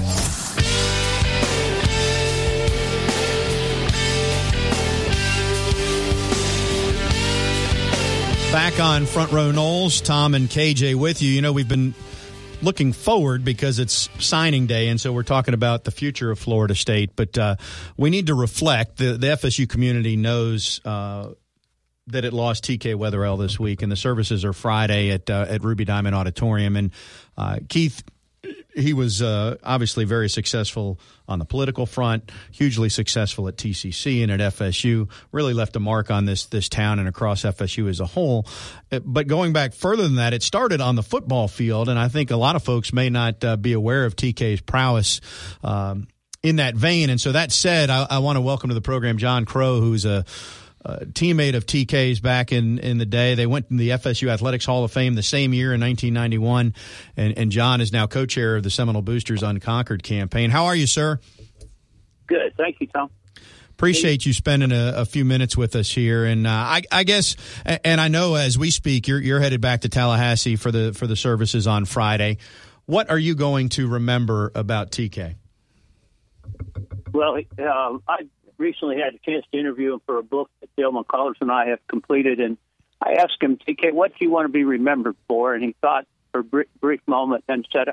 Back 8.52 8.80
on 8.80 9.06
Front 9.06 9.32
Row 9.32 9.50
Noles, 9.50 10.04
Tom 10.04 10.34
and 10.34 10.46
KJ 10.50 10.94
with 10.94 11.22
you. 11.22 11.30
You 11.30 11.40
know, 11.40 11.54
we've 11.54 11.66
been 11.66 11.94
looking 12.60 12.92
forward 12.92 13.46
because 13.46 13.78
it's 13.78 14.10
signing 14.18 14.66
day, 14.66 14.88
and 14.88 15.00
so 15.00 15.10
we're 15.10 15.22
talking 15.22 15.54
about 15.54 15.84
the 15.84 15.90
future 15.90 16.30
of 16.30 16.38
Florida 16.38 16.74
State. 16.74 17.16
But 17.16 17.38
uh, 17.38 17.56
we 17.96 18.10
need 18.10 18.26
to 18.26 18.34
reflect. 18.34 18.98
The, 18.98 19.12
the 19.16 19.28
FSU 19.28 19.66
community 19.66 20.16
knows 20.16 20.82
uh, 20.84 21.30
that 22.08 22.24
it 22.24 22.32
lost 22.32 22.64
TK 22.64 22.94
Wetherell 22.94 23.38
this 23.38 23.58
week, 23.58 23.82
and 23.82 23.90
the 23.90 23.96
services 23.96 24.44
are 24.44 24.52
Friday 24.52 25.10
at 25.10 25.28
uh, 25.28 25.46
at 25.48 25.64
Ruby 25.64 25.84
Diamond 25.84 26.14
Auditorium. 26.14 26.76
And 26.76 26.92
uh, 27.36 27.58
Keith, 27.68 28.02
he 28.74 28.92
was 28.92 29.22
uh, 29.22 29.56
obviously 29.64 30.04
very 30.04 30.28
successful 30.28 31.00
on 31.26 31.40
the 31.40 31.44
political 31.44 31.84
front, 31.84 32.30
hugely 32.52 32.88
successful 32.88 33.48
at 33.48 33.56
TCC 33.56 34.22
and 34.22 34.30
at 34.30 34.54
FSU. 34.54 35.10
Really 35.32 35.52
left 35.52 35.74
a 35.74 35.80
mark 35.80 36.10
on 36.10 36.26
this 36.26 36.46
this 36.46 36.68
town 36.68 37.00
and 37.00 37.08
across 37.08 37.42
FSU 37.42 37.88
as 37.88 37.98
a 37.98 38.06
whole. 38.06 38.46
Uh, 38.92 39.00
but 39.04 39.26
going 39.26 39.52
back 39.52 39.72
further 39.72 40.04
than 40.04 40.16
that, 40.16 40.32
it 40.32 40.42
started 40.42 40.80
on 40.80 40.94
the 40.94 41.02
football 41.02 41.48
field, 41.48 41.88
and 41.88 41.98
I 41.98 42.08
think 42.08 42.30
a 42.30 42.36
lot 42.36 42.54
of 42.54 42.62
folks 42.62 42.92
may 42.92 43.10
not 43.10 43.44
uh, 43.44 43.56
be 43.56 43.72
aware 43.72 44.04
of 44.04 44.16
TK's 44.16 44.60
prowess. 44.60 45.20
Um, 45.64 46.08
in 46.42 46.56
that 46.56 46.76
vein, 46.76 47.10
and 47.10 47.20
so 47.20 47.32
that 47.32 47.50
said, 47.50 47.90
I, 47.90 48.06
I 48.08 48.18
want 48.18 48.36
to 48.36 48.40
welcome 48.40 48.68
to 48.68 48.74
the 48.74 48.80
program 48.80 49.18
John 49.18 49.46
Crow, 49.46 49.80
who's 49.80 50.04
a 50.04 50.24
uh, 50.86 51.04
teammate 51.06 51.54
of 51.54 51.66
TK's 51.66 52.20
back 52.20 52.52
in, 52.52 52.78
in 52.78 52.98
the 52.98 53.06
day. 53.06 53.34
They 53.34 53.46
went 53.46 53.66
in 53.70 53.76
the 53.76 53.90
FSU 53.90 54.28
Athletics 54.28 54.64
Hall 54.64 54.84
of 54.84 54.92
Fame 54.92 55.14
the 55.14 55.22
same 55.22 55.52
year 55.52 55.74
in 55.74 55.80
1991, 55.80 56.74
and, 57.16 57.36
and 57.36 57.50
John 57.50 57.80
is 57.80 57.92
now 57.92 58.06
co-chair 58.06 58.56
of 58.56 58.62
the 58.62 58.70
Seminole 58.70 59.02
Boosters 59.02 59.42
Unconquered 59.42 60.02
campaign. 60.02 60.50
How 60.50 60.66
are 60.66 60.76
you, 60.76 60.86
sir? 60.86 61.18
Good, 62.28 62.54
thank 62.56 62.76
you, 62.80 62.86
Tom. 62.86 63.10
Appreciate 63.70 64.24
you 64.24 64.32
spending 64.32 64.72
a, 64.72 64.94
a 64.96 65.04
few 65.04 65.24
minutes 65.24 65.56
with 65.56 65.76
us 65.76 65.90
here, 65.90 66.24
and 66.24 66.46
uh, 66.46 66.50
I, 66.50 66.82
I, 66.90 67.04
guess, 67.04 67.36
and 67.66 68.00
I 68.00 68.08
know 68.08 68.34
as 68.34 68.56
we 68.56 68.70
speak, 68.70 69.06
you're, 69.06 69.20
you're 69.20 69.40
headed 69.40 69.60
back 69.60 69.82
to 69.82 69.90
Tallahassee 69.90 70.56
for 70.56 70.72
the 70.72 70.94
for 70.94 71.06
the 71.06 71.16
services 71.16 71.66
on 71.66 71.84
Friday. 71.84 72.38
What 72.86 73.10
are 73.10 73.18
you 73.18 73.34
going 73.34 73.68
to 73.70 73.86
remember 73.86 74.50
about 74.54 74.92
TK? 74.92 75.34
Well, 77.12 77.34
um, 77.34 78.02
I 78.08 78.22
recently 78.58 78.98
had 78.98 79.14
a 79.14 79.18
chance 79.18 79.44
to 79.52 79.58
interview 79.58 79.94
him 79.94 80.00
for 80.06 80.18
a 80.18 80.22
book 80.22 80.50
that 80.60 80.74
Dale 80.76 80.92
McCullers 80.92 81.36
and 81.40 81.50
I 81.50 81.68
have 81.68 81.86
completed, 81.88 82.40
and 82.40 82.56
I 83.00 83.14
asked 83.14 83.42
him, 83.42 83.56
TK, 83.56 83.92
what 83.92 84.12
do 84.12 84.24
you 84.24 84.30
want 84.30 84.46
to 84.46 84.52
be 84.52 84.64
remembered 84.64 85.16
for? 85.28 85.54
And 85.54 85.62
he 85.62 85.74
thought 85.80 86.06
for 86.32 86.40
a 86.40 86.64
brief 86.80 87.00
moment 87.06 87.44
and 87.48 87.66
said, 87.72 87.88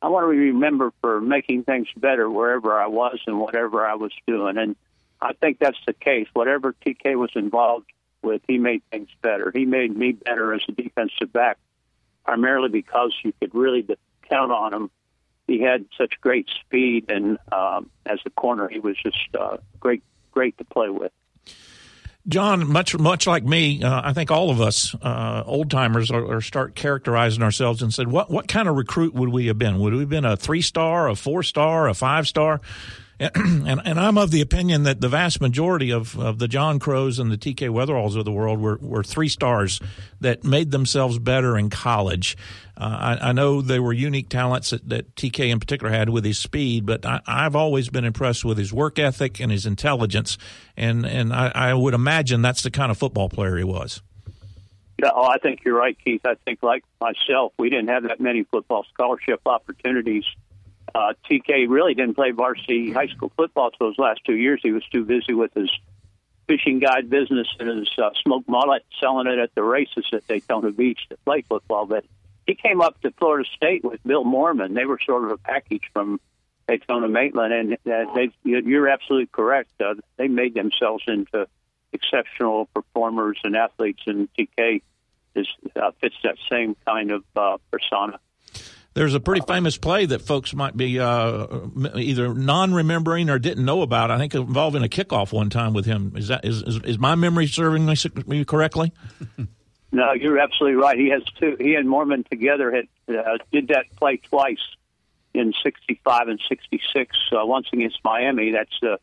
I 0.00 0.08
want 0.08 0.26
to 0.26 0.30
be 0.30 0.38
remembered 0.38 0.92
for 1.00 1.20
making 1.20 1.64
things 1.64 1.88
better 1.96 2.30
wherever 2.30 2.78
I 2.78 2.86
was 2.86 3.18
and 3.26 3.40
whatever 3.40 3.84
I 3.84 3.94
was 3.94 4.12
doing. 4.26 4.56
And 4.56 4.76
I 5.20 5.32
think 5.32 5.58
that's 5.58 5.78
the 5.86 5.92
case. 5.92 6.28
Whatever 6.32 6.74
TK 6.86 7.16
was 7.16 7.30
involved 7.34 7.90
with, 8.22 8.42
he 8.46 8.58
made 8.58 8.82
things 8.90 9.08
better. 9.22 9.50
He 9.54 9.64
made 9.64 9.96
me 9.96 10.12
better 10.12 10.54
as 10.54 10.62
a 10.68 10.72
defensive 10.72 11.32
back, 11.32 11.58
primarily 12.24 12.68
because 12.68 13.12
you 13.24 13.32
could 13.40 13.54
really 13.54 13.86
count 14.28 14.52
on 14.52 14.72
him. 14.72 14.90
He 15.48 15.62
had 15.62 15.86
such 15.96 16.12
great 16.20 16.46
speed, 16.60 17.06
and 17.08 17.38
um, 17.50 17.90
as 18.06 18.20
a 18.26 18.30
corner, 18.30 18.68
he 18.68 18.78
was 18.78 18.96
just 19.02 19.16
uh, 19.36 19.56
great, 19.80 20.02
great 20.30 20.56
to 20.58 20.64
play 20.64 20.90
with. 20.90 21.10
John, 22.28 22.70
much 22.70 22.96
much 22.98 23.26
like 23.26 23.42
me, 23.42 23.82
uh, 23.82 24.02
I 24.04 24.12
think 24.12 24.30
all 24.30 24.50
of 24.50 24.60
us 24.60 24.94
uh, 25.00 25.42
old 25.46 25.70
timers 25.70 26.10
are, 26.10 26.36
are, 26.36 26.40
start 26.42 26.74
characterizing 26.74 27.42
ourselves 27.42 27.82
and 27.82 27.92
said, 27.92 28.08
what 28.08 28.30
what 28.30 28.46
kind 28.46 28.68
of 28.68 28.76
recruit 28.76 29.14
would 29.14 29.30
we 29.30 29.46
have 29.46 29.56
been? 29.56 29.78
Would 29.78 29.94
we 29.94 30.00
have 30.00 30.10
been 30.10 30.26
a 30.26 30.36
three 30.36 30.60
star, 30.60 31.08
a 31.08 31.16
four 31.16 31.42
star, 31.42 31.88
a 31.88 31.94
five 31.94 32.28
star? 32.28 32.60
and, 33.34 33.80
and 33.84 33.98
I'm 33.98 34.16
of 34.16 34.30
the 34.30 34.40
opinion 34.40 34.84
that 34.84 35.00
the 35.00 35.08
vast 35.08 35.40
majority 35.40 35.90
of, 35.90 36.16
of 36.18 36.38
the 36.38 36.46
John 36.46 36.78
Crows 36.78 37.18
and 37.18 37.32
the 37.32 37.36
TK 37.36 37.68
Wetherells 37.68 38.16
of 38.16 38.24
the 38.24 38.30
world 38.30 38.60
were, 38.60 38.78
were 38.80 39.02
three 39.02 39.28
stars 39.28 39.80
that 40.20 40.44
made 40.44 40.70
themselves 40.70 41.18
better 41.18 41.58
in 41.58 41.68
college. 41.68 42.36
Uh, 42.76 43.16
I, 43.20 43.30
I, 43.30 43.32
know 43.32 43.60
they 43.60 43.80
were 43.80 43.92
unique 43.92 44.28
talents 44.28 44.70
that, 44.70 44.88
that, 44.88 45.16
TK 45.16 45.48
in 45.48 45.58
particular 45.58 45.92
had 45.92 46.10
with 46.10 46.24
his 46.24 46.38
speed, 46.38 46.86
but 46.86 47.04
I, 47.04 47.20
have 47.26 47.56
always 47.56 47.88
been 47.88 48.04
impressed 48.04 48.44
with 48.44 48.56
his 48.56 48.72
work 48.72 49.00
ethic 49.00 49.40
and 49.40 49.50
his 49.50 49.66
intelligence, 49.66 50.38
and 50.76 51.04
and 51.04 51.32
I, 51.32 51.50
I, 51.52 51.74
would 51.74 51.94
imagine 51.94 52.40
that's 52.40 52.62
the 52.62 52.70
kind 52.70 52.92
of 52.92 52.98
football 52.98 53.28
player 53.28 53.56
he 53.56 53.64
was. 53.64 54.00
Yeah, 55.02 55.10
oh, 55.12 55.24
I 55.24 55.38
think 55.38 55.64
you're 55.64 55.76
right, 55.76 55.96
Keith. 56.04 56.20
I 56.24 56.36
think 56.44 56.62
like 56.62 56.84
myself, 57.00 57.52
we 57.58 57.68
didn't 57.68 57.88
have 57.88 58.04
that 58.04 58.20
many 58.20 58.44
football 58.44 58.84
scholarship 58.92 59.40
opportunities 59.44 60.24
uh, 60.94 61.12
TK 61.28 61.68
really 61.68 61.94
didn't 61.94 62.14
play 62.14 62.30
varsity 62.30 62.92
high 62.92 63.08
school 63.08 63.32
football 63.36 63.70
those 63.78 63.98
last 63.98 64.20
two 64.24 64.36
years. 64.36 64.60
He 64.62 64.72
was 64.72 64.84
too 64.92 65.04
busy 65.04 65.34
with 65.34 65.52
his 65.54 65.70
fishing 66.46 66.78
guide 66.78 67.10
business 67.10 67.46
and 67.60 67.68
his 67.68 67.90
uh, 67.98 68.10
smoked 68.22 68.48
mullet, 68.48 68.84
selling 69.00 69.26
it 69.26 69.38
at 69.38 69.54
the 69.54 69.62
races 69.62 70.06
at 70.12 70.26
Daytona 70.26 70.70
Beach 70.72 71.00
to 71.10 71.16
play 71.24 71.42
football. 71.42 71.86
But 71.86 72.04
he 72.46 72.54
came 72.54 72.80
up 72.80 73.00
to 73.02 73.10
Florida 73.12 73.48
State 73.54 73.84
with 73.84 74.02
Bill 74.04 74.24
Moorman. 74.24 74.74
They 74.74 74.86
were 74.86 74.98
sort 75.04 75.24
of 75.24 75.30
a 75.32 75.36
package 75.36 75.84
from 75.92 76.20
Daytona 76.66 77.08
Mainland, 77.08 77.52
and 77.52 77.72
uh, 77.74 78.12
they, 78.14 78.30
you're 78.42 78.88
absolutely 78.88 79.28
correct. 79.30 79.70
Uh, 79.80 79.94
they 80.16 80.28
made 80.28 80.54
themselves 80.54 81.04
into 81.06 81.46
exceptional 81.92 82.66
performers 82.74 83.38
and 83.44 83.56
athletes, 83.56 84.02
and 84.06 84.28
TK 84.34 84.82
is, 85.34 85.46
uh, 85.76 85.90
fits 86.00 86.16
that 86.24 86.36
same 86.50 86.76
kind 86.86 87.10
of 87.10 87.24
uh, 87.36 87.58
persona. 87.70 88.18
There's 88.98 89.14
a 89.14 89.20
pretty 89.20 89.42
famous 89.46 89.78
play 89.78 90.06
that 90.06 90.22
folks 90.22 90.52
might 90.52 90.76
be 90.76 90.98
uh, 90.98 91.46
either 91.94 92.34
non-remembering 92.34 93.30
or 93.30 93.38
didn't 93.38 93.64
know 93.64 93.82
about. 93.82 94.10
I 94.10 94.18
think 94.18 94.34
involving 94.34 94.82
a 94.82 94.88
kickoff 94.88 95.32
one 95.32 95.50
time 95.50 95.72
with 95.72 95.86
him. 95.86 96.14
Is 96.16 96.26
that 96.26 96.44
is 96.44 96.64
is, 96.64 96.80
is 96.82 96.98
my 96.98 97.14
memory 97.14 97.46
serving 97.46 97.86
me 98.26 98.44
correctly? 98.44 98.92
No, 99.90 100.12
you're 100.12 100.38
absolutely 100.38 100.76
right. 100.76 100.98
He 100.98 101.08
has 101.08 101.22
two. 101.40 101.56
He 101.58 101.74
and 101.74 101.88
Moorman 101.88 102.28
together 102.28 102.70
had 102.70 103.16
uh, 103.16 103.38
did 103.50 103.68
that 103.68 103.86
play 103.96 104.18
twice 104.18 104.60
in 105.32 105.54
'65 105.62 106.28
and 106.28 106.38
'66. 106.46 107.16
Uh, 107.32 107.46
once 107.46 107.68
against 107.72 107.98
Miami. 108.04 108.52
That's 108.52 108.78
uh, 108.82 108.96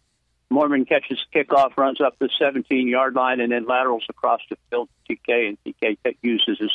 Moorman 0.54 0.88
catches 0.88 1.26
kickoff, 1.34 1.76
runs 1.76 2.02
up 2.02 2.20
the 2.20 2.30
17 2.38 2.88
yard 2.88 3.16
line, 3.16 3.40
and 3.40 3.52
then 3.52 3.66
laterals 3.66 4.06
across 4.10 4.42
the 4.48 4.58
field 4.70 4.90
to 5.08 5.16
TK, 5.16 5.48
and 5.48 5.58
TK 5.66 6.18
uses 6.22 6.60
his 6.60 6.72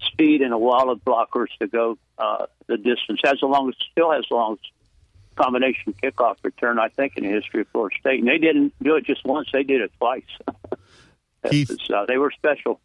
speed 0.00 0.42
and 0.42 0.52
a 0.52 0.58
wall 0.58 0.90
of 0.90 1.04
blockers 1.04 1.48
to 1.60 1.66
go 1.66 1.98
uh, 2.18 2.46
the 2.66 2.76
distance. 2.76 3.20
Has 3.24 3.40
the 3.40 3.46
longest, 3.46 3.84
still 3.92 4.12
has 4.12 4.24
the 4.28 4.36
longest 4.36 4.70
combination 5.36 5.94
kickoff 6.02 6.36
return, 6.42 6.78
I 6.78 6.88
think, 6.88 7.16
in 7.16 7.24
the 7.24 7.30
history 7.30 7.62
of 7.62 7.68
Florida 7.68 7.96
State. 8.00 8.20
And 8.20 8.28
they 8.28 8.38
didn't 8.38 8.74
do 8.82 8.96
it 8.96 9.04
just 9.04 9.24
once; 9.24 9.48
they 9.52 9.62
did 9.62 9.80
it 9.80 9.92
twice. 9.98 10.22
Keith, 11.50 11.70
uh, 11.90 12.06
they 12.06 12.18
were 12.18 12.30
special. 12.32 12.80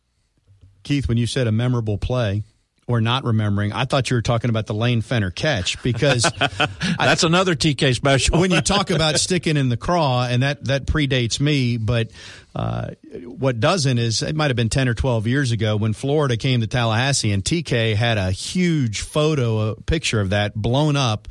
Keith, 0.84 1.08
when 1.08 1.18
you 1.18 1.28
said 1.28 1.48
a 1.48 1.52
memorable 1.52 1.98
play, 1.98 2.44
or 2.92 3.02
not 3.02 3.24
remembering, 3.24 3.74
I 3.74 3.86
thought 3.86 4.10
you 4.10 4.16
were 4.16 4.22
talking 4.22 4.50
about 4.50 4.68
the 4.68 4.74
Lane 4.74 5.02
Fenner 5.02 5.32
catch 5.32 5.82
because 5.84 6.24
that's 6.40 7.24
I, 7.24 7.28
another 7.28 7.56
TK 7.56 7.96
special. 7.96 8.40
when 8.40 8.52
you 8.52 8.62
talk 8.62 8.90
about 8.90 9.20
sticking 9.20 9.58
in 9.58 9.70
the 9.70 9.78
craw, 9.78 10.26
and 10.26 10.44
that 10.44 10.66
that 10.66 10.86
predates 10.86 11.40
me, 11.40 11.78
but 11.78 12.12
uh, 12.56 12.92
what 13.24 13.60
doesn't 13.60 13.98
is 13.98 14.22
it 14.22 14.36
might 14.36 14.48
have 14.48 14.58
been 14.58 14.70
ten 14.70 14.88
or 14.88 14.94
twelve 14.94 15.28
years 15.28 15.52
ago 15.52 15.76
when 15.78 15.94
Florida 15.94 16.38
came 16.38 16.62
to 16.62 16.68
Tallahassee, 16.68 17.32
and 17.32 17.44
TK 17.44 17.96
had 17.96 18.18
a 18.18 18.32
huge 18.32 19.02
photo, 19.02 19.72
a 19.72 19.82
picture 19.82 20.20
of 20.20 20.32
that 20.32 20.56
blown 20.56 20.96
up 20.96 21.28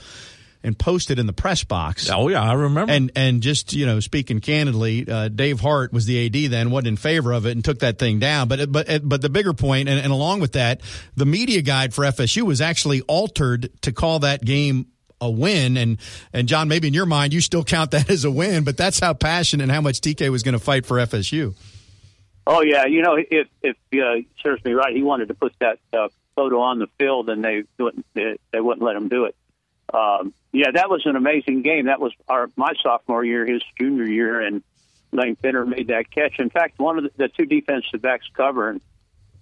and 0.63 0.79
posted 0.79 1.19
in 1.19 1.27
the 1.27 1.33
press 1.33 1.65
box. 1.65 2.11
Oh 2.11 2.29
yeah, 2.29 2.43
I 2.43 2.53
remember. 2.53 2.93
And 2.93 3.13
and 3.17 3.43
just 3.43 3.73
you 3.73 3.87
know, 3.87 4.01
speaking 4.01 4.41
candidly, 4.41 5.09
uh, 5.09 5.29
Dave 5.29 5.61
Hart 5.61 5.93
was 5.93 6.07
the 6.07 6.27
AD 6.27 6.51
then, 6.51 6.71
wasn't 6.71 6.89
in 6.89 6.97
favor 6.97 7.33
of 7.33 7.47
it, 7.47 7.53
and 7.53 7.65
took 7.65 7.81
that 7.81 7.99
thing 7.99 8.19
down. 8.19 8.49
But 8.49 8.71
but 8.71 9.09
but 9.09 9.23
the 9.23 9.31
bigger 9.31 9.53
point, 9.53 9.89
and, 9.89 10.01
and 10.01 10.13
along 10.13 10.41
with 10.41 10.53
that, 10.53 10.81
the 11.17 11.27
media 11.27 11.63
guide 11.63 11.95
for 11.95 12.05
FSU 12.05 12.43
was 12.43 12.61
actually 12.61 13.01
altered 13.03 13.71
to 13.83 13.93
call 13.93 14.21
that 14.21 14.45
game 14.45 14.87
a 15.21 15.31
win. 15.31 15.77
And 15.77 15.99
and 16.33 16.49
John, 16.49 16.69
maybe 16.69 16.89
in 16.89 16.95
your 16.95 17.07
mind, 17.07 17.33
you 17.33 17.41
still 17.41 17.65
count 17.65 17.93
that 17.93 18.11
as 18.11 18.25
a 18.25 18.31
win, 18.31 18.65
but 18.65 18.77
that's 18.77 19.01
how 19.01 19.15
passionate 19.15 19.65
and 19.65 19.73
how 19.73 19.81
much 19.81 20.01
TK 20.01 20.31
was 20.31 20.43
going 20.43 20.55
to 20.55 20.59
fight 20.59 20.87
for 20.87 20.97
FSU. 20.99 21.55
Oh 22.47 22.63
yeah, 22.63 22.87
you 22.87 23.03
know, 23.03 23.17
if 23.17 23.49
if 23.63 23.77
uh, 23.95 24.23
serves 24.43 24.65
me 24.65 24.73
right, 24.73 24.95
he 24.95 25.03
wanted 25.03 25.29
to 25.29 25.35
put 25.35 25.55
that 25.61 25.79
uh, 25.93 26.09
photo 26.35 26.61
on 26.61 26.79
the 26.79 26.89
field, 26.99 27.29
and 27.31 27.45
they 27.45 27.65
wouldn't 27.79 28.07
they, 28.15 28.37
they 28.53 28.61
wouldn't 28.61 28.85
let 28.85 28.97
him 28.97 29.09
do 29.09 29.27
it. 29.27 29.37
Um, 29.93 30.33
yeah, 30.53 30.71
that 30.73 30.91
was 30.91 31.03
an 31.07 31.17
amazing 31.17 31.63
game. 31.63 31.87
That 31.87 32.01
was 32.01 32.13
our 32.29 32.51
my 32.57 32.73
sophomore 32.83 33.25
year, 33.25 33.47
his 33.47 33.63
junior 33.79 34.05
year, 34.05 34.41
and 34.41 34.63
Lane 35.13 35.37
Fenner 35.37 35.65
made 35.65 35.89
that 35.89 36.11
catch. 36.11 36.39
In 36.39 36.51
fact, 36.51 36.79
one 36.79 36.99
of 36.99 37.05
the, 37.05 37.11
the 37.17 37.29
two 37.29 37.47
defensive 37.47 38.03
backs 38.03 38.27
covering 38.35 38.81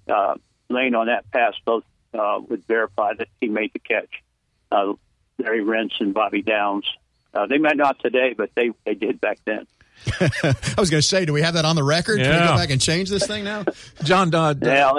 uh, 0.09 0.35
Lane 0.69 0.95
on 0.95 1.07
that 1.07 1.31
pass 1.31 1.55
both 1.65 1.85
uh, 2.13 2.41
would 2.49 2.67
verify 2.67 3.15
that 3.15 3.29
he 3.41 3.49
made 3.49 3.73
the 3.73 3.79
catch. 3.79 4.23
Uh, 4.71 4.95
Larry 5.39 5.63
Rentz 5.63 6.01
and 6.01 6.13
Bobby 6.13 6.43
Downs. 6.43 6.85
Uh, 7.33 7.47
they 7.47 7.59
might 7.59 7.77
not 7.77 8.01
today, 8.01 8.35
but 8.37 8.51
they 8.55 8.71
they 8.85 8.95
did 8.95 9.21
back 9.21 9.39
then. 9.45 9.67
I 10.21 10.55
was 10.79 10.91
going 10.91 11.01
to 11.01 11.03
say, 11.03 11.25
do 11.25 11.33
we 11.33 11.43
have 11.43 11.55
that 11.55 11.65
on 11.65 11.75
the 11.75 11.83
record? 11.83 12.21
Yeah. 12.21 12.31
Can 12.31 12.43
we 12.43 12.49
go 12.49 12.57
back 12.57 12.71
and 12.71 12.81
change 12.81 13.11
this 13.11 13.27
thing 13.27 13.45
now? 13.45 13.65
John 14.05 14.31
Dodd. 14.31 14.65
Yeah, 14.65 14.93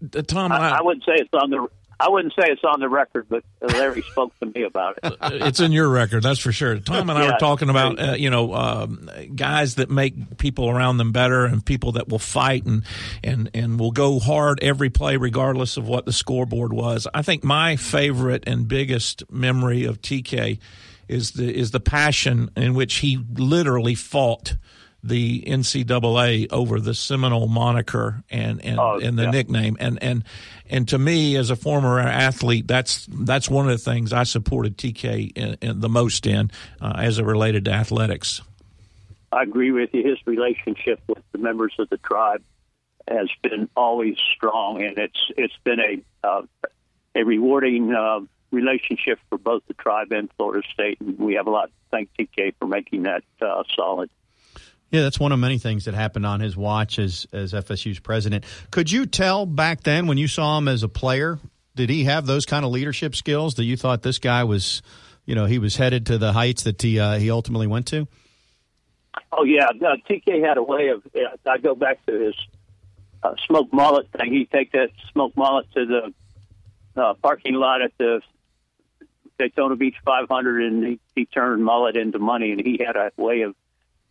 that, 0.00 0.26
Tom, 0.26 0.50
I, 0.52 0.78
I, 0.78 0.82
wouldn't 0.82 1.04
say 1.04 1.12
it's 1.16 1.32
on 1.32 1.50
the 1.50 1.68
I 2.02 2.08
wouldn't 2.08 2.34
say 2.34 2.46
it's 2.48 2.64
on 2.64 2.80
the 2.80 2.88
record, 2.88 3.26
but 3.28 3.44
Larry 3.60 4.02
spoke 4.10 4.36
to 4.40 4.46
me 4.46 4.64
about 4.64 4.98
it. 5.02 5.16
it's 5.20 5.60
in 5.60 5.70
your 5.70 5.88
record, 5.88 6.24
that's 6.24 6.40
for 6.40 6.50
sure. 6.50 6.78
Tom 6.80 7.08
and 7.08 7.16
I 7.18 7.24
yeah, 7.24 7.32
were 7.32 7.38
talking 7.38 7.68
about 7.68 8.00
uh, 8.00 8.12
you 8.14 8.28
know 8.28 8.52
um, 8.54 9.08
guys 9.36 9.76
that 9.76 9.88
make 9.88 10.38
people 10.38 10.68
around 10.68 10.96
them 10.96 11.12
better 11.12 11.44
and 11.44 11.64
people 11.64 11.92
that 11.92 12.08
will 12.08 12.18
fight 12.18 12.66
and 12.66 12.84
and 13.22 13.50
and 13.54 13.78
will 13.78 13.92
go 13.92 14.18
hard 14.18 14.58
every 14.62 14.90
play 14.90 15.16
regardless 15.16 15.76
of 15.76 15.86
what 15.86 16.04
the 16.04 16.12
scoreboard 16.12 16.72
was. 16.72 17.06
I 17.14 17.22
think 17.22 17.44
my 17.44 17.76
favorite 17.76 18.42
and 18.48 18.66
biggest 18.66 19.30
memory 19.30 19.84
of 19.84 20.02
TK 20.02 20.58
is 21.06 21.32
the 21.32 21.56
is 21.56 21.70
the 21.70 21.80
passion 21.80 22.50
in 22.56 22.74
which 22.74 22.94
he 22.96 23.24
literally 23.34 23.94
fought 23.94 24.56
the 25.02 25.42
NCAA 25.42 26.52
over 26.52 26.80
the 26.80 26.94
Seminole 26.94 27.48
moniker 27.48 28.22
and 28.30 28.64
and, 28.64 28.78
oh, 28.78 28.98
and 28.98 29.18
the 29.18 29.24
yeah. 29.24 29.30
nickname 29.30 29.76
and 29.80 30.02
and 30.02 30.24
and 30.70 30.88
to 30.88 30.98
me 30.98 31.36
as 31.36 31.50
a 31.50 31.56
former 31.56 31.98
athlete 31.98 32.68
that's 32.68 33.06
that's 33.10 33.48
one 33.48 33.68
of 33.68 33.72
the 33.72 33.90
things 33.90 34.12
I 34.12 34.22
supported 34.22 34.76
TK 34.78 35.32
in, 35.36 35.56
in 35.60 35.80
the 35.80 35.88
most 35.88 36.26
in 36.26 36.50
uh, 36.80 36.92
as 36.96 37.18
it 37.18 37.24
related 37.24 37.64
to 37.66 37.72
athletics. 37.72 38.42
I 39.32 39.42
agree 39.42 39.72
with 39.72 39.90
you. 39.94 40.04
His 40.08 40.18
relationship 40.26 41.00
with 41.08 41.22
the 41.32 41.38
members 41.38 41.74
of 41.78 41.88
the 41.88 41.96
tribe 41.96 42.42
has 43.08 43.28
been 43.42 43.68
always 43.76 44.16
strong, 44.34 44.82
and 44.82 44.98
it's 44.98 45.30
it's 45.36 45.56
been 45.64 45.80
a 45.80 46.26
uh, 46.26 46.42
a 47.14 47.24
rewarding 47.24 47.92
uh, 47.92 48.20
relationship 48.50 49.18
for 49.28 49.38
both 49.38 49.62
the 49.66 49.74
tribe 49.74 50.12
and 50.12 50.30
Florida 50.36 50.66
State, 50.72 51.00
and 51.00 51.18
we 51.18 51.34
have 51.34 51.46
a 51.46 51.50
lot 51.50 51.66
to 51.66 51.72
thank 51.90 52.10
TK 52.18 52.54
for 52.58 52.66
making 52.66 53.04
that 53.04 53.24
uh, 53.40 53.62
solid. 53.74 54.10
Yeah, 54.92 55.00
that's 55.00 55.18
one 55.18 55.32
of 55.32 55.38
many 55.38 55.58
things 55.58 55.86
that 55.86 55.94
happened 55.94 56.26
on 56.26 56.40
his 56.40 56.54
watch 56.54 56.98
as 56.98 57.26
as 57.32 57.54
FSU's 57.54 57.98
president. 57.98 58.44
Could 58.70 58.92
you 58.92 59.06
tell 59.06 59.46
back 59.46 59.82
then 59.82 60.06
when 60.06 60.18
you 60.18 60.28
saw 60.28 60.58
him 60.58 60.68
as 60.68 60.82
a 60.82 60.88
player, 60.88 61.38
did 61.74 61.88
he 61.88 62.04
have 62.04 62.26
those 62.26 62.44
kind 62.44 62.62
of 62.64 62.70
leadership 62.70 63.16
skills 63.16 63.54
that 63.54 63.64
you 63.64 63.78
thought 63.78 64.02
this 64.02 64.18
guy 64.18 64.44
was, 64.44 64.82
you 65.24 65.34
know, 65.34 65.46
he 65.46 65.58
was 65.58 65.76
headed 65.76 66.06
to 66.06 66.18
the 66.18 66.34
heights 66.34 66.64
that 66.64 66.80
he 66.82 67.00
uh, 67.00 67.18
he 67.18 67.30
ultimately 67.30 67.66
went 67.66 67.86
to? 67.86 68.06
Oh 69.32 69.44
yeah, 69.44 69.68
uh, 69.68 69.96
TK 70.08 70.46
had 70.46 70.58
a 70.58 70.62
way 70.62 70.88
of. 70.88 71.02
Uh, 71.14 71.50
I 71.50 71.56
go 71.56 71.74
back 71.74 72.04
to 72.04 72.12
his 72.12 72.34
uh, 73.22 73.34
smoked 73.46 73.72
mullet 73.72 74.08
thing. 74.12 74.30
He'd 74.30 74.50
take 74.50 74.72
that 74.72 74.90
smoked 75.10 75.38
mullet 75.38 75.72
to 75.72 75.86
the 75.86 77.00
uh, 77.00 77.14
parking 77.14 77.54
lot 77.54 77.80
at 77.80 77.92
the 77.96 78.20
Daytona 79.38 79.76
Beach 79.76 79.96
500, 80.04 80.64
and 80.64 80.84
he, 80.84 81.00
he 81.14 81.24
turned 81.24 81.64
mullet 81.64 81.96
into 81.96 82.18
money. 82.18 82.52
And 82.52 82.60
he 82.60 82.78
had 82.84 82.96
a 82.96 83.10
way 83.16 83.42
of 83.42 83.54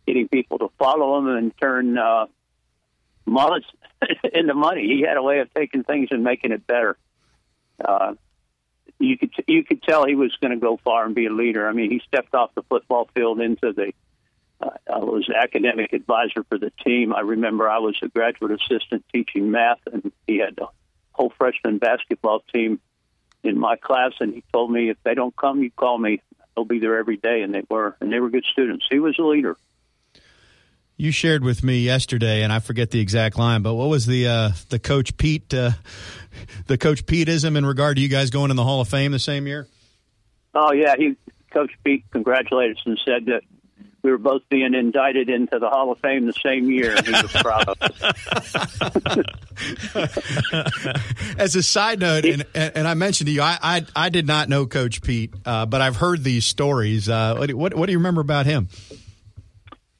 getting 0.06 0.28
people 0.28 0.58
to 0.58 0.70
follow 0.78 1.18
him 1.18 1.28
and 1.28 1.56
turn 1.58 1.98
uh, 1.98 2.26
mullets 3.24 3.66
into 4.32 4.54
money. 4.54 4.86
He 4.86 5.02
had 5.06 5.16
a 5.16 5.22
way 5.22 5.40
of 5.40 5.52
taking 5.54 5.84
things 5.84 6.08
and 6.10 6.24
making 6.24 6.52
it 6.52 6.66
better. 6.66 6.96
Uh, 7.82 8.14
you 8.98 9.18
could 9.18 9.32
you 9.46 9.64
could 9.64 9.82
tell 9.82 10.06
he 10.06 10.14
was 10.14 10.34
going 10.40 10.52
to 10.52 10.60
go 10.60 10.78
far 10.82 11.04
and 11.04 11.14
be 11.14 11.26
a 11.26 11.32
leader. 11.32 11.66
I 11.66 11.72
mean, 11.72 11.90
he 11.90 12.00
stepped 12.06 12.34
off 12.34 12.54
the 12.54 12.62
football 12.62 13.08
field 13.14 13.40
into 13.40 13.72
the. 13.72 13.92
Uh, 14.60 14.70
I 14.92 14.98
was 14.98 15.28
academic 15.28 15.92
advisor 15.92 16.44
for 16.44 16.56
the 16.56 16.70
team. 16.84 17.12
I 17.12 17.20
remember 17.20 17.68
I 17.68 17.78
was 17.78 17.98
a 18.02 18.08
graduate 18.08 18.52
assistant 18.52 19.04
teaching 19.12 19.50
math, 19.50 19.80
and 19.92 20.12
he 20.26 20.38
had 20.38 20.54
the 20.56 20.68
whole 21.10 21.32
freshman 21.36 21.78
basketball 21.78 22.44
team 22.52 22.80
in 23.42 23.58
my 23.58 23.76
class. 23.76 24.12
And 24.20 24.34
he 24.34 24.44
told 24.52 24.70
me, 24.70 24.90
if 24.90 24.98
they 25.02 25.14
don't 25.14 25.34
come, 25.34 25.62
you 25.62 25.70
call 25.70 25.98
me. 25.98 26.22
I'll 26.56 26.64
be 26.64 26.78
there 26.78 26.98
every 26.98 27.16
day. 27.16 27.42
And 27.42 27.54
they 27.54 27.62
were, 27.68 27.96
and 28.00 28.12
they 28.12 28.20
were 28.20 28.30
good 28.30 28.44
students. 28.44 28.86
He 28.88 29.00
was 29.00 29.18
a 29.18 29.22
leader. 29.22 29.56
You 30.96 31.10
shared 31.10 31.42
with 31.42 31.64
me 31.64 31.80
yesterday, 31.80 32.42
and 32.42 32.52
I 32.52 32.60
forget 32.60 32.90
the 32.90 33.00
exact 33.00 33.38
line, 33.38 33.62
but 33.62 33.74
what 33.74 33.88
was 33.88 34.06
the 34.06 34.28
uh, 34.28 34.50
the 34.68 34.78
coach 34.78 35.16
Pete 35.16 35.52
uh, 35.52 35.72
the 36.66 36.78
coach 36.78 37.06
Peteism 37.06 37.56
in 37.56 37.66
regard 37.66 37.96
to 37.96 38.02
you 38.02 38.08
guys 38.08 38.30
going 38.30 38.50
in 38.50 38.56
the 38.56 38.64
Hall 38.64 38.80
of 38.80 38.88
Fame 38.88 39.12
the 39.12 39.18
same 39.18 39.46
year? 39.46 39.66
Oh 40.54 40.72
yeah, 40.72 40.94
he 40.96 41.16
Coach 41.52 41.72
Pete 41.84 42.04
congratulated 42.10 42.76
us 42.76 42.82
and 42.86 43.00
said 43.04 43.26
that 43.26 43.42
we 44.02 44.10
were 44.10 44.18
both 44.18 44.42
being 44.48 44.74
indicted 44.74 45.30
into 45.30 45.58
the 45.58 45.68
Hall 45.68 45.92
of 45.92 45.98
Fame 46.00 46.26
the 46.26 46.32
same 46.32 46.70
year, 46.70 46.96
and 46.96 47.06
he 47.06 47.12
was 47.12 47.32
proud 47.32 47.68
of 47.68 47.80
us. 47.80 48.02
As 51.38 51.54
a 51.54 51.62
side 51.62 52.00
note, 52.00 52.24
and, 52.24 52.44
and 52.54 52.88
I 52.88 52.94
mentioned 52.94 53.28
to 53.28 53.32
you, 53.32 53.42
I 53.42 53.58
I, 53.62 53.86
I 53.94 54.08
did 54.08 54.26
not 54.26 54.48
know 54.48 54.66
Coach 54.66 55.02
Pete, 55.02 55.32
uh, 55.46 55.66
but 55.66 55.80
I've 55.80 55.96
heard 55.96 56.24
these 56.24 56.44
stories. 56.44 57.08
Uh, 57.08 57.36
what, 57.36 57.54
what, 57.54 57.74
what 57.74 57.86
do 57.86 57.92
you 57.92 57.98
remember 57.98 58.20
about 58.20 58.46
him? 58.46 58.68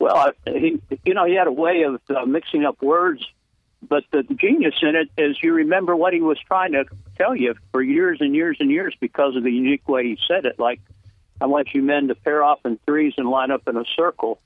Well, 0.02 0.32
he, 0.44 0.82
you 1.04 1.14
know, 1.14 1.26
he 1.26 1.36
had 1.36 1.46
a 1.46 1.52
way 1.52 1.82
of 1.82 2.00
uh, 2.10 2.26
mixing 2.26 2.64
up 2.64 2.82
words, 2.82 3.24
but 3.88 4.02
the 4.10 4.24
genius 4.24 4.74
in 4.82 4.96
it 4.96 5.08
is 5.16 5.40
you 5.40 5.52
remember 5.52 5.94
what 5.94 6.12
he 6.12 6.20
was 6.20 6.40
trying 6.40 6.72
to 6.72 6.86
tell 7.16 7.36
you 7.36 7.54
for 7.70 7.80
years 7.80 8.18
and 8.20 8.34
years 8.34 8.56
and 8.58 8.68
years 8.68 8.96
because 8.98 9.36
of 9.36 9.44
the 9.44 9.52
unique 9.52 9.88
way 9.88 10.02
he 10.02 10.18
said 10.26 10.44
it. 10.44 10.58
Like, 10.58 10.80
I 11.40 11.46
want 11.46 11.68
you 11.72 11.82
men 11.82 12.08
to 12.08 12.16
pair 12.16 12.42
off 12.42 12.58
in 12.64 12.80
threes 12.84 13.14
and 13.16 13.28
line 13.28 13.52
up 13.52 13.68
in 13.68 13.76
a 13.76 13.84
circle, 13.94 14.40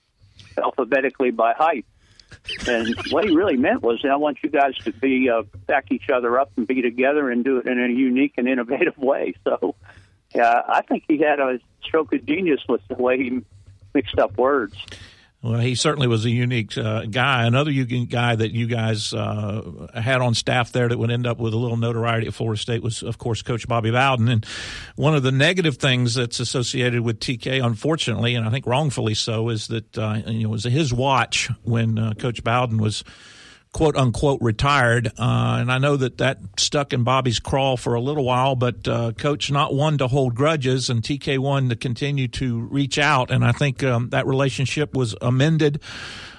alphabetically 0.62 1.30
by 1.30 1.54
height. 1.54 1.86
And 2.68 2.94
what 3.10 3.24
he 3.24 3.34
really 3.34 3.56
meant 3.56 3.80
was, 3.80 4.04
I 4.04 4.16
want 4.16 4.36
you 4.42 4.50
guys 4.50 4.76
to 4.84 4.92
be 4.92 5.30
uh, 5.30 5.44
back 5.66 5.86
each 5.90 6.10
other 6.10 6.38
up 6.38 6.50
and 6.58 6.66
be 6.66 6.82
together 6.82 7.30
and 7.30 7.42
do 7.42 7.56
it 7.56 7.66
in 7.66 7.82
a 7.82 7.88
unique 7.88 8.34
and 8.36 8.46
innovative 8.46 8.98
way. 8.98 9.34
So, 9.42 9.74
yeah, 10.34 10.60
I 10.68 10.82
think 10.82 11.04
he 11.08 11.16
had 11.16 11.40
a 11.40 11.60
stroke 11.82 12.12
of 12.12 12.26
genius 12.26 12.60
with 12.68 12.86
the 12.88 12.96
way 12.96 13.16
he 13.16 13.40
mixed 13.94 14.18
up 14.18 14.36
words. 14.36 14.76
Well, 15.46 15.60
he 15.60 15.76
certainly 15.76 16.08
was 16.08 16.24
a 16.24 16.30
unique 16.30 16.76
uh, 16.76 17.02
guy. 17.02 17.46
Another 17.46 17.70
unique 17.70 18.10
guy 18.10 18.34
that 18.34 18.50
you 18.50 18.66
guys 18.66 19.14
uh, 19.14 19.86
had 19.94 20.20
on 20.20 20.34
staff 20.34 20.72
there 20.72 20.88
that 20.88 20.98
would 20.98 21.12
end 21.12 21.24
up 21.24 21.38
with 21.38 21.54
a 21.54 21.56
little 21.56 21.76
notoriety 21.76 22.26
at 22.26 22.34
Florida 22.34 22.60
State 22.60 22.82
was, 22.82 23.04
of 23.04 23.18
course, 23.18 23.42
Coach 23.42 23.68
Bobby 23.68 23.92
Bowden. 23.92 24.26
And 24.26 24.44
one 24.96 25.14
of 25.14 25.22
the 25.22 25.30
negative 25.30 25.76
things 25.76 26.14
that's 26.14 26.40
associated 26.40 27.02
with 27.02 27.20
TK, 27.20 27.64
unfortunately, 27.64 28.34
and 28.34 28.44
I 28.44 28.50
think 28.50 28.66
wrongfully 28.66 29.14
so, 29.14 29.48
is 29.50 29.68
that 29.68 29.96
uh, 29.96 30.20
you 30.26 30.40
know, 30.40 30.48
it 30.48 30.50
was 30.50 30.64
his 30.64 30.92
watch 30.92 31.48
when 31.62 31.96
uh, 31.96 32.14
Coach 32.14 32.42
Bowden 32.42 32.78
was 32.78 33.04
quote 33.76 33.94
unquote 33.94 34.40
retired. 34.40 35.08
Uh, 35.18 35.58
and 35.60 35.70
I 35.70 35.76
know 35.76 35.98
that 35.98 36.16
that 36.16 36.38
stuck 36.56 36.94
in 36.94 37.04
Bobby's 37.04 37.38
crawl 37.38 37.76
for 37.76 37.92
a 37.92 38.00
little 38.00 38.24
while, 38.24 38.56
but 38.56 38.88
uh, 38.88 39.12
coach 39.12 39.50
not 39.50 39.74
one 39.74 39.98
to 39.98 40.08
hold 40.08 40.34
grudges 40.34 40.88
and 40.88 41.02
TK 41.02 41.38
one 41.38 41.68
to 41.68 41.76
continue 41.76 42.26
to 42.28 42.60
reach 42.60 42.98
out. 42.98 43.30
And 43.30 43.44
I 43.44 43.52
think 43.52 43.84
um, 43.84 44.08
that 44.10 44.26
relationship 44.26 44.94
was 44.94 45.14
amended. 45.20 45.82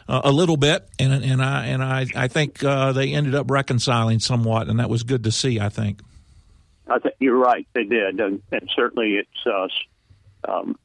Uh, 0.09 0.21
a 0.23 0.31
little 0.31 0.55
bit, 0.55 0.87
and 0.99 1.11
and 1.11 1.43
I 1.43 1.65
and 1.65 1.83
I 1.83 2.05
I 2.15 2.29
think 2.29 2.63
uh, 2.63 2.93
they 2.93 3.13
ended 3.13 3.35
up 3.35 3.51
reconciling 3.51 4.19
somewhat, 4.19 4.69
and 4.69 4.79
that 4.79 4.89
was 4.89 5.03
good 5.03 5.25
to 5.25 5.33
see. 5.33 5.59
I 5.59 5.67
think. 5.67 5.99
I 6.89 6.97
think 6.99 7.15
you're 7.19 7.35
right. 7.35 7.67
They 7.73 7.83
did, 7.83 8.17
and, 8.21 8.41
and 8.49 8.69
certainly 8.73 9.17
it's 9.17 9.45
uh, 9.45 10.49
um, 10.49 10.77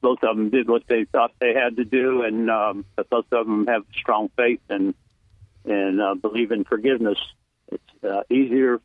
both 0.00 0.20
of 0.22 0.34
them 0.34 0.48
did 0.48 0.66
what 0.66 0.84
they 0.88 1.04
thought 1.04 1.32
they 1.40 1.52
had 1.52 1.76
to 1.76 1.84
do, 1.84 2.22
and 2.22 2.50
um, 2.50 2.86
both 3.10 3.26
of 3.32 3.46
them 3.46 3.66
have 3.66 3.84
strong 3.92 4.30
faith 4.34 4.60
and 4.70 4.94
and 5.64 6.00
uh, 6.00 6.14
believe 6.14 6.52
in 6.52 6.64
forgiveness. 6.64 7.18
It's 7.68 8.04
uh, 8.04 8.22
easier 8.30 8.80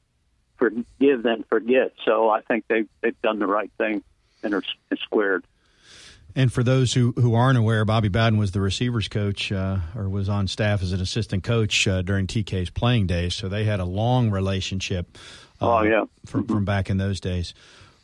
forgive 0.58 1.24
than 1.24 1.44
forget. 1.50 1.94
So 2.06 2.30
I 2.30 2.42
think 2.42 2.66
they've 2.68 2.88
they've 3.02 3.20
done 3.22 3.40
the 3.40 3.48
right 3.48 3.72
thing 3.78 4.04
and 4.44 4.54
are 4.54 4.64
squared. 5.04 5.46
And 6.38 6.52
for 6.52 6.64
those 6.64 6.94
who, 6.94 7.14
who 7.14 7.34
aren't 7.34 7.58
aware, 7.58 7.86
Bobby 7.86 8.10
Bowden 8.10 8.38
was 8.38 8.52
the 8.52 8.60
receivers 8.60 9.08
coach 9.08 9.54
uh, 9.54 9.78
or 9.96 10.10
was 10.10 10.28
on 10.28 10.48
staff 10.48 10.84
as 10.84 10.92
an 10.92 11.00
assistant 11.00 11.46
coach 11.46 11.88
uh, 11.88 12.02
during 12.02 12.28
TK's 12.28 12.70
playing 12.70 13.08
days. 13.08 13.34
So 13.34 13.48
they 13.48 13.64
had 13.64 13.80
a 13.80 13.86
long 13.86 14.32
relationship. 14.32 15.18
Uh, 15.62 15.78
oh 15.78 15.84
yeah, 15.84 16.04
from 16.26 16.44
mm-hmm. 16.44 16.54
from 16.54 16.66
back 16.66 16.90
in 16.90 16.98
those 16.98 17.22
days. 17.22 17.54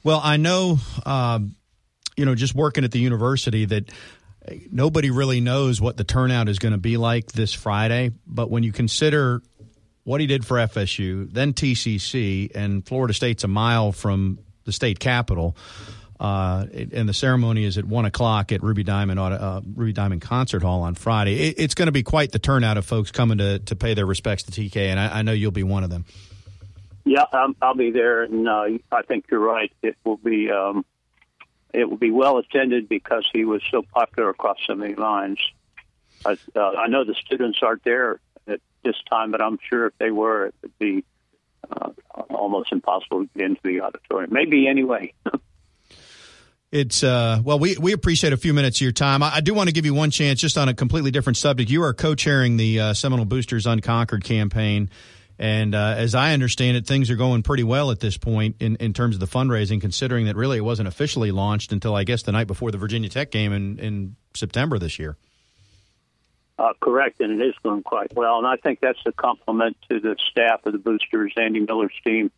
Well, 0.04 0.22
I 0.24 0.38
know, 0.38 0.80
um, 1.06 1.56
you 2.16 2.26
know, 2.26 2.34
just 2.34 2.56
working 2.56 2.86
at 2.86 2.92
the 2.92 3.00
university 3.00 3.66
that 3.66 3.92
nobody 4.72 5.12
really 5.12 5.42
knows 5.42 5.80
what 5.80 5.98
the 5.98 6.04
turnout 6.04 6.50
is 6.50 6.60
going 6.60 6.74
to 6.74 6.78
be 6.80 6.98
like 6.98 7.32
this 7.32 7.54
Friday. 7.54 8.12
But 8.26 8.50
when 8.50 8.64
you 8.64 8.72
consider 8.72 9.42
what 10.04 10.22
he 10.22 10.28
did 10.28 10.46
for 10.46 10.58
FSU, 10.58 11.32
then 11.32 11.54
TCC, 11.54 12.52
and 12.56 12.86
Florida 12.86 13.14
State's 13.14 13.44
a 13.44 13.48
mile 13.48 13.92
from 13.92 14.40
the 14.66 14.72
state 14.72 15.00
capital, 15.00 15.56
uh, 16.20 16.66
and 16.72 17.10
the 17.10 17.14
ceremony 17.14 17.64
is 17.64 17.78
at 17.78 17.86
one 17.86 18.06
o'clock 18.06 18.52
at 18.52 18.62
Ruby 18.62 18.84
Diamond 18.84 19.20
uh, 19.20 19.62
Ruby 19.76 19.94
Diamond 19.94 20.22
Concert 20.22 20.62
Hall 20.62 20.84
on 20.84 20.94
Friday. 20.94 21.50
It, 21.50 21.56
it's 21.58 21.74
going 21.74 21.88
to 21.88 21.92
be 21.92 22.04
quite 22.04 22.32
the 22.32 22.40
turnout 22.40 22.78
of 22.78 22.86
folks 22.86 23.12
coming 23.12 23.40
to 23.40 23.60
to 23.60 23.76
pay 23.76 23.96
their 23.96 24.06
respects 24.06 24.44
to 24.44 24.52
TK, 24.52 24.78
and 24.78 25.00
I, 25.00 25.20
I 25.20 25.22
know 25.24 25.32
you'll 25.32 25.52
be 25.52 25.64
one 25.64 25.84
of 25.84 25.90
them. 25.90 26.06
Yeah, 27.04 27.26
um, 27.34 27.56
I'll 27.60 27.74
be 27.74 27.90
there, 27.90 28.22
and 28.22 28.48
uh, 28.48 28.66
I 28.92 29.02
think 29.08 29.26
you're 29.32 29.40
right. 29.40 29.72
It 29.82 29.98
will 30.04 30.18
be 30.18 30.52
um, 30.52 30.86
it 31.74 31.90
will 31.90 31.98
be 31.98 32.12
well 32.12 32.38
attended 32.38 32.90
because 32.90 33.28
he 33.32 33.46
was 33.46 33.62
so 33.72 33.82
popular 33.82 34.30
across 34.30 34.58
so 34.66 34.76
many 34.76 34.96
lines. 34.96 35.40
I, 36.26 36.38
uh, 36.56 36.60
I 36.60 36.88
know 36.88 37.04
the 37.04 37.16
students 37.26 37.60
aren't 37.62 37.84
there 37.84 38.20
at 38.48 38.60
this 38.84 38.96
time, 39.10 39.32
but 39.32 39.42
I'm 39.42 39.58
sure 39.70 39.88
if 39.88 39.98
they 39.98 40.12
were, 40.12 40.48
it 40.48 40.56
would 40.62 40.80
be 40.80 41.04
uh, 41.70 41.92
almost 42.30 42.72
impossible 42.72 43.24
to 43.24 43.30
get 43.36 43.46
into 43.46 43.62
the 43.64 43.82
auditorium. 43.82 44.32
Maybe 44.34 44.68
anyway. 44.68 45.14
It's 46.72 47.04
uh, 47.04 47.42
well, 47.44 47.60
we 47.60 47.76
we 47.78 47.92
appreciate 47.92 48.32
a 48.32 48.38
few 48.38 48.54
minutes 48.54 48.78
of 48.78 48.84
your 48.84 48.94
time. 48.94 49.22
I, 49.22 49.36
I, 49.36 49.42
do 49.42 49.54
want 49.54 49.68
to 49.68 49.74
give 49.74 49.86
you 49.86 49.94
one 49.94 50.10
chance, 50.10 50.40
just 50.40 50.58
on 50.58 50.70
a 50.70 50.74
completely 50.74 51.12
different 51.12 51.36
subject. 51.36 51.70
You 51.70 51.84
are 51.84 51.94
co-chairing 51.94 52.56
the 52.56 52.80
uh, 52.80 52.94
Seminole 52.94 53.26
Boosters 53.26 53.68
Unconquered 53.68 54.24
campaign. 54.24 54.90
And 55.42 55.74
uh, 55.74 55.96
as 55.98 56.14
I 56.14 56.34
understand 56.34 56.78
it, 56.78 56.86
things 56.86 57.10
are 57.10 57.16
going 57.16 57.42
pretty 57.42 57.64
well 57.64 57.90
at 57.90 58.00
this 58.00 58.16
point 58.16 58.58
in, 58.60 58.76
in 58.76 58.94
terms 58.94 59.16
of 59.16 59.20
the 59.20 59.26
fundraising, 59.26 59.82
considering 59.82 60.28
that 60.28 60.36
really 60.36 60.58
it 60.58 60.62
wasn't 60.62 60.88
officially 60.88 61.32
launched 61.32 61.72
until 61.72 61.96
I 61.96 62.04
guess 62.04 62.22
the 62.22 62.32
night 62.32 62.46
before 62.46 62.70
the 62.70 62.78
Virginia 62.78 63.10
Tech 63.10 63.32
game 63.32 63.52
in, 63.52 63.80
in 63.80 64.16
September 64.36 64.78
this 64.78 65.00
year. 65.00 65.18
Uh, 66.60 66.74
correct, 66.80 67.22
and 67.22 67.42
it 67.42 67.44
is 67.44 67.56
going 67.64 67.82
quite 67.82 68.16
well. 68.16 68.38
And 68.38 68.46
I 68.46 68.56
think 68.58 68.82
that's 68.82 69.00
a 69.08 69.12
compliment 69.12 69.78
to 69.90 70.00
the 70.00 70.16
staff 70.30 70.64
of 70.68 70.74
the 70.74 70.78
Boosters, 70.78 71.34
Andy 71.36 71.62
Miller's 71.62 71.92
team. 72.06 72.30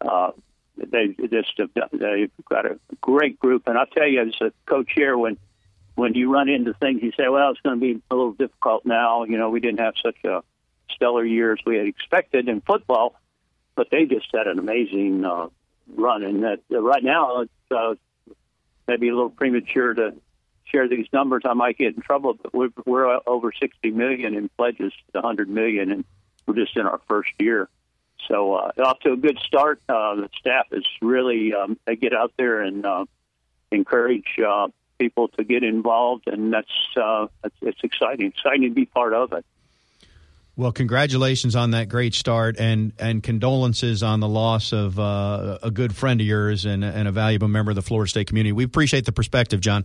Uh, 0.00 0.30
they 0.78 1.08
just 1.08 1.52
have 1.58 1.74
done, 1.74 1.90
they've 1.92 2.30
got 2.48 2.64
a 2.64 2.78
great 3.02 3.38
group, 3.38 3.64
and 3.66 3.76
I'll 3.76 3.84
tell 3.84 4.08
you, 4.08 4.22
as 4.22 4.34
a 4.40 4.50
co-chair, 4.64 5.18
when 5.18 5.36
when 5.94 6.14
you 6.14 6.32
run 6.32 6.48
into 6.48 6.72
things, 6.72 7.02
you 7.02 7.12
say, 7.18 7.28
"Well, 7.28 7.50
it's 7.50 7.60
going 7.60 7.78
to 7.78 7.80
be 7.80 8.00
a 8.10 8.14
little 8.14 8.32
difficult 8.32 8.86
now." 8.86 9.24
You 9.24 9.36
know, 9.36 9.50
we 9.50 9.60
didn't 9.60 9.80
have 9.80 9.92
such 10.02 10.16
a 10.24 10.42
stellar 10.94 11.24
years 11.24 11.60
we 11.64 11.76
had 11.76 11.86
expected 11.86 12.48
in 12.48 12.60
football, 12.60 13.14
but 13.74 13.88
they 13.90 14.04
just 14.04 14.28
had 14.34 14.46
an 14.46 14.58
amazing 14.58 15.24
uh, 15.24 15.48
run. 15.94 16.22
And 16.22 16.42
that 16.42 16.60
uh, 16.70 16.80
right 16.80 17.02
now, 17.02 17.40
it's 17.40 17.52
uh, 17.70 17.94
maybe 18.86 19.08
a 19.08 19.14
little 19.14 19.30
premature 19.30 19.94
to 19.94 20.14
share 20.64 20.88
these 20.88 21.06
numbers. 21.12 21.42
I 21.44 21.54
might 21.54 21.78
get 21.78 21.94
in 21.94 22.02
trouble, 22.02 22.34
but 22.34 22.54
we're, 22.54 22.70
we're 22.84 23.20
over 23.26 23.52
60 23.52 23.90
million 23.90 24.34
in 24.34 24.48
pledges, 24.56 24.92
100 25.12 25.48
million, 25.48 25.90
and 25.90 26.04
we're 26.46 26.54
just 26.54 26.76
in 26.76 26.86
our 26.86 27.00
first 27.08 27.30
year. 27.38 27.68
So 28.28 28.54
uh, 28.54 28.72
off 28.84 29.00
to 29.00 29.12
a 29.12 29.16
good 29.16 29.38
start. 29.38 29.80
Uh, 29.88 30.14
the 30.16 30.30
staff 30.38 30.66
is 30.72 30.84
really 31.00 31.54
um, 31.54 31.78
they 31.86 31.96
get 31.96 32.14
out 32.14 32.32
there 32.36 32.60
and 32.60 32.84
uh, 32.84 33.06
encourage 33.70 34.38
uh, 34.44 34.68
people 34.98 35.28
to 35.28 35.44
get 35.44 35.64
involved, 35.64 36.28
and 36.28 36.52
that's 36.52 36.68
uh, 36.96 37.26
it's, 37.44 37.56
it's 37.62 37.80
exciting. 37.82 38.26
Exciting 38.26 38.68
to 38.68 38.74
be 38.74 38.84
part 38.84 39.14
of 39.14 39.32
it. 39.32 39.44
Well, 40.56 40.72
congratulations 40.72 41.56
on 41.56 41.70
that 41.70 41.88
great 41.88 42.14
start, 42.14 42.56
and 42.58 42.92
and 42.98 43.22
condolences 43.22 44.02
on 44.02 44.20
the 44.20 44.28
loss 44.28 44.72
of 44.72 44.98
uh, 44.98 45.58
a 45.62 45.70
good 45.70 45.94
friend 45.94 46.20
of 46.20 46.26
yours 46.26 46.64
and, 46.64 46.84
and 46.84 47.08
a 47.08 47.12
valuable 47.12 47.48
member 47.48 47.70
of 47.70 47.76
the 47.76 47.82
Florida 47.82 48.10
State 48.10 48.26
community. 48.26 48.52
We 48.52 48.64
appreciate 48.64 49.06
the 49.06 49.12
perspective, 49.12 49.60
John. 49.60 49.84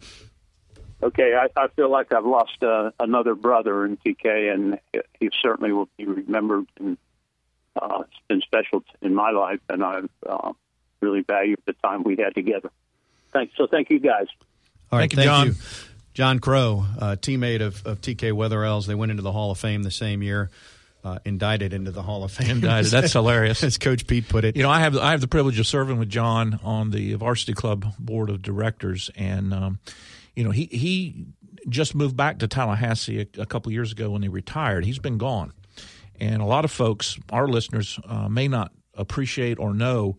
Okay, 1.03 1.35
I, 1.35 1.47
I 1.59 1.67
feel 1.69 1.89
like 1.89 2.11
I've 2.13 2.25
lost 2.25 2.63
uh, 2.63 2.91
another 2.99 3.35
brother 3.35 3.85
in 3.85 3.97
TK, 3.97 4.53
and 4.53 4.79
he 5.19 5.29
certainly 5.41 5.71
will 5.71 5.89
be 5.97 6.05
remembered. 6.05 6.65
And 6.79 6.97
uh, 7.79 8.01
it's 8.01 8.19
been 8.27 8.41
special 8.41 8.83
in 9.01 9.13
my 9.13 9.31
life, 9.31 9.59
and 9.69 9.83
I've 9.83 10.09
uh, 10.27 10.53
really 11.01 11.21
valued 11.21 11.59
the 11.65 11.73
time 11.73 12.03
we 12.03 12.15
had 12.17 12.33
together. 12.33 12.71
Thanks. 13.31 13.53
So, 13.55 13.67
thank 13.67 13.89
you 13.89 13.99
guys. 13.99 14.27
All 14.91 14.99
right, 14.99 15.11
thank 15.11 15.17
you, 15.17 15.23
John. 15.23 15.47
You. 15.47 15.55
John 16.15 16.39
Crow, 16.39 16.83
uh, 16.97 17.15
teammate 17.19 17.61
of, 17.61 17.85
of 17.85 18.01
TK 18.01 18.31
Wetherells, 18.31 18.87
they 18.87 18.95
went 18.95 19.11
into 19.11 19.21
the 19.21 19.31
Hall 19.33 19.51
of 19.51 19.59
Fame 19.59 19.83
the 19.83 19.91
same 19.91 20.23
year. 20.23 20.49
uh, 21.03 21.19
indicted 21.23 21.71
into 21.71 21.91
the 21.91 22.01
Hall 22.01 22.23
of 22.23 22.31
Fame. 22.31 22.49
Indicted. 22.49 22.89
That's 22.91 23.13
hilarious. 23.19 23.63
As 23.63 23.77
Coach 23.77 24.07
Pete 24.07 24.27
put 24.27 24.43
it. 24.43 24.55
You 24.55 24.63
know, 24.63 24.71
I 24.71 24.79
have 24.79 24.97
I 24.97 25.11
have 25.11 25.21
the 25.21 25.27
privilege 25.27 25.59
of 25.59 25.67
serving 25.67 25.99
with 25.99 26.09
John 26.09 26.59
on 26.63 26.89
the 26.89 27.13
varsity 27.13 27.53
club 27.53 27.85
board 27.99 28.31
of 28.31 28.41
directors, 28.41 29.11
and 29.15 29.53
um, 29.53 29.79
you 30.35 30.43
know 30.43 30.49
he 30.49 30.65
he 30.65 31.25
just 31.69 31.93
moved 31.93 32.17
back 32.17 32.39
to 32.39 32.47
Tallahassee 32.47 33.21
a, 33.21 33.41
a 33.41 33.45
couple 33.45 33.71
years 33.71 33.91
ago 33.91 34.09
when 34.09 34.23
he 34.23 34.29
retired. 34.29 34.83
He's 34.83 34.97
been 34.97 35.19
gone, 35.19 35.53
and 36.19 36.41
a 36.41 36.45
lot 36.45 36.65
of 36.65 36.71
folks, 36.71 37.19
our 37.29 37.47
listeners, 37.47 37.99
uh, 38.05 38.27
may 38.27 38.47
not 38.47 38.71
appreciate 38.95 39.59
or 39.59 39.73
know. 39.75 40.17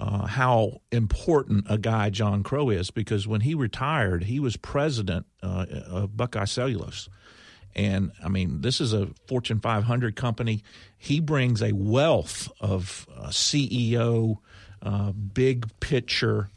Uh, 0.00 0.24
how 0.24 0.80
important 0.90 1.66
a 1.68 1.76
guy 1.76 2.08
John 2.08 2.42
Crow 2.42 2.70
is 2.70 2.90
because 2.90 3.28
when 3.28 3.42
he 3.42 3.54
retired, 3.54 4.24
he 4.24 4.40
was 4.40 4.56
president 4.56 5.26
uh, 5.42 5.66
of 5.86 6.16
Buckeye 6.16 6.46
Cellulose. 6.46 7.10
And 7.76 8.10
I 8.24 8.30
mean, 8.30 8.62
this 8.62 8.80
is 8.80 8.94
a 8.94 9.08
Fortune 9.28 9.60
500 9.60 10.16
company. 10.16 10.62
He 10.96 11.20
brings 11.20 11.62
a 11.62 11.72
wealth 11.72 12.50
of 12.62 13.06
uh, 13.14 13.28
CEO, 13.28 14.38
uh, 14.80 15.12
big 15.12 15.66
picture 15.80 16.48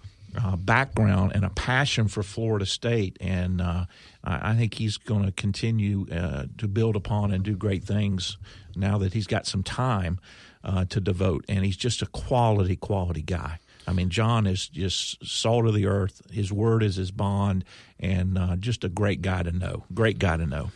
uh, 0.41 0.55
background, 0.55 1.33
and 1.35 1.43
a 1.43 1.49
passion 1.49 2.07
for 2.07 2.23
Florida 2.23 2.65
State. 2.65 3.17
And 3.19 3.59
uh, 3.59 3.87
I, 4.23 4.55
think 4.55 4.75
he's 4.75 4.95
going 4.95 5.25
to 5.25 5.33
continue 5.33 6.05
to 6.05 6.67
build 6.69 6.95
upon 6.95 7.33
and 7.33 7.43
do 7.43 7.57
great 7.57 7.83
things 7.83 8.37
now 8.73 8.97
that 8.99 9.13
he's 9.13 9.27
got 9.27 9.45
some 9.45 9.63
time 9.63 10.17
uh, 10.63 10.85
to 10.85 10.99
devote. 10.99 11.45
And 11.47 11.65
he's 11.65 11.77
just 11.77 12.01
a 12.01 12.05
quality, 12.07 12.75
quality 12.75 13.21
guy. 13.21 13.59
I 13.85 13.93
mean, 13.93 14.09
John 14.09 14.47
is 14.47 14.67
just 14.67 15.25
salt 15.25 15.67
of 15.67 15.73
the 15.73 15.87
earth. 15.87 16.21
His 16.31 16.53
word 16.53 16.83
is 16.83 16.95
his 16.95 17.11
bond, 17.11 17.65
and 17.99 18.39
just 18.61 18.85
a 18.85 18.89
great 18.89 19.21
guy 19.21 19.43
to 19.43 19.51
know. 19.51 19.83
Great 19.93 20.19
guy 20.19 20.37
to 20.37 20.45
know. 20.45 20.71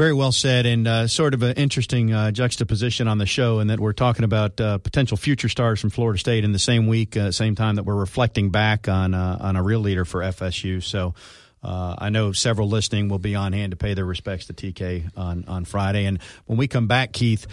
Very 0.00 0.14
well 0.14 0.32
said, 0.32 0.66
and 0.66 0.88
uh, 0.88 1.08
sort 1.08 1.34
of 1.34 1.42
an 1.42 1.56
interesting 1.56 2.10
uh, 2.14 2.30
juxtaposition 2.30 3.06
on 3.06 3.18
the 3.18 3.26
show, 3.26 3.58
in 3.58 3.66
that 3.66 3.80
we're 3.80 3.92
talking 3.92 4.24
about 4.24 4.58
uh, 4.58 4.78
potential 4.78 5.18
future 5.18 5.50
stars 5.50 5.78
from 5.78 5.90
Florida 5.90 6.18
State 6.18 6.42
in 6.42 6.52
the 6.52 6.58
same 6.58 6.86
week, 6.86 7.18
uh, 7.18 7.32
same 7.32 7.54
time 7.54 7.74
that 7.74 7.82
we're 7.82 7.96
reflecting 7.96 8.48
back 8.48 8.88
on 8.88 9.12
uh, 9.14 9.36
on 9.40 9.56
a 9.56 9.62
real 9.62 9.80
leader 9.80 10.04
for 10.04 10.20
FSU. 10.20 10.82
So. 10.82 11.14
Uh, 11.62 11.94
I 11.98 12.08
know 12.08 12.32
several 12.32 12.70
listening 12.70 13.10
will 13.10 13.18
be 13.18 13.34
on 13.34 13.52
hand 13.52 13.72
to 13.72 13.76
pay 13.76 13.92
their 13.92 14.06
respects 14.06 14.46
to 14.46 14.54
TK 14.54 15.10
on, 15.14 15.44
on 15.46 15.66
Friday. 15.66 16.06
And 16.06 16.18
when 16.46 16.56
we 16.56 16.68
come 16.68 16.86
back, 16.86 17.12
Keith, 17.12 17.46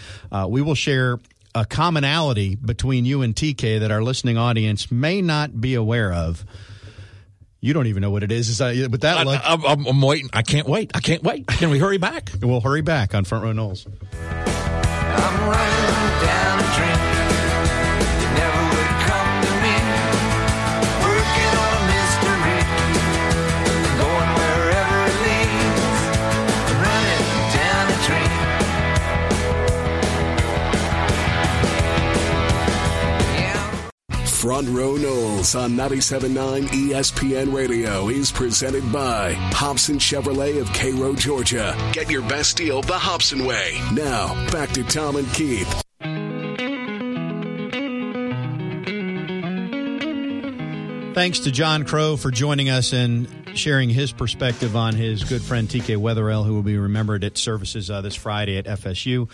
we 0.48 0.62
will 0.62 0.74
share 0.74 1.18
a 1.54 1.64
commonality 1.64 2.54
between 2.54 3.04
you 3.04 3.22
and 3.22 3.34
TK 3.34 3.80
that 3.80 3.90
our 3.90 4.02
listening 4.02 4.38
audience 4.38 4.90
may 4.90 5.22
not 5.22 5.60
be 5.60 5.74
aware 5.74 6.12
of. 6.12 6.44
You 7.60 7.72
don't 7.72 7.88
even 7.88 8.02
know 8.02 8.10
what 8.10 8.22
it 8.22 8.30
is. 8.30 8.48
is 8.48 8.58
that, 8.58 8.74
with 8.90 9.00
that 9.00 9.26
luck, 9.26 9.42
I, 9.44 9.72
am 9.72 10.00
waiting. 10.00 10.30
I 10.32 10.42
can't 10.42 10.68
wait. 10.68 10.92
I 10.94 11.00
can't 11.00 11.22
wait. 11.22 11.46
Can 11.48 11.70
we 11.70 11.78
hurry 11.78 11.98
back? 11.98 12.30
We'll 12.40 12.60
hurry 12.60 12.82
back 12.82 13.14
on 13.14 13.24
Front 13.24 13.44
Row 13.44 13.52
Noles. 13.52 13.86
Front 34.38 34.68
Row 34.68 34.94
Noles 34.94 35.58
on 35.58 35.72
97.9 35.72 36.68
ESPN 36.68 37.52
Radio 37.52 38.08
is 38.08 38.30
presented 38.30 38.92
by 38.92 39.32
Hobson 39.32 39.98
Chevrolet 39.98 40.60
of 40.60 40.72
Cairo, 40.72 41.12
Georgia. 41.16 41.76
Get 41.92 42.08
your 42.08 42.22
best 42.22 42.56
deal 42.56 42.80
the 42.80 42.96
Hobson 42.96 43.44
way. 43.44 43.80
Now, 43.92 44.36
back 44.52 44.70
to 44.74 44.84
Tom 44.84 45.16
and 45.16 45.26
Keith. 45.32 45.66
Thanks 51.16 51.40
to 51.40 51.50
John 51.50 51.84
Crow 51.84 52.16
for 52.16 52.30
joining 52.30 52.68
us 52.68 52.92
and 52.92 53.28
sharing 53.54 53.90
his 53.90 54.12
perspective 54.12 54.76
on 54.76 54.94
his 54.94 55.24
good 55.24 55.42
friend 55.42 55.68
TK 55.68 55.96
Wetherell, 55.96 56.46
who 56.46 56.54
will 56.54 56.62
be 56.62 56.78
remembered 56.78 57.24
at 57.24 57.36
services 57.36 57.90
uh, 57.90 58.02
this 58.02 58.14
Friday 58.14 58.56
at 58.56 58.66
FSU. 58.66 59.28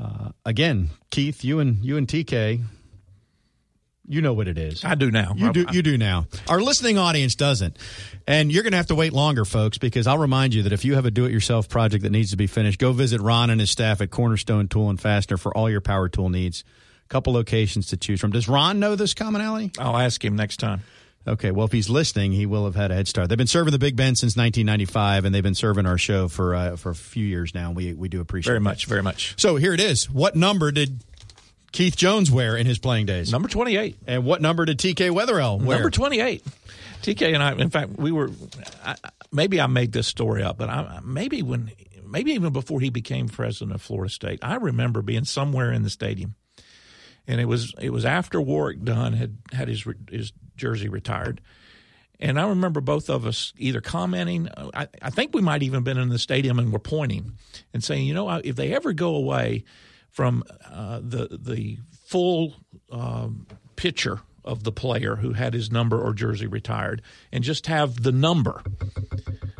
Uh, 0.00 0.28
again, 0.44 0.90
Keith, 1.10 1.42
you 1.42 1.58
and 1.58 1.84
you 1.84 1.96
and 1.96 2.06
TK 2.06 2.60
you 4.06 4.20
know 4.20 4.32
what 4.32 4.48
it 4.48 4.58
is. 4.58 4.84
I 4.84 4.94
do 4.94 5.10
now. 5.10 5.32
You 5.36 5.52
do. 5.52 5.66
You 5.72 5.82
do 5.82 5.96
now. 5.96 6.26
Our 6.48 6.60
listening 6.60 6.98
audience 6.98 7.34
doesn't, 7.34 7.78
and 8.26 8.52
you're 8.52 8.62
going 8.62 8.72
to 8.72 8.76
have 8.76 8.88
to 8.88 8.94
wait 8.94 9.12
longer, 9.12 9.44
folks. 9.44 9.78
Because 9.78 10.06
I'll 10.06 10.18
remind 10.18 10.54
you 10.54 10.62
that 10.64 10.72
if 10.72 10.84
you 10.84 10.94
have 10.94 11.06
a 11.06 11.10
do-it-yourself 11.10 11.68
project 11.68 12.02
that 12.04 12.10
needs 12.10 12.30
to 12.30 12.36
be 12.36 12.46
finished, 12.46 12.78
go 12.78 12.92
visit 12.92 13.20
Ron 13.20 13.50
and 13.50 13.60
his 13.60 13.70
staff 13.70 14.00
at 14.00 14.10
Cornerstone 14.10 14.68
Tool 14.68 14.90
and 14.90 15.00
Fastener 15.00 15.36
for 15.36 15.56
all 15.56 15.70
your 15.70 15.80
power 15.80 16.08
tool 16.08 16.28
needs. 16.28 16.64
A 17.04 17.08
couple 17.08 17.32
locations 17.32 17.88
to 17.88 17.96
choose 17.96 18.20
from. 18.20 18.30
Does 18.30 18.48
Ron 18.48 18.78
know 18.80 18.96
this 18.96 19.14
commonality? 19.14 19.70
I'll 19.78 19.96
ask 19.96 20.24
him 20.24 20.36
next 20.36 20.58
time. 20.58 20.82
Okay, 21.26 21.50
well, 21.50 21.64
if 21.64 21.72
he's 21.72 21.88
listening, 21.88 22.32
he 22.32 22.44
will 22.44 22.66
have 22.66 22.74
had 22.74 22.90
a 22.90 22.94
head 22.94 23.08
start. 23.08 23.30
They've 23.30 23.38
been 23.38 23.46
serving 23.46 23.72
the 23.72 23.78
Big 23.78 23.96
Bend 23.96 24.18
since 24.18 24.36
1995, 24.36 25.24
and 25.24 25.34
they've 25.34 25.42
been 25.42 25.54
serving 25.54 25.86
our 25.86 25.96
show 25.96 26.28
for 26.28 26.54
uh, 26.54 26.76
for 26.76 26.90
a 26.90 26.94
few 26.94 27.24
years 27.24 27.54
now. 27.54 27.72
We 27.72 27.94
we 27.94 28.08
do 28.10 28.20
appreciate 28.20 28.50
it. 28.50 28.52
very 28.52 28.58
that. 28.58 28.64
much, 28.64 28.84
very 28.86 29.02
much. 29.02 29.34
So 29.38 29.56
here 29.56 29.72
it 29.72 29.80
is. 29.80 30.10
What 30.10 30.36
number 30.36 30.70
did 30.70 31.02
Keith 31.74 31.96
Jones 31.96 32.30
wear 32.30 32.56
in 32.56 32.66
his 32.66 32.78
playing 32.78 33.06
days? 33.06 33.32
Number 33.32 33.48
28. 33.48 33.96
And 34.06 34.24
what 34.24 34.40
number 34.40 34.64
did 34.64 34.78
TK 34.78 35.10
Wetherell 35.10 35.60
wear? 35.60 35.78
Number 35.78 35.90
28. 35.90 36.44
TK 37.02 37.34
and 37.34 37.42
I, 37.42 37.52
in 37.54 37.68
fact, 37.68 37.98
we 37.98 38.12
were, 38.12 38.30
I, 38.84 38.94
maybe 39.32 39.60
I 39.60 39.66
made 39.66 39.90
this 39.90 40.06
story 40.06 40.44
up, 40.44 40.56
but 40.56 40.70
I, 40.70 41.00
maybe 41.02 41.42
when, 41.42 41.72
maybe 42.06 42.30
even 42.30 42.52
before 42.52 42.78
he 42.78 42.90
became 42.90 43.28
president 43.28 43.74
of 43.74 43.82
Florida 43.82 44.08
State, 44.08 44.38
I 44.40 44.54
remember 44.54 45.02
being 45.02 45.24
somewhere 45.24 45.72
in 45.72 45.82
the 45.82 45.90
stadium. 45.90 46.36
And 47.26 47.40
it 47.40 47.46
was 47.46 47.74
it 47.80 47.90
was 47.90 48.04
after 48.04 48.40
Warrick 48.40 48.84
Dunn 48.84 49.14
had 49.14 49.38
had 49.50 49.66
his 49.66 49.84
his 50.10 50.32
jersey 50.56 50.90
retired, 50.90 51.40
and 52.20 52.38
I 52.38 52.46
remember 52.48 52.82
both 52.82 53.08
of 53.08 53.24
us 53.24 53.54
either 53.56 53.80
commenting. 53.80 54.50
I, 54.74 54.88
I 55.00 55.08
think 55.08 55.34
we 55.34 55.40
might 55.40 55.62
even 55.62 55.84
been 55.84 55.96
in 55.96 56.10
the 56.10 56.18
stadium 56.18 56.58
and 56.58 56.70
were 56.70 56.78
pointing 56.78 57.32
and 57.72 57.82
saying, 57.82 58.06
you 58.06 58.12
know, 58.12 58.28
if 58.28 58.56
they 58.56 58.74
ever 58.74 58.92
go 58.92 59.14
away, 59.14 59.64
from 60.14 60.44
uh, 60.70 61.00
the 61.02 61.38
the 61.38 61.78
full 62.06 62.54
um, 62.90 63.46
picture 63.76 64.20
of 64.44 64.62
the 64.62 64.70
player 64.72 65.16
who 65.16 65.32
had 65.32 65.54
his 65.54 65.72
number 65.72 66.00
or 66.00 66.14
jersey 66.14 66.46
retired, 66.46 67.02
and 67.32 67.42
just 67.42 67.66
have 67.66 68.02
the 68.02 68.12
number. 68.12 68.62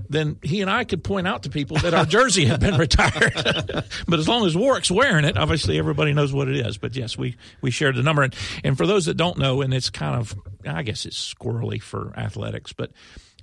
Then 0.09 0.39
he 0.43 0.61
and 0.61 0.71
I 0.71 0.85
could 0.85 1.03
point 1.03 1.27
out 1.27 1.43
to 1.43 1.51
people 1.51 1.79
that 1.79 1.93
our 1.93 2.05
jersey 2.05 2.45
had 2.45 2.61
been 2.61 2.77
retired. 2.79 3.35
but 4.07 4.19
as 4.19 4.29
long 4.29 4.47
as 4.47 4.57
Warrick's 4.57 4.91
wearing 4.91 5.25
it, 5.25 5.37
obviously 5.37 5.77
everybody 5.77 6.13
knows 6.13 6.33
what 6.33 6.49
it 6.49 6.65
is. 6.65 6.79
But 6.79 6.95
yes, 6.95 7.19
we 7.19 7.37
we 7.61 7.73
shared 7.73 7.97
the 7.97 8.03
number, 8.03 8.23
and 8.23 8.35
and 8.63 8.79
for 8.79 8.87
those 8.87 9.07
that 9.07 9.17
don't 9.17 9.39
know, 9.39 9.61
and 9.61 9.75
it's 9.75 9.91
kind 9.91 10.15
of 10.15 10.35
I 10.65 10.85
guess 10.85 11.05
it's 11.05 11.35
squirrely 11.35 11.83
for 11.83 12.13
athletics, 12.17 12.73
but 12.73 12.93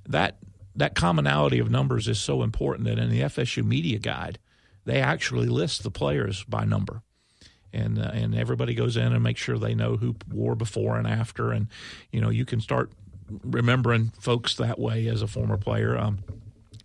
that 0.08 0.38
that 0.76 0.94
commonality 0.94 1.58
of 1.58 1.70
numbers 1.70 2.08
is 2.08 2.18
so 2.18 2.42
important 2.42 2.88
that 2.88 2.98
in 2.98 3.10
the 3.10 3.20
FSU 3.20 3.62
media 3.62 3.98
guide 3.98 4.38
they 4.84 5.00
actually 5.00 5.46
list 5.46 5.82
the 5.82 5.90
players 5.90 6.44
by 6.44 6.64
number. 6.64 7.02
And, 7.72 7.98
uh, 7.98 8.10
and 8.12 8.34
everybody 8.34 8.74
goes 8.74 8.96
in 8.96 9.12
and 9.12 9.22
makes 9.22 9.40
sure 9.40 9.58
they 9.58 9.74
know 9.74 9.96
who 9.96 10.16
wore 10.30 10.54
before 10.54 10.98
and 10.98 11.06
after. 11.06 11.52
And, 11.52 11.68
you 12.10 12.20
know, 12.20 12.28
you 12.28 12.44
can 12.44 12.60
start 12.60 12.90
remembering 13.42 14.12
folks 14.20 14.54
that 14.56 14.78
way 14.78 15.06
as 15.06 15.22
a 15.22 15.26
former 15.26 15.56
player. 15.56 15.96
Um, 15.96 16.18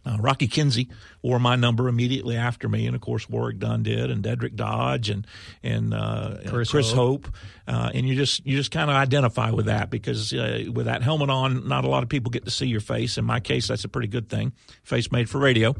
uh, 0.08 0.18
Rocky 0.20 0.48
Kinsey 0.48 0.90
wore 1.22 1.40
my 1.40 1.56
number 1.56 1.90
immediately 1.90 2.36
after 2.36 2.70
me, 2.70 2.88
and 2.88 2.96
of 2.96 3.02
course 3.02 3.30
Warrick 3.30 3.60
Dunn 3.60 3.84
did, 3.84 4.10
and 4.10 4.24
Dedrick 4.24 4.56
Dodge, 4.56 5.10
and 5.10 5.28
and 5.64 5.94
uh, 5.94 6.38
Chris, 6.48 6.72
Chris, 6.72 6.92
Hope, 6.92 7.26
Hope. 7.26 7.36
Uh, 7.68 7.92
and 7.94 8.08
you 8.08 8.16
just 8.16 8.46
you 8.46 8.56
just 8.56 8.72
kind 8.72 8.90
of 8.90 8.96
identify 8.96 9.52
with 9.52 9.66
that 9.66 9.90
because 9.90 10.34
uh, 10.34 10.66
with 10.72 10.86
that 10.86 11.04
helmet 11.04 11.30
on, 11.30 11.68
not 11.68 11.84
a 11.84 11.90
lot 11.90 12.04
of 12.04 12.10
people 12.10 12.30
get 12.30 12.46
to 12.46 12.52
see 12.52 12.68
your 12.68 12.80
face. 12.80 13.18
In 13.18 13.26
my 13.26 13.40
case, 13.40 13.68
that's 13.68 13.84
a 13.84 13.90
pretty 13.90 14.08
good 14.08 14.30
thing. 14.30 14.54
Face 14.84 15.12
made 15.12 15.30
for 15.30 15.40
radio, 15.40 15.76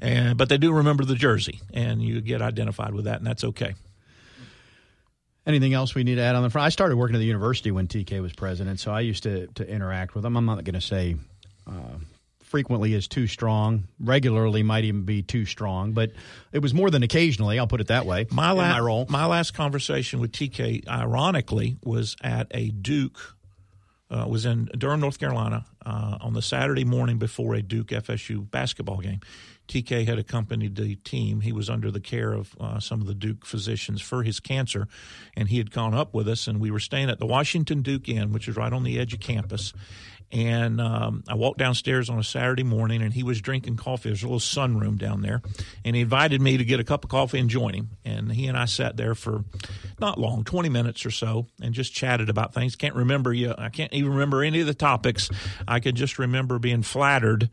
and 0.00 0.36
but 0.36 0.48
they 0.48 0.58
do 0.58 0.72
remember 0.72 1.04
the 1.04 1.14
jersey, 1.14 1.60
and 1.72 2.02
you 2.02 2.20
get 2.20 2.42
identified 2.42 2.92
with 2.92 3.04
that, 3.04 3.18
and 3.18 3.26
that's 3.26 3.44
okay. 3.44 3.74
Anything 5.46 5.74
else 5.74 5.94
we 5.94 6.04
need 6.04 6.16
to 6.16 6.22
add 6.22 6.34
on 6.34 6.42
the 6.42 6.50
front? 6.50 6.66
I 6.66 6.68
started 6.68 6.96
working 6.96 7.16
at 7.16 7.20
the 7.20 7.24
university 7.24 7.70
when 7.70 7.86
TK 7.86 8.20
was 8.20 8.32
president, 8.32 8.80
so 8.80 8.90
I 8.90 9.00
used 9.00 9.22
to 9.22 9.46
to 9.46 9.68
interact 9.68 10.14
with 10.14 10.24
him. 10.24 10.36
I'm 10.36 10.44
not 10.44 10.64
going 10.64 10.74
to 10.74 10.80
say 10.80 11.16
uh, 11.66 11.98
frequently 12.50 12.94
is 12.94 13.06
too 13.06 13.28
strong. 13.28 13.84
Regularly 14.00 14.64
might 14.64 14.84
even 14.84 15.04
be 15.04 15.22
too 15.22 15.46
strong, 15.46 15.92
but 15.92 16.10
it 16.52 16.58
was 16.58 16.74
more 16.74 16.90
than 16.90 17.04
occasionally. 17.04 17.58
I'll 17.58 17.68
put 17.68 17.80
it 17.80 17.86
that 17.86 18.06
way. 18.06 18.26
My, 18.30 18.50
la- 18.50 18.68
my 18.68 18.80
role. 18.80 19.06
My 19.08 19.26
last 19.26 19.54
conversation 19.54 20.18
with 20.20 20.32
TK, 20.32 20.86
ironically, 20.88 21.76
was 21.84 22.16
at 22.22 22.48
a 22.50 22.70
Duke. 22.70 23.36
Uh, 24.10 24.26
was 24.28 24.44
in 24.44 24.68
Durham, 24.76 24.98
North 24.98 25.20
Carolina, 25.20 25.64
uh, 25.86 26.18
on 26.20 26.34
the 26.34 26.42
Saturday 26.42 26.84
morning 26.84 27.18
before 27.18 27.54
a 27.54 27.62
Duke 27.62 27.86
FSU 27.88 28.50
basketball 28.50 28.98
game. 28.98 29.20
TK 29.68 30.04
had 30.04 30.18
accompanied 30.18 30.74
the 30.74 30.96
team. 30.96 31.42
He 31.42 31.52
was 31.52 31.70
under 31.70 31.92
the 31.92 32.00
care 32.00 32.32
of 32.32 32.56
uh, 32.58 32.80
some 32.80 33.00
of 33.00 33.06
the 33.06 33.14
Duke 33.14 33.46
physicians 33.46 34.02
for 34.02 34.24
his 34.24 34.40
cancer, 34.40 34.88
and 35.36 35.48
he 35.48 35.58
had 35.58 35.70
gone 35.70 35.94
up 35.94 36.12
with 36.12 36.26
us, 36.28 36.48
and 36.48 36.58
we 36.58 36.72
were 36.72 36.80
staying 36.80 37.08
at 37.08 37.20
the 37.20 37.26
Washington 37.26 37.82
Duke 37.82 38.08
Inn, 38.08 38.32
which 38.32 38.48
is 38.48 38.56
right 38.56 38.72
on 38.72 38.82
the 38.82 38.98
edge 38.98 39.14
of 39.14 39.20
campus 39.20 39.72
And 40.32 40.80
um, 40.80 41.24
I 41.28 41.34
walked 41.34 41.58
downstairs 41.58 42.08
on 42.08 42.18
a 42.18 42.24
Saturday 42.24 42.62
morning, 42.62 43.02
and 43.02 43.12
he 43.12 43.24
was 43.24 43.40
drinking 43.40 43.76
coffee. 43.76 44.10
There's 44.10 44.22
a 44.22 44.26
little 44.26 44.38
sunroom 44.38 44.96
down 44.96 45.22
there, 45.22 45.42
and 45.84 45.96
he 45.96 46.02
invited 46.02 46.40
me 46.40 46.56
to 46.56 46.64
get 46.64 46.78
a 46.78 46.84
cup 46.84 47.04
of 47.04 47.10
coffee 47.10 47.40
and 47.40 47.50
join 47.50 47.74
him. 47.74 47.90
And 48.04 48.30
he 48.30 48.46
and 48.46 48.56
I 48.56 48.66
sat 48.66 48.96
there 48.96 49.16
for 49.16 49.44
not 49.98 50.18
long, 50.18 50.44
20 50.44 50.68
minutes 50.68 51.04
or 51.04 51.10
so, 51.10 51.46
and 51.60 51.74
just 51.74 51.92
chatted 51.92 52.30
about 52.30 52.54
things. 52.54 52.76
Can't 52.76 52.94
remember 52.94 53.32
you. 53.32 53.54
I 53.58 53.70
can't 53.70 53.92
even 53.92 54.12
remember 54.12 54.44
any 54.44 54.60
of 54.60 54.66
the 54.68 54.74
topics. 54.74 55.30
I 55.66 55.80
could 55.80 55.96
just 55.96 56.18
remember 56.18 56.60
being 56.60 56.82
flattered 56.82 57.50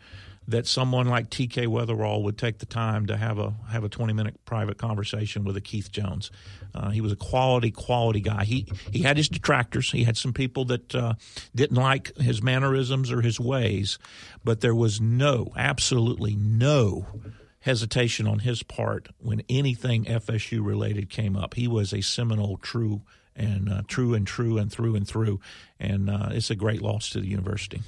that 0.47 0.65
someone 0.65 1.07
like 1.07 1.29
TK 1.29 1.67
Wetherell 1.67 2.23
would 2.23 2.37
take 2.37 2.59
the 2.59 2.65
time 2.65 3.05
to 3.07 3.17
have 3.17 3.37
a 3.37 3.53
have 3.69 3.83
a 3.83 3.89
20 3.89 4.13
minute 4.13 4.43
private 4.45 4.77
conversation 4.77 5.43
with 5.43 5.57
a 5.57 5.61
Keith 5.61 5.91
Jones. 5.91 6.31
Uh, 6.73 6.89
he 6.89 7.01
was 7.01 7.11
a 7.11 7.17
quality 7.17 7.71
quality 7.71 8.21
guy. 8.21 8.45
He 8.45 8.67
he 8.91 9.01
had 9.01 9.17
his 9.17 9.29
detractors. 9.29 9.91
He 9.91 10.03
had 10.03 10.17
some 10.17 10.33
people 10.33 10.65
that 10.65 10.95
uh, 10.95 11.13
didn't 11.53 11.77
like 11.77 12.15
his 12.17 12.41
mannerisms 12.41 13.11
or 13.11 13.21
his 13.21 13.39
ways, 13.39 13.99
but 14.43 14.61
there 14.61 14.75
was 14.75 15.01
no 15.01 15.51
absolutely 15.55 16.35
no 16.35 17.07
hesitation 17.61 18.27
on 18.27 18.39
his 18.39 18.63
part 18.63 19.09
when 19.19 19.41
anything 19.49 20.05
FSU 20.05 20.65
related 20.65 21.09
came 21.09 21.35
up. 21.35 21.55
He 21.55 21.67
was 21.67 21.93
a 21.93 22.01
Seminole 22.01 22.57
true 22.57 23.01
and 23.35 23.69
uh, 23.69 23.81
true 23.87 24.13
and 24.13 24.25
true 24.25 24.57
and 24.57 24.71
through 24.71 24.95
and 24.95 25.07
through, 25.07 25.41
and 25.79 26.09
uh, 26.09 26.29
it's 26.31 26.49
a 26.49 26.55
great 26.55 26.81
loss 26.81 27.09
to 27.11 27.19
the 27.19 27.27
university. 27.27 27.81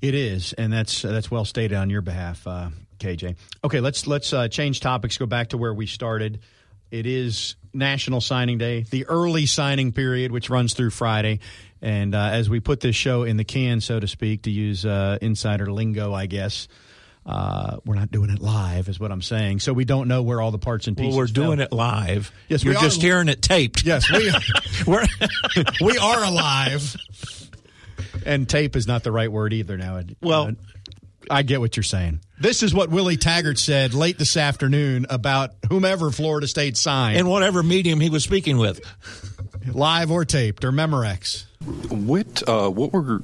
It 0.00 0.14
is, 0.14 0.52
and 0.52 0.72
that's 0.72 1.04
uh, 1.04 1.10
that's 1.10 1.30
well 1.30 1.44
stated 1.44 1.76
on 1.76 1.90
your 1.90 2.02
behalf, 2.02 2.46
uh, 2.46 2.70
KJ. 2.98 3.36
Okay, 3.64 3.80
let's 3.80 4.06
let's 4.06 4.32
uh, 4.32 4.48
change 4.48 4.80
topics. 4.80 5.18
Go 5.18 5.26
back 5.26 5.48
to 5.48 5.58
where 5.58 5.74
we 5.74 5.86
started. 5.86 6.40
It 6.90 7.06
is 7.06 7.56
National 7.74 8.20
Signing 8.20 8.58
Day, 8.58 8.84
the 8.90 9.06
early 9.06 9.46
signing 9.46 9.92
period, 9.92 10.32
which 10.32 10.50
runs 10.50 10.74
through 10.74 10.90
Friday. 10.90 11.40
And 11.82 12.14
uh, 12.14 12.30
as 12.32 12.48
we 12.48 12.60
put 12.60 12.80
this 12.80 12.96
show 12.96 13.24
in 13.24 13.36
the 13.36 13.44
can, 13.44 13.80
so 13.80 14.00
to 14.00 14.08
speak, 14.08 14.42
to 14.42 14.50
use 14.50 14.86
uh, 14.86 15.18
insider 15.20 15.70
lingo, 15.70 16.12
I 16.12 16.26
guess. 16.26 16.68
Uh, 17.26 17.76
we're 17.84 17.94
not 17.94 18.10
doing 18.10 18.30
it 18.30 18.40
live, 18.40 18.88
is 18.88 18.98
what 18.98 19.12
I'm 19.12 19.20
saying. 19.20 19.60
So 19.60 19.74
we 19.74 19.84
don't 19.84 20.08
know 20.08 20.22
where 20.22 20.40
all 20.40 20.50
the 20.50 20.58
parts 20.58 20.86
and 20.86 20.96
pieces. 20.96 21.10
Well, 21.10 21.18
we're 21.18 21.26
fell. 21.26 21.44
doing 21.44 21.60
it 21.60 21.72
live. 21.72 22.32
Yes, 22.48 22.64
you're 22.64 22.72
we 22.72 22.80
just 22.80 23.02
hearing 23.02 23.28
it 23.28 23.42
taped. 23.42 23.84
Yes, 23.84 24.10
we 24.10 24.32
we're 24.86 25.04
we 25.82 25.98
are 25.98 26.24
alive. 26.24 26.96
And 28.24 28.48
tape 28.48 28.76
is 28.76 28.86
not 28.86 29.02
the 29.04 29.12
right 29.12 29.30
word 29.30 29.52
either 29.52 29.76
now. 29.76 30.00
Well, 30.20 30.48
Uh, 30.48 30.52
I 31.30 31.42
get 31.42 31.60
what 31.60 31.76
you're 31.76 31.84
saying. 31.84 32.20
This 32.40 32.62
is 32.62 32.72
what 32.72 32.88
Willie 32.90 33.16
Taggart 33.18 33.58
said 33.58 33.92
late 33.92 34.18
this 34.18 34.36
afternoon 34.36 35.04
about 35.10 35.50
whomever 35.68 36.10
Florida 36.10 36.46
State 36.46 36.76
signed, 36.76 37.18
in 37.18 37.26
whatever 37.26 37.62
medium 37.62 38.00
he 38.00 38.08
was 38.08 38.24
speaking 38.24 38.56
with. 38.56 38.80
live 39.66 40.10
or 40.10 40.24
taped 40.24 40.64
or 40.64 40.72
Memorex. 40.72 41.44
What 41.90 42.42
uh, 42.48 42.70
what 42.70 42.92
were 42.92 43.20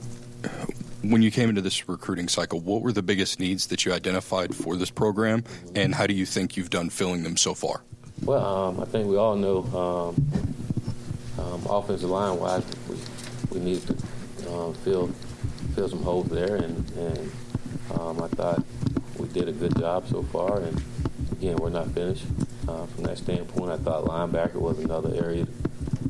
when 1.02 1.22
you 1.22 1.30
came 1.30 1.48
into 1.48 1.62
this 1.62 1.88
recruiting 1.88 2.28
cycle? 2.28 2.60
What 2.60 2.82
were 2.82 2.92
the 2.92 3.02
biggest 3.02 3.40
needs 3.40 3.68
that 3.68 3.86
you 3.86 3.92
identified 3.92 4.54
for 4.54 4.76
this 4.76 4.90
program, 4.90 5.44
and 5.74 5.94
how 5.94 6.06
do 6.06 6.12
you 6.14 6.26
think 6.26 6.56
you've 6.56 6.70
done 6.70 6.90
filling 6.90 7.22
them 7.22 7.36
so 7.38 7.54
far? 7.54 7.82
Well, 8.22 8.44
um, 8.44 8.80
I 8.80 8.84
think 8.84 9.06
we 9.08 9.16
all 9.16 9.36
know 9.36 10.14
um, 10.18 11.42
um, 11.42 11.66
offensive 11.70 12.10
line 12.10 12.38
wise, 12.38 12.64
we, 12.88 12.96
we 13.50 13.64
need 13.64 13.86
to 13.86 13.96
um, 14.48 14.74
fill 14.74 15.08
fill 15.74 15.88
some 15.88 16.02
holes 16.02 16.28
there, 16.28 16.56
and, 16.56 16.90
and 16.92 17.32
um, 17.98 18.22
I 18.22 18.28
thought 18.28 18.64
we 19.18 19.28
did 19.28 19.48
a 19.48 19.52
good 19.52 19.76
job 19.78 20.06
so 20.08 20.22
far. 20.22 20.60
And 20.60 20.82
again, 21.32 21.56
we're 21.56 21.70
not 21.70 21.88
finished 21.90 22.24
uh, 22.68 22.86
from 22.86 23.04
that 23.04 23.18
standpoint. 23.18 23.72
I 23.72 23.76
thought 23.78 24.04
linebacker 24.04 24.54
was 24.54 24.78
another 24.78 25.14
area 25.14 25.46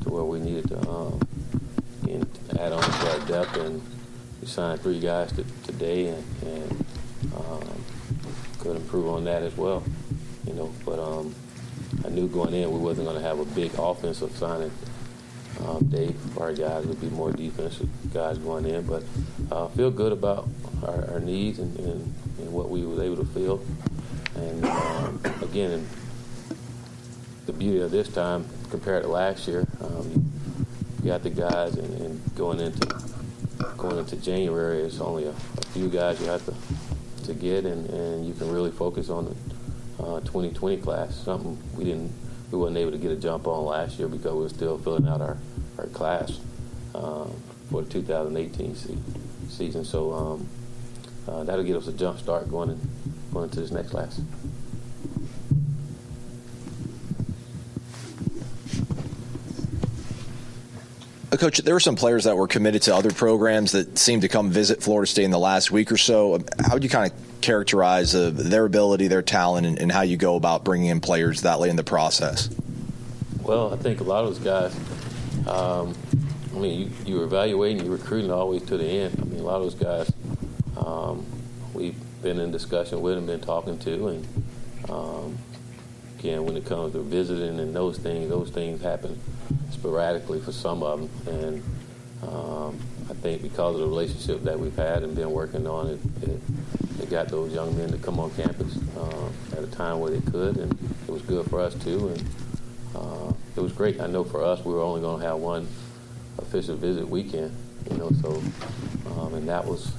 to 0.03 0.09
where 0.09 0.24
we 0.24 0.39
needed 0.41 0.68
to 0.68 0.89
um, 0.89 1.20
again, 2.03 2.26
add 2.59 2.72
on 2.72 2.82
to 2.82 3.26
depth, 3.26 3.57
and 3.57 3.82
we 4.41 4.47
signed 4.47 4.80
three 4.80 5.01
guys 5.01 5.32
to, 5.32 5.45
today, 5.64 6.09
and, 6.09 6.24
and 6.43 6.87
um, 7.37 7.85
could 8.59 8.76
improve 8.76 9.09
on 9.09 9.24
that 9.24 9.43
as 9.43 9.57
well. 9.57 9.82
You 10.47 10.55
know, 10.55 10.72
but 10.85 10.99
um, 10.99 11.35
I 12.05 12.09
knew 12.09 12.28
going 12.28 12.55
in 12.55 12.70
we 12.70 12.78
wasn't 12.78 13.07
going 13.07 13.20
to 13.20 13.26
have 13.26 13.39
a 13.39 13.45
big 13.45 13.72
offensive 13.78 14.37
signing. 14.37 14.70
Um, 15.61 15.84
Dave, 15.86 16.38
our 16.38 16.52
guys 16.52 16.86
would 16.86 17.00
be 17.00 17.09
more 17.11 17.32
defensive 17.32 17.88
guys 18.12 18.38
going 18.38 18.66
in, 18.66 18.84
but 18.86 19.02
uh, 19.50 19.68
feel 19.68 19.90
good 19.90 20.12
about 20.12 20.48
our, 20.82 21.12
our 21.12 21.20
needs 21.20 21.59
and, 21.59 21.78
and, 21.78 22.14
and 22.38 22.52
what 22.52 22.70
we 22.70 22.84
was 22.84 22.98
able 22.98 23.16
to 23.16 23.24
fill. 23.26 23.64
And 24.34 24.64
um, 24.64 25.20
again, 25.42 25.86
the 27.46 27.52
beauty 27.52 27.80
of 27.80 27.90
this 27.90 28.09
time 28.09 28.46
compared 28.70 29.05
to 29.05 29.09
last 29.09 29.46
year, 29.46 29.66
um, 29.80 30.32
you 31.02 31.11
got 31.11 31.22
the 31.22 31.30
guys, 31.30 31.76
and, 31.76 32.00
and 32.00 32.34
going 32.34 32.61
into 32.61 32.88
going 33.76 33.98
into 33.98 34.16
January, 34.16 34.80
it's 34.80 35.00
only 35.00 35.24
a, 35.24 35.30
a 35.30 35.66
few 35.72 35.88
guys 35.88 36.20
you 36.20 36.26
have 36.26 36.44
to 36.46 36.55
to 37.24 37.34
get, 37.34 37.64
and, 37.64 37.88
and 37.90 38.26
you 38.26 38.34
can 38.34 38.50
really 38.50 38.70
focus 38.70 39.09
on 39.11 39.24
the 39.26 40.02
uh, 40.02 40.20
2020 40.20 40.78
class. 40.78 41.14
Something 41.14 41.59
we 41.76 41.84
didn't, 41.84 42.12
we 42.55 42.61
wasn't 42.61 42.78
able 42.78 42.92
to 42.92 42.98
get 42.98 43.11
a 43.11 43.16
jump 43.16 43.48
on 43.48 43.64
last 43.64 43.98
year 43.98 44.07
because 44.07 44.32
we 44.32 44.42
were 44.42 44.48
still 44.48 44.78
filling 44.78 45.09
out 45.09 45.20
our 45.20 45.36
our 45.76 45.86
class 45.88 46.38
um, 46.94 47.34
for 47.68 47.82
the 47.82 47.90
2018 47.90 48.76
se- 48.76 48.96
season. 49.48 49.84
So 49.84 50.12
um, 50.12 50.48
uh, 51.26 51.42
that'll 51.42 51.64
give 51.64 51.76
us 51.76 51.88
a 51.88 51.92
jump 51.92 52.20
start 52.20 52.48
going 52.48 52.70
in, 52.70 52.80
going 53.32 53.46
into 53.46 53.61
this 53.61 53.72
next 53.72 53.90
class. 53.90 54.20
Coach, 61.37 61.59
there 61.59 61.74
were 61.74 61.80
some 61.80 61.97
players 61.97 62.24
that 62.24 62.37
were 62.37 62.47
committed 62.47 62.82
to 62.82 62.95
other 62.95 63.11
programs 63.11 63.72
that 63.72 63.99
seemed 63.99 64.22
to 64.22 64.28
come 64.28 64.51
visit 64.51 64.82
Florida 64.82 65.07
State 65.11 65.24
in 65.24 65.30
the 65.30 65.39
last 65.39 65.70
week 65.70 65.91
or 65.91 65.97
so. 65.97 66.39
How 66.61 66.74
would 66.74 66.85
you 66.85 66.91
kind 66.91 67.11
of 67.11 67.41
characterize 67.41 68.14
uh, 68.14 68.30
their 68.32 68.64
ability, 68.64 69.09
their 69.09 69.22
talent, 69.22 69.66
and, 69.66 69.78
and 69.78 69.93
how 69.93 70.03
you 70.03 70.16
go 70.16 70.37
about 70.37 70.64
bringing 70.64 70.89
in 70.89 71.01
players 71.01 71.43
that 71.43 71.61
late 71.61 71.70
in 71.70 71.76
the 71.76 71.85
process? 71.85 72.51
Well, 73.43 73.72
I 73.72 73.76
think 73.76 74.01
a 74.01 74.05
lot 74.05 74.24
of 74.24 74.35
those 74.35 74.45
guys, 74.45 74.74
um, 75.49 75.95
I 76.55 76.59
mean, 76.59 76.80
you, 76.80 76.91
you're 77.05 77.24
evaluating, 77.24 77.85
you're 77.85 77.97
recruiting 77.97 78.30
always 78.30 78.62
to 78.64 78.76
the 78.76 78.87
end. 78.87 79.18
I 79.20 79.24
mean, 79.24 79.41
a 79.41 79.43
lot 79.43 79.57
of 79.57 79.62
those 79.62 79.74
guys, 79.74 80.12
um, 80.76 81.26
we've 81.74 81.97
been 82.22 82.41
in 82.41 82.51
discussion 82.51 83.03
with 83.03 83.18
and 83.18 83.26
been 83.26 83.41
talking 83.41 83.78
to, 83.80 84.09
and 84.09 84.26
um, 84.89 85.39
again, 86.25 86.47
when 86.47 86.57
it 86.57 86.64
comes 86.64 86.95
to 86.95 87.03
visiting 87.03 87.61
and 87.61 87.77
those 87.77 87.99
things, 87.99 88.31
those 88.31 88.49
things 88.49 88.81
happen 88.81 89.20
sporadically 89.70 90.41
for 90.41 90.53
some 90.53 90.83
of 90.83 90.99
them, 90.99 91.37
and 91.37 91.62
um, 92.22 92.79
I 93.11 93.12
think 93.12 93.43
because 93.43 93.75
of 93.75 93.83
the 93.83 93.87
relationship 93.87 94.43
that 94.45 94.59
we've 94.59 94.75
had 94.75 95.03
and 95.03 95.14
been 95.14 95.31
working 95.33 95.66
on 95.66 95.89
it, 95.89 96.01
it, 96.22 96.41
it 97.03 97.11
got 97.11 97.29
those 97.29 97.53
young 97.53 97.77
men 97.77 97.91
to 97.91 97.99
come 97.99 98.18
on 98.18 98.31
campus 98.31 98.79
uh, 98.97 99.29
at 99.53 99.64
a 99.64 99.66
time 99.66 100.01
where 100.01 100.11
they 100.11 100.31
could, 100.31 100.57
and 100.57 100.72
it 101.07 101.12
was 101.12 101.20
good 101.20 101.45
for 101.51 101.61
us 101.61 101.75
too, 101.75 102.09
and 102.09 102.29
uh, 102.97 103.31
it 103.55 103.61
was 103.61 103.72
great. 103.72 104.01
I 104.01 104.07
know 104.07 104.25
for 104.25 104.43
us, 104.43 104.64
we 104.64 104.72
were 104.72 104.81
only 104.81 105.03
going 105.03 105.20
to 105.20 105.27
have 105.27 105.37
one 105.37 105.68
official 106.39 106.75
visit 106.75 107.07
weekend, 107.07 107.55
you 107.91 107.99
know, 107.99 108.11
so 108.22 108.43
um, 109.18 109.35
and 109.35 109.47
that 109.47 109.62
was 109.62 109.93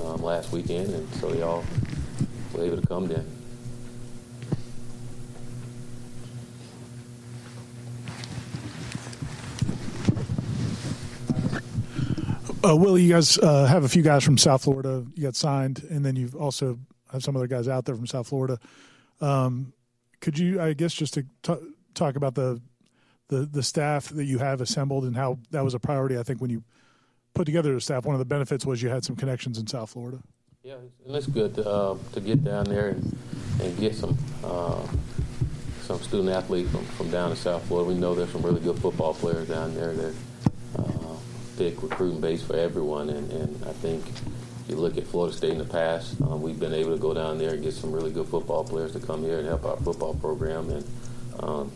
um, 0.00 0.22
last 0.22 0.52
weekend, 0.52 0.94
and 0.94 1.12
so 1.14 1.32
they 1.32 1.42
all 1.42 1.64
were 2.54 2.62
able 2.62 2.80
to 2.80 2.86
come 2.86 3.08
then. 3.08 3.35
Uh, 12.66 12.74
Willie, 12.74 13.02
you 13.02 13.12
guys 13.12 13.38
uh, 13.38 13.66
have 13.66 13.84
a 13.84 13.88
few 13.88 14.02
guys 14.02 14.24
from 14.24 14.36
South 14.36 14.64
Florida. 14.64 15.04
You 15.14 15.22
got 15.22 15.36
signed, 15.36 15.84
and 15.88 16.04
then 16.04 16.16
you've 16.16 16.34
also 16.34 16.80
have 17.12 17.22
some 17.22 17.36
other 17.36 17.46
guys 17.46 17.68
out 17.68 17.84
there 17.84 17.94
from 17.94 18.08
South 18.08 18.26
Florida. 18.26 18.58
Um, 19.20 19.72
could 20.20 20.36
you, 20.36 20.60
I 20.60 20.72
guess, 20.72 20.92
just 20.92 21.14
to 21.14 21.26
t- 21.42 21.74
talk 21.94 22.16
about 22.16 22.34
the, 22.34 22.60
the 23.28 23.46
the 23.46 23.62
staff 23.62 24.08
that 24.08 24.24
you 24.24 24.38
have 24.38 24.60
assembled 24.60 25.04
and 25.04 25.14
how 25.14 25.38
that 25.52 25.62
was 25.62 25.74
a 25.74 25.78
priority? 25.78 26.18
I 26.18 26.24
think 26.24 26.40
when 26.40 26.50
you 26.50 26.64
put 27.34 27.44
together 27.44 27.72
the 27.72 27.80
staff, 27.80 28.04
one 28.04 28.16
of 28.16 28.18
the 28.18 28.24
benefits 28.24 28.66
was 28.66 28.82
you 28.82 28.88
had 28.88 29.04
some 29.04 29.14
connections 29.14 29.58
in 29.58 29.68
South 29.68 29.90
Florida. 29.90 30.18
Yeah, 30.64 30.74
it's 31.06 31.28
good 31.28 31.54
to, 31.56 31.68
uh, 31.68 31.96
to 32.14 32.20
get 32.20 32.42
down 32.42 32.64
there 32.64 32.88
and, 32.88 33.16
and 33.62 33.78
get 33.78 33.94
some 33.94 34.18
uh, 34.42 34.84
some 35.82 36.00
student 36.00 36.30
athletes 36.30 36.72
from, 36.72 36.84
from 36.84 37.10
down 37.12 37.30
in 37.30 37.36
South 37.36 37.64
Florida. 37.68 37.88
We 37.88 37.96
know 37.96 38.16
there's 38.16 38.32
some 38.32 38.42
really 38.42 38.60
good 38.60 38.78
football 38.80 39.14
players 39.14 39.46
down 39.46 39.72
there. 39.76 39.92
They're 39.92 40.14
big 41.56 41.82
recruiting 41.82 42.20
base 42.20 42.42
for 42.42 42.56
everyone, 42.56 43.10
and, 43.10 43.30
and 43.32 43.64
I 43.64 43.72
think 43.72 44.04
you 44.68 44.76
look 44.76 44.96
at 44.98 45.06
Florida 45.06 45.34
State 45.34 45.52
in 45.52 45.58
the 45.58 45.64
past, 45.64 46.20
um, 46.22 46.42
we've 46.42 46.58
been 46.58 46.74
able 46.74 46.92
to 46.92 47.00
go 47.00 47.14
down 47.14 47.38
there 47.38 47.50
and 47.54 47.62
get 47.62 47.72
some 47.72 47.92
really 47.92 48.10
good 48.10 48.26
football 48.26 48.64
players 48.64 48.92
to 48.92 49.00
come 49.00 49.22
here 49.22 49.38
and 49.38 49.46
help 49.46 49.64
our 49.64 49.76
football 49.76 50.14
program. 50.14 50.70
And 50.70 50.84
um, 51.40 51.72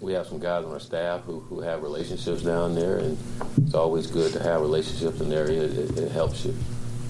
we 0.00 0.12
have 0.12 0.26
some 0.26 0.38
guys 0.38 0.64
on 0.64 0.72
our 0.72 0.80
staff 0.80 1.22
who, 1.22 1.40
who 1.40 1.60
have 1.60 1.82
relationships 1.82 2.42
down 2.42 2.74
there, 2.74 2.98
and 2.98 3.16
it's 3.58 3.74
always 3.74 4.06
good 4.06 4.32
to 4.34 4.42
have 4.42 4.60
relationships 4.60 5.20
in 5.20 5.30
the 5.30 5.36
area. 5.36 5.62
It, 5.62 5.98
it 5.98 6.12
helps 6.12 6.44
you 6.44 6.52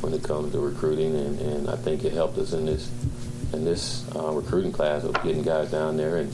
when 0.01 0.13
it 0.13 0.23
comes 0.23 0.53
to 0.53 0.61
recruiting, 0.61 1.17
and, 1.17 1.41
and 1.41 1.71
I 1.71 1.77
think 1.77 2.05
it 2.05 2.13
helped 2.13 2.39
us 2.39 2.53
in 2.53 2.67
this 2.67 2.91
in 3.53 3.65
this 3.65 4.09
uh, 4.17 4.31
recruiting 4.33 4.73
class 4.73 5.05
of 5.05 5.13
getting 5.23 5.43
guys 5.43 5.71
down 5.71 5.97
there 5.97 6.17
and, 6.17 6.33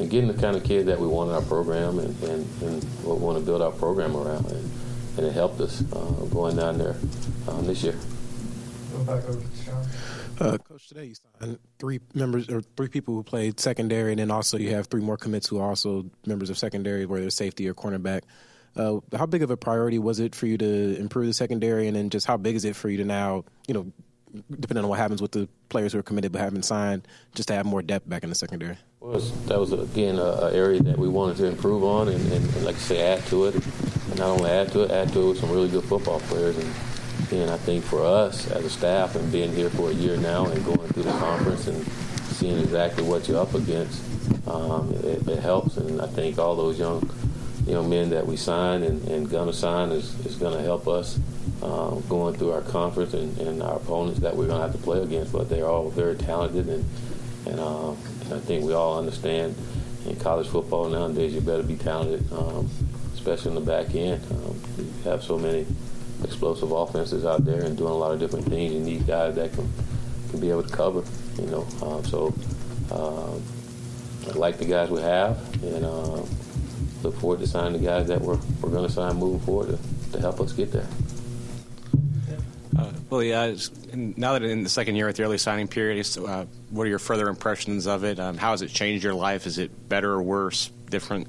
and 0.00 0.10
getting 0.10 0.28
the 0.28 0.40
kind 0.40 0.56
of 0.56 0.64
kid 0.64 0.86
that 0.86 0.98
we 0.98 1.06
want 1.06 1.28
in 1.28 1.36
our 1.36 1.42
program 1.42 1.98
and, 1.98 2.22
and, 2.24 2.62
and 2.62 2.82
what 3.04 3.18
we 3.18 3.24
want 3.24 3.38
to 3.38 3.44
build 3.44 3.60
our 3.60 3.70
program 3.70 4.16
around. 4.16 4.46
And, 4.46 4.70
and 5.18 5.26
it 5.26 5.32
helped 5.32 5.60
us 5.60 5.82
uh, 5.92 6.24
going 6.32 6.56
down 6.56 6.78
there 6.78 6.96
um, 7.48 7.66
this 7.66 7.82
year. 7.82 7.94
back 9.04 9.24
over 9.28 9.40
to 9.40 9.62
Sean. 9.62 9.86
Uh, 10.40 10.56
Coach, 10.56 10.88
today 10.88 11.04
you 11.06 11.14
signed 11.14 11.58
three 11.78 12.00
members 12.14 12.48
or 12.48 12.62
three 12.62 12.88
people 12.88 13.14
who 13.14 13.22
played 13.22 13.60
secondary, 13.60 14.12
and 14.12 14.20
then 14.20 14.30
also 14.30 14.56
you 14.56 14.70
have 14.70 14.86
three 14.86 15.02
more 15.02 15.18
commits 15.18 15.46
who 15.46 15.58
are 15.58 15.68
also 15.68 16.06
members 16.24 16.48
of 16.48 16.56
secondary, 16.56 17.04
whether 17.04 17.20
they're 17.20 17.30
safety 17.30 17.68
or 17.68 17.74
cornerback. 17.74 18.22
Uh, 18.76 19.00
how 19.14 19.26
big 19.26 19.42
of 19.42 19.50
a 19.50 19.56
priority 19.56 19.98
was 19.98 20.18
it 20.18 20.34
for 20.34 20.46
you 20.46 20.56
to 20.56 20.96
improve 20.98 21.26
the 21.26 21.34
secondary, 21.34 21.88
and 21.88 21.96
then 21.96 22.08
just 22.08 22.26
how 22.26 22.38
big 22.38 22.56
is 22.56 22.64
it 22.64 22.74
for 22.74 22.88
you 22.88 22.96
to 22.96 23.04
now, 23.04 23.44
you 23.68 23.74
know, 23.74 23.92
depending 24.50 24.84
on 24.84 24.90
what 24.90 24.98
happens 24.98 25.20
with 25.20 25.32
the 25.32 25.48
players 25.68 25.92
who 25.92 25.98
are 25.98 26.02
committed 26.02 26.32
but 26.32 26.40
haven't 26.40 26.64
signed, 26.64 27.06
just 27.34 27.48
to 27.48 27.54
have 27.54 27.66
more 27.66 27.82
depth 27.82 28.08
back 28.08 28.22
in 28.22 28.28
the 28.28 28.34
secondary? 28.34 28.76
Well, 29.00 29.18
that 29.18 29.58
was 29.58 29.72
again 29.72 30.18
an 30.18 30.54
area 30.54 30.82
that 30.82 30.98
we 30.98 31.08
wanted 31.08 31.36
to 31.38 31.46
improve 31.46 31.84
on, 31.84 32.08
and, 32.08 32.20
and, 32.32 32.54
and 32.54 32.64
like 32.64 32.76
I 32.76 32.78
say, 32.78 33.00
add 33.00 33.24
to 33.26 33.46
it. 33.46 33.54
And 33.54 34.18
not 34.18 34.28
only 34.28 34.50
add 34.50 34.72
to 34.72 34.82
it, 34.82 34.90
add 34.90 35.12
to 35.12 35.20
it 35.20 35.28
with 35.28 35.38
some 35.38 35.50
really 35.50 35.68
good 35.68 35.84
football 35.84 36.20
players. 36.20 36.56
And 36.58 37.50
I 37.50 37.56
think 37.58 37.84
for 37.84 38.02
us 38.04 38.50
as 38.50 38.64
a 38.64 38.70
staff 38.70 39.14
and 39.14 39.30
being 39.30 39.54
here 39.54 39.70
for 39.70 39.90
a 39.90 39.94
year 39.94 40.16
now 40.16 40.46
and 40.46 40.64
going 40.64 40.88
through 40.88 41.04
the 41.04 41.12
conference 41.12 41.68
and 41.68 41.86
seeing 42.32 42.58
exactly 42.58 43.04
what 43.04 43.28
you're 43.28 43.40
up 43.40 43.54
against, 43.54 44.02
um, 44.48 44.92
it, 45.04 45.26
it, 45.28 45.38
helps. 45.38 45.76
And 45.76 46.00
I 46.00 46.06
think 46.06 46.38
all 46.38 46.56
those 46.56 46.78
young 46.78 47.08
young 47.66 47.88
men 47.88 48.10
that 48.10 48.26
we 48.26 48.36
signed 48.36 48.82
and, 48.82 49.06
and 49.06 49.30
gonna 49.30 49.52
sign 49.52 49.90
is, 49.90 50.18
is 50.26 50.34
going 50.36 50.56
to 50.56 50.62
help 50.62 50.88
us 50.88 51.20
uh, 51.62 51.94
going 52.08 52.34
through 52.34 52.52
our 52.52 52.62
conference 52.62 53.14
and, 53.14 53.36
and, 53.38 53.62
our 53.62 53.76
opponents 53.76 54.20
that 54.20 54.34
we're 54.34 54.46
going 54.46 54.60
to 54.60 54.66
have 54.66 54.72
to 54.72 54.82
play 54.82 55.02
against. 55.02 55.32
But 55.32 55.48
they're 55.48 55.66
all 55.66 55.90
very 55.90 56.16
talented, 56.16 56.68
and 56.68 56.84
and, 57.46 57.60
uh, 57.60 57.90
and 57.90 58.34
I 58.34 58.40
think 58.40 58.64
we 58.64 58.72
all 58.72 58.98
understand 58.98 59.54
in 60.06 60.16
college 60.16 60.48
football 60.48 60.88
nowadays 60.88 61.34
you 61.34 61.40
better 61.40 61.62
be 61.62 61.76
talented, 61.76 62.32
um, 62.32 62.70
especially 63.14 63.50
in 63.50 63.54
the 63.56 63.60
back 63.60 63.94
end. 63.94 64.22
Um, 64.30 64.60
you 64.78 64.92
have 65.04 65.22
so 65.22 65.38
many 65.38 65.66
explosive 66.24 66.70
offenses 66.72 67.24
out 67.24 67.44
there 67.44 67.62
and 67.62 67.76
doing 67.76 67.90
a 67.90 67.96
lot 67.96 68.12
of 68.12 68.20
different 68.20 68.46
things. 68.46 68.72
You 68.72 68.80
need 68.80 69.06
guys 69.06 69.34
that 69.34 69.52
can 69.52 69.70
can 70.30 70.40
be 70.40 70.50
able 70.50 70.62
to 70.62 70.74
cover. 70.74 71.04
You 71.38 71.46
know, 71.46 71.66
uh, 71.82 72.02
so 72.02 72.34
uh, 72.90 74.30
I 74.30 74.32
like 74.34 74.58
the 74.58 74.64
guys 74.64 74.90
we 74.90 75.00
have, 75.00 75.38
and 75.62 75.84
uh, 75.84 76.22
look 77.02 77.18
forward 77.18 77.40
to 77.40 77.46
signing 77.46 77.80
the 77.80 77.86
guys 77.86 78.08
that 78.08 78.20
we're 78.20 78.38
we're 78.60 78.70
going 78.70 78.86
to 78.86 78.92
sign 78.92 79.16
moving 79.16 79.40
forward 79.40 79.78
to, 79.78 80.12
to 80.12 80.20
help 80.20 80.40
us 80.40 80.52
get 80.52 80.72
there. 80.72 80.86
Well, 83.10 83.24
yeah. 83.24 83.56
Now 83.92 84.34
that 84.34 84.44
in 84.44 84.62
the 84.62 84.68
second 84.68 84.94
year 84.94 85.08
at 85.08 85.16
the 85.16 85.24
early 85.24 85.36
signing 85.36 85.66
period, 85.66 86.06
uh, 86.16 86.44
what 86.70 86.84
are 86.84 86.88
your 86.88 87.00
further 87.00 87.28
impressions 87.28 87.88
of 87.88 88.04
it? 88.04 88.20
Um, 88.20 88.36
how 88.36 88.52
has 88.52 88.62
it 88.62 88.68
changed 88.68 89.02
your 89.02 89.14
life? 89.14 89.46
Is 89.46 89.58
it 89.58 89.88
better 89.88 90.12
or 90.12 90.22
worse, 90.22 90.70
different? 90.88 91.26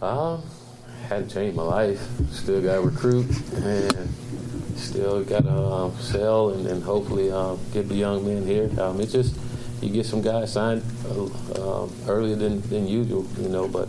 Um, 0.00 0.42
hadn't 1.08 1.28
changed 1.28 1.56
my 1.56 1.62
life. 1.62 2.00
Still 2.30 2.62
got 2.62 2.76
to 2.76 2.80
recruit 2.80 3.26
and 3.52 4.08
still 4.76 5.22
got 5.24 5.42
to 5.42 5.52
um, 5.52 5.94
sell 5.98 6.50
and, 6.50 6.66
and 6.66 6.82
hopefully 6.82 7.30
um, 7.30 7.60
get 7.74 7.86
the 7.90 7.94
young 7.94 8.26
men 8.26 8.46
here. 8.46 8.70
Um, 8.80 8.98
it's 8.98 9.12
just 9.12 9.36
you 9.82 9.90
get 9.90 10.06
some 10.06 10.22
guys 10.22 10.54
signed 10.54 10.82
uh, 11.06 11.82
um, 11.82 11.92
earlier 12.08 12.34
than, 12.34 12.62
than 12.70 12.88
usual, 12.88 13.26
you 13.38 13.50
know. 13.50 13.68
But 13.68 13.88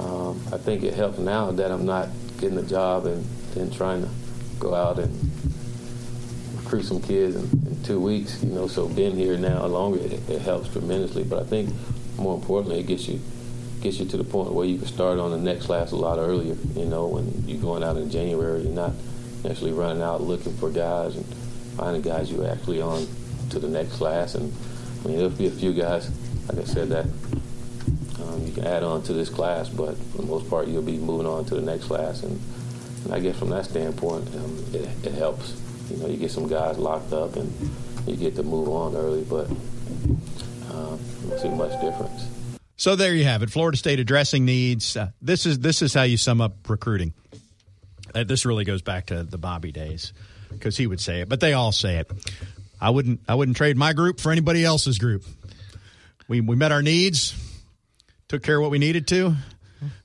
um, 0.00 0.40
I 0.50 0.56
think 0.56 0.84
it 0.84 0.94
helps 0.94 1.18
now 1.18 1.50
that 1.50 1.70
I'm 1.70 1.84
not 1.84 2.08
getting 2.40 2.56
a 2.56 2.62
job 2.62 3.04
and 3.04 3.22
then 3.54 3.70
trying 3.70 4.00
to 4.02 4.08
go 4.58 4.74
out 4.74 4.98
and 4.98 5.12
recruit 6.72 6.88
some 6.88 7.02
kids 7.02 7.36
in, 7.36 7.42
in 7.66 7.82
two 7.82 8.00
weeks, 8.00 8.42
you 8.42 8.50
know. 8.50 8.66
So 8.66 8.88
being 8.88 9.14
here 9.14 9.36
now 9.36 9.66
longer, 9.66 10.00
it, 10.00 10.12
it 10.28 10.40
helps 10.40 10.72
tremendously. 10.72 11.22
But 11.22 11.42
I 11.42 11.44
think 11.44 11.70
more 12.16 12.34
importantly, 12.34 12.80
it 12.80 12.86
gets 12.86 13.08
you 13.08 13.20
gets 13.82 13.98
you 13.98 14.06
to 14.06 14.16
the 14.16 14.24
point 14.24 14.52
where 14.52 14.64
you 14.64 14.78
can 14.78 14.86
start 14.86 15.18
on 15.18 15.32
the 15.32 15.38
next 15.38 15.66
class 15.66 15.92
a 15.92 15.96
lot 15.96 16.18
earlier. 16.18 16.56
You 16.74 16.86
know, 16.86 17.08
when 17.08 17.44
you're 17.46 17.60
going 17.60 17.82
out 17.82 17.96
in 17.96 18.10
January, 18.10 18.62
you're 18.62 18.72
not 18.72 18.92
necessarily 19.44 19.72
running 19.72 20.02
out 20.02 20.22
looking 20.22 20.56
for 20.56 20.70
guys 20.70 21.16
and 21.16 21.26
finding 21.76 22.00
guys 22.00 22.30
you're 22.30 22.48
actually 22.48 22.80
on 22.80 23.06
to 23.50 23.58
the 23.58 23.68
next 23.68 23.92
class. 23.96 24.34
And 24.34 24.52
I 25.04 25.08
mean, 25.08 25.18
there'll 25.18 25.30
be 25.30 25.48
a 25.48 25.50
few 25.50 25.74
guys, 25.74 26.10
like 26.48 26.58
I 26.58 26.64
said, 26.64 26.88
that 26.88 27.04
um, 28.22 28.46
you 28.46 28.52
can 28.52 28.64
add 28.64 28.82
on 28.82 29.02
to 29.04 29.12
this 29.12 29.28
class, 29.28 29.68
but 29.68 29.96
for 29.96 30.18
the 30.18 30.26
most 30.26 30.48
part, 30.48 30.68
you'll 30.68 30.82
be 30.82 30.96
moving 30.96 31.26
on 31.26 31.44
to 31.46 31.54
the 31.54 31.62
next 31.62 31.84
class. 31.84 32.22
And, 32.22 32.40
and 33.04 33.12
I 33.12 33.18
guess 33.18 33.38
from 33.38 33.50
that 33.50 33.66
standpoint, 33.66 34.28
um, 34.36 34.64
it, 34.72 34.88
it 35.04 35.12
helps. 35.12 35.60
You 35.90 35.96
know, 35.98 36.06
you 36.06 36.16
get 36.16 36.30
some 36.30 36.48
guys 36.48 36.78
locked 36.78 37.12
up 37.12 37.36
and 37.36 37.52
you 38.06 38.16
get 38.16 38.36
to 38.36 38.42
move 38.42 38.68
on 38.68 38.96
early, 38.96 39.22
but 39.22 39.50
uh, 40.70 40.94
I 40.94 41.28
don't 41.28 41.40
see 41.40 41.48
much 41.48 41.80
difference. 41.80 42.26
So 42.76 42.96
there 42.96 43.14
you 43.14 43.24
have 43.24 43.42
it. 43.42 43.50
Florida 43.50 43.76
State 43.76 44.00
addressing 44.00 44.44
needs. 44.44 44.96
Uh, 44.96 45.10
this 45.20 45.46
is 45.46 45.60
this 45.60 45.82
is 45.82 45.94
how 45.94 46.02
you 46.02 46.16
sum 46.16 46.40
up 46.40 46.68
recruiting. 46.68 47.12
Uh, 48.14 48.24
this 48.24 48.44
really 48.44 48.64
goes 48.64 48.82
back 48.82 49.06
to 49.06 49.22
the 49.22 49.38
Bobby 49.38 49.72
days 49.72 50.12
because 50.50 50.76
he 50.76 50.86
would 50.86 51.00
say 51.00 51.20
it, 51.20 51.28
but 51.28 51.40
they 51.40 51.52
all 51.52 51.72
say 51.72 51.98
it. 51.98 52.10
I 52.80 52.90
wouldn't 52.90 53.20
I 53.28 53.36
wouldn't 53.36 53.56
trade 53.56 53.76
my 53.76 53.92
group 53.92 54.20
for 54.20 54.32
anybody 54.32 54.64
else's 54.64 54.98
group. 54.98 55.24
We 56.26 56.40
we 56.40 56.56
met 56.56 56.72
our 56.72 56.82
needs, 56.82 57.34
took 58.28 58.42
care 58.42 58.56
of 58.56 58.62
what 58.62 58.70
we 58.70 58.78
needed 58.78 59.06
to. 59.08 59.36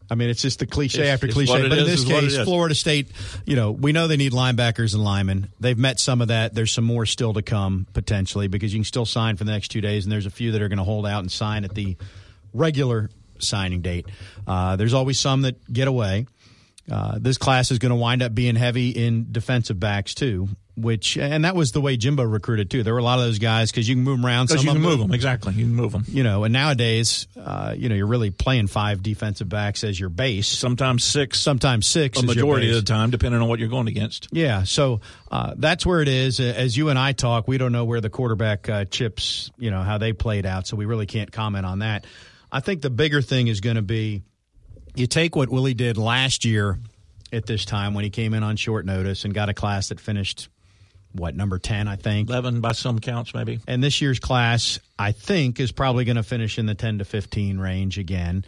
I 0.10 0.16
mean, 0.16 0.30
it's 0.30 0.42
just 0.42 0.60
the 0.60 0.66
cliche 0.66 1.02
it's, 1.02 1.10
after 1.10 1.28
cliche. 1.28 1.68
But 1.68 1.78
in 1.78 1.86
this 1.86 2.06
case, 2.06 2.38
Florida 2.40 2.76
State, 2.76 3.08
you 3.46 3.56
know, 3.56 3.72
we 3.72 3.92
know 3.92 4.08
they 4.08 4.18
need 4.18 4.32
linebackers 4.32 4.94
and 4.94 5.04
linemen. 5.04 5.50
They've 5.60 5.78
met 5.78 6.00
some 6.00 6.22
of 6.22 6.30
that. 6.30 6.54
There's 6.54 6.72
some 6.72 6.86
more 6.86 7.06
still 7.06 7.34
to 7.34 7.42
come 7.42 7.88
potentially 7.94 8.48
because 8.48 8.74
you 8.74 8.80
can 8.80 8.86
still 8.86 9.06
sign 9.06 9.36
for 9.36 9.44
the 9.44 9.52
next 9.52 9.70
two 9.70 9.82
days, 9.82 10.06
and 10.06 10.12
there's 10.12 10.26
a 10.26 10.32
few 10.32 10.52
that 10.54 10.62
are 10.62 10.70
going 10.70 10.78
to 10.78 10.84
hold 10.84 11.06
out 11.06 11.20
and 11.20 11.32
sign 11.32 11.66
at 11.66 11.76
the 11.76 11.98
regular 12.54 13.10
signing 13.40 13.82
date. 13.82 14.06
Uh, 14.48 14.76
there's 14.76 14.94
always 14.94 15.20
some 15.20 15.44
that 15.44 15.72
get 15.72 15.88
away. 15.88 16.26
Uh, 16.90 17.18
this 17.20 17.38
class 17.38 17.72
is 17.72 17.80
going 17.80 17.90
to 17.90 17.96
wind 17.96 18.22
up 18.22 18.34
being 18.34 18.56
heavy 18.56 18.92
in 18.92 19.28
defensive 19.32 19.78
backs 19.78 20.14
too, 20.14 20.48
which 20.78 21.18
and 21.18 21.44
that 21.44 21.54
was 21.54 21.74
the 21.74 21.82
way 21.82 21.98
Jimbo 21.98 22.24
recruited 22.24 22.72
too. 22.72 22.82
There 22.82 22.94
were 22.94 23.00
a 23.00 23.04
lot 23.04 23.20
of 23.20 23.26
those 23.26 23.40
guys 23.40 23.72
because 23.72 23.90
you 23.90 23.96
can 23.96 24.06
move 24.06 24.20
them 24.20 24.26
around. 24.26 24.48
Some 24.48 24.60
you 24.60 24.72
can 24.72 24.82
move 24.82 25.00
them 25.00 25.14
exactly. 25.14 25.54
You 25.54 25.66
can 25.66 25.76
move 25.76 25.92
them. 25.92 26.06
You 26.08 26.24
know, 26.24 26.46
and 26.46 26.54
nowadays, 26.54 27.28
uh, 27.38 27.74
you 27.76 27.90
know, 27.90 27.96
you're 27.96 28.08
really 28.08 28.32
playing 28.32 28.68
five 28.68 29.04
defensive 29.04 29.50
backs 29.50 29.84
as 29.84 30.00
your 30.00 30.08
base. 30.08 30.48
Sometimes 30.48 31.04
six. 31.04 31.40
Sometimes 31.42 31.88
six. 31.88 32.22
A 32.22 32.26
majority 32.26 32.70
of 32.70 32.76
the 32.76 32.82
time, 32.84 33.10
depending 33.10 33.42
on 33.42 33.50
what 33.50 33.60
you're 33.60 33.68
going 33.68 33.88
against. 33.90 34.30
Yeah, 34.32 34.64
so 34.64 35.02
uh, 35.30 35.56
that's 35.58 35.86
where 35.86 36.02
it 36.02 36.08
is. 36.08 36.40
As 36.40 36.78
you 36.78 36.88
and 36.88 36.98
I 36.98 37.12
talk, 37.12 37.50
we 37.50 37.58
don't 37.58 37.74
know 37.74 37.84
where 37.84 38.00
the 38.00 38.10
quarterback 38.10 38.70
uh, 38.70 38.86
chips, 38.86 39.52
you 39.58 39.72
know, 39.72 39.82
how 39.82 39.98
they 39.98 40.14
played 40.14 40.46
out, 40.46 40.68
so 40.68 40.78
we 40.78 40.86
really 40.86 41.06
can't 41.06 41.34
comment 41.34 41.66
on 41.66 41.80
that. 41.80 42.06
I 42.50 42.62
think 42.62 42.82
the 42.82 42.90
bigger 42.90 43.22
thing 43.22 43.48
is 43.48 43.60
going 43.60 43.76
to 43.76 43.82
be 43.82 44.24
you 44.98 45.08
take 45.08 45.36
what 45.36 45.50
Willie 45.50 45.74
did 45.74 45.98
last 45.98 46.46
year 46.46 46.80
at 47.32 47.46
this 47.46 47.66
time 47.66 47.94
when 47.94 48.04
he 48.04 48.10
came 48.10 48.34
in 48.34 48.44
on 48.44 48.56
short 48.56 48.86
notice 48.86 49.26
and 49.26 49.34
got 49.34 49.50
a 49.50 49.54
class 49.54 49.90
that 49.90 50.00
finished 50.00 50.50
what 51.14 51.36
number 51.36 51.58
10 51.58 51.88
i 51.88 51.96
think 51.96 52.30
11 52.30 52.62
by 52.62 52.74
some 52.74 53.00
counts 53.00 53.34
maybe 53.34 53.60
and 53.66 53.82
this 53.82 54.02
year's 54.02 54.20
class 54.20 54.78
i 55.00 55.14
think 55.14 55.60
is 55.60 55.72
probably 55.72 56.06
going 56.06 56.18
to 56.18 56.22
finish 56.22 56.60
in 56.60 56.66
the 56.66 56.76
10 56.76 57.00
to 57.00 57.06
15 57.06 57.58
range 57.58 57.98
again 57.98 58.46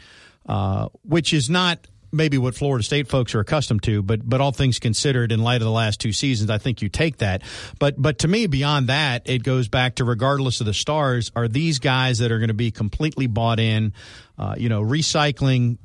uh, 0.48 0.90
which 1.04 1.34
is 1.34 1.50
not 1.50 1.80
maybe 2.12 2.38
what 2.38 2.56
Florida 2.56 2.84
State 2.84 3.08
folks 3.08 3.36
are 3.36 3.40
accustomed 3.40 3.84
to, 3.84 4.02
but 4.02 4.28
but 4.28 4.42
all 4.42 4.52
things 4.52 4.80
considered, 4.80 5.32
in 5.32 5.42
light 5.42 5.58
of 5.58 5.66
the 5.66 5.72
last 5.72 6.00
two 6.00 6.12
seasons, 6.12 6.50
I 6.50 6.58
think 6.58 6.82
you 6.82 6.90
take 6.90 7.18
that. 7.18 7.44
But 7.78 8.02
but 8.02 8.20
to 8.20 8.28
me, 8.28 8.48
beyond 8.48 8.88
that, 8.88 9.30
it 9.30 9.44
goes 9.44 9.68
back 9.68 9.96
to 9.96 10.06
regardless 10.06 10.60
of 10.60 10.66
the 10.66 10.74
stars, 10.74 11.32
are 11.36 11.48
these 11.48 11.80
guys 11.80 12.20
that 12.20 12.32
are 12.32 12.40
going 12.40 12.50
to 12.50 12.54
be 12.54 12.72
completely 12.72 13.28
bought 13.28 13.60
in? 13.60 13.94
Uh, 14.38 14.56
you 14.58 14.70
know, 14.70 14.82
recycling. 14.82 15.78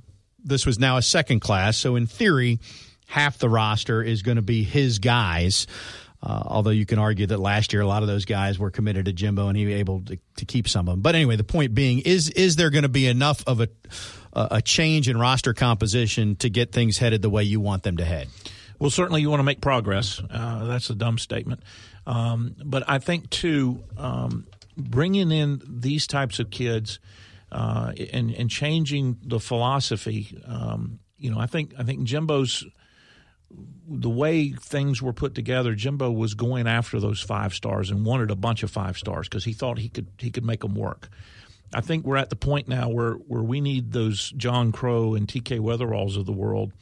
This 0.45 0.67
was 0.67 0.79
now 0.79 0.97
a 0.97 1.03
second 1.03 1.41
class, 1.41 1.77
so 1.77 1.97
in 1.97 2.07
theory, 2.07 2.61
half 3.07 3.39
the 3.39 3.49
roster 3.49 4.03
is 4.03 4.23
going 4.23 4.37
to 4.37 4.43
be 4.43 4.63
his 4.63 4.99
guys. 4.99 5.67
Uh, 6.23 6.43
although 6.47 6.71
you 6.71 6.87
can 6.87 6.99
argue 6.99 7.27
that 7.27 7.39
last 7.39 7.75
year 7.75 7.83
a 7.83 7.87
lot 7.87 8.03
of 8.03 8.09
those 8.09 8.25
guys 8.25 8.59
were 8.59 8.71
committed 8.71 9.05
to 9.05 9.13
Jimbo 9.13 9.49
and 9.49 9.59
he 9.59 9.67
was 9.67 9.75
able 9.75 10.01
to, 10.03 10.19
to 10.37 10.45
keep 10.47 10.67
some 10.69 10.89
of 10.89 10.95
them. 10.95 11.01
But 11.03 11.15
anyway, 11.15 11.37
the 11.37 11.45
point 11.45 11.75
being 11.75 11.99
is 11.99 12.31
is 12.31 12.57
there 12.57 12.71
going 12.71 12.85
to 12.85 12.89
be 12.89 13.07
enough 13.07 13.45
of 13.47 13.61
a 13.61 13.69
a 14.35 14.61
change 14.61 15.09
in 15.09 15.17
roster 15.19 15.55
composition 15.55 16.37
to 16.37 16.51
get 16.51 16.73
things 16.73 16.99
headed 16.99 17.23
the 17.23 17.31
way 17.31 17.45
you 17.45 17.61
want 17.61 17.83
them 17.83 17.99
to 17.99 18.05
head? 18.05 18.29
Well, 18.79 18.91
certainly 18.91 19.21
you 19.21 19.31
want 19.31 19.41
to 19.41 19.45
make 19.45 19.61
progress. 19.61 20.21
Uh, 20.29 20.65
that's 20.65 20.91
a 20.91 20.95
dumb 20.95 21.19
statement. 21.19 21.63
Um, 22.07 22.57
but 22.65 22.83
I 22.89 22.99
think, 22.99 23.31
too, 23.31 23.85
um, 23.97 24.47
bringing 24.77 25.31
in 25.31 25.63
these 25.67 26.07
types 26.07 26.41
of 26.41 26.51
kids 26.51 26.99
uh, 27.55 27.93
and, 28.13 28.33
and 28.33 28.51
changing 28.51 29.17
the 29.23 29.41
philosophy, 29.41 30.37
um, 30.47 30.99
you 31.17 31.31
know, 31.31 31.39
I 31.39 31.47
think, 31.47 31.73
I 31.79 31.85
think 31.85 32.05
Jimbo's 32.05 32.65
the 33.87 34.11
way 34.11 34.51
things 34.51 35.03
were 35.03 35.13
put 35.13 35.35
together, 35.35 35.75
Jimbo 35.75 36.11
was 36.11 36.35
going 36.35 36.67
after 36.67 36.99
those 37.01 37.21
five 37.21 37.55
stars 37.55 37.91
and 37.91 38.05
wanted 38.05 38.31
a 38.31 38.37
bunch 38.37 38.63
of 38.63 38.71
five 38.71 38.97
stars 38.97 39.29
because 39.29 39.45
he 39.45 39.53
thought 39.53 39.79
he 39.79 39.89
could 39.89 40.09
he 40.19 40.31
could 40.31 40.45
make 40.45 40.61
them 40.61 40.75
work. 40.75 41.09
I 41.73 41.81
think 41.81 42.05
we're 42.05 42.17
at 42.17 42.31
the 42.31 42.37
point 42.37 42.69
now 42.69 42.89
where 42.89 43.13
where 43.13 43.43
we 43.43 43.61
need 43.61 43.93
those 43.93 44.31
John 44.37 44.73
Crow 44.73 45.15
and 45.15 45.27
TK 45.27 45.61
Wetherells 45.61 46.17
of 46.17 46.27
the 46.27 46.33
world 46.33 46.73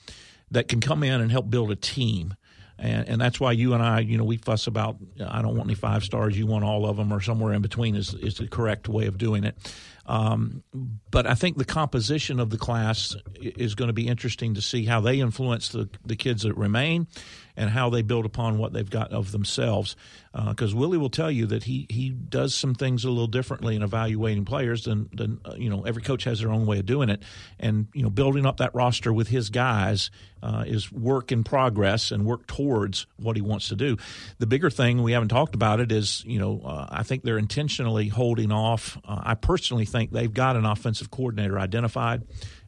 that 0.51 0.69
can 0.69 0.81
come 0.81 1.03
in 1.03 1.21
and 1.21 1.31
help 1.31 1.51
build 1.51 1.71
a 1.71 1.77
team. 1.77 2.35
and 2.79 3.09
and 3.09 3.21
that's 3.21 3.41
why 3.41 3.53
you 3.53 3.75
and 3.75 3.83
I, 3.83 4.01
you 4.01 4.17
know, 4.17 4.25
we 4.25 4.37
fuss 4.37 4.67
about. 4.67 4.97
I 5.25 5.43
don't 5.43 5.57
want 5.57 5.69
any 5.69 5.75
five 5.75 6.05
stars. 6.05 6.39
You 6.39 6.47
want 6.47 6.65
all 6.65 6.87
of 6.87 6.97
them, 6.97 7.13
or 7.13 7.21
somewhere 7.21 7.53
in 7.53 7.63
between 7.63 7.97
is 7.97 8.15
is 8.15 8.37
the 8.37 8.49
correct 8.49 8.89
way 8.89 9.07
of 9.07 9.19
doing 9.19 9.45
it. 9.45 9.57
Um, 10.07 10.63
but 11.11 11.27
I 11.27 11.35
think 11.35 11.59
the 11.59 11.65
composition 11.65 12.41
of 12.41 12.51
the 12.51 12.59
class 12.59 13.15
is 13.41 13.75
going 13.75 13.89
to 13.89 13.95
be 13.95 14.09
interesting 14.09 14.55
to 14.55 14.63
see 14.63 14.85
how 14.85 15.01
they 15.01 15.21
influence 15.21 15.69
the, 15.69 15.89
the 16.05 16.17
kids 16.17 16.43
that 16.43 16.57
remain 16.57 17.07
and 17.57 17.71
how 17.71 17.91
they 17.91 18.03
build 18.03 18.25
upon 18.25 18.59
what 18.59 18.73
they've 18.73 18.89
got 18.89 19.13
of 19.13 19.33
themselves. 19.33 19.97
Because 20.33 20.73
uh, 20.73 20.77
Willie 20.77 20.97
will 20.97 21.11
tell 21.11 21.31
you 21.31 21.45
that 21.47 21.65
he 21.65 21.87
he 21.91 22.09
does 22.09 22.55
some 22.55 22.75
things 22.75 23.05
a 23.05 23.11
little 23.11 23.27
differently 23.27 23.77
in 23.77 23.83
evaluating 23.83 24.47
players 24.47 24.85
than 24.85 25.11
than 25.13 25.41
uh, 25.45 25.55
you 25.57 25.69
know 25.69 25.83
every 25.83 26.01
coach 26.01 26.25
has 26.25 26.41
their 26.41 26.51
own 26.51 26.65
way 26.65 26.79
of 26.79 26.87
doing 26.87 27.11
it, 27.11 27.23
and 27.61 27.89
you 27.93 28.03
know 28.03 28.09
building 28.09 28.47
up 28.47 28.57
that 28.57 28.75
roster 28.75 29.13
with 29.13 29.29
his 29.29 29.51
guys 29.51 30.11
uh, 30.43 30.65
is 30.67 30.91
work 30.91 31.33
in 31.33 31.45
progress 31.45 32.11
and 32.11 32.25
work 32.25 32.47
towards 32.47 33.07
what 33.19 33.37
he 33.37 33.43
wants 33.43 33.69
to 33.69 33.77
do. 33.77 33.99
The 34.39 34.47
bigger 34.47 34.71
thing 34.71 35.03
we 35.03 35.13
haven't 35.13 35.29
talked 35.29 35.55
about 35.55 35.81
it 35.81 35.93
is 35.93 36.25
you 36.27 36.39
know 36.39 36.63
uh, 36.65 36.87
I 36.91 37.03
think 37.03 37.25
they're 37.25 37.37
intentionally 37.37 38.09
holding 38.09 38.51
off. 38.51 38.97
Uh, 39.05 39.21
I 39.23 39.35
personally 39.35 39.85
think 39.93 40.11
they've 40.11 40.33
got 40.33 40.57
an 40.57 40.65
offensive 40.65 41.11
coordinator 41.11 41.59
identified. 41.59 42.23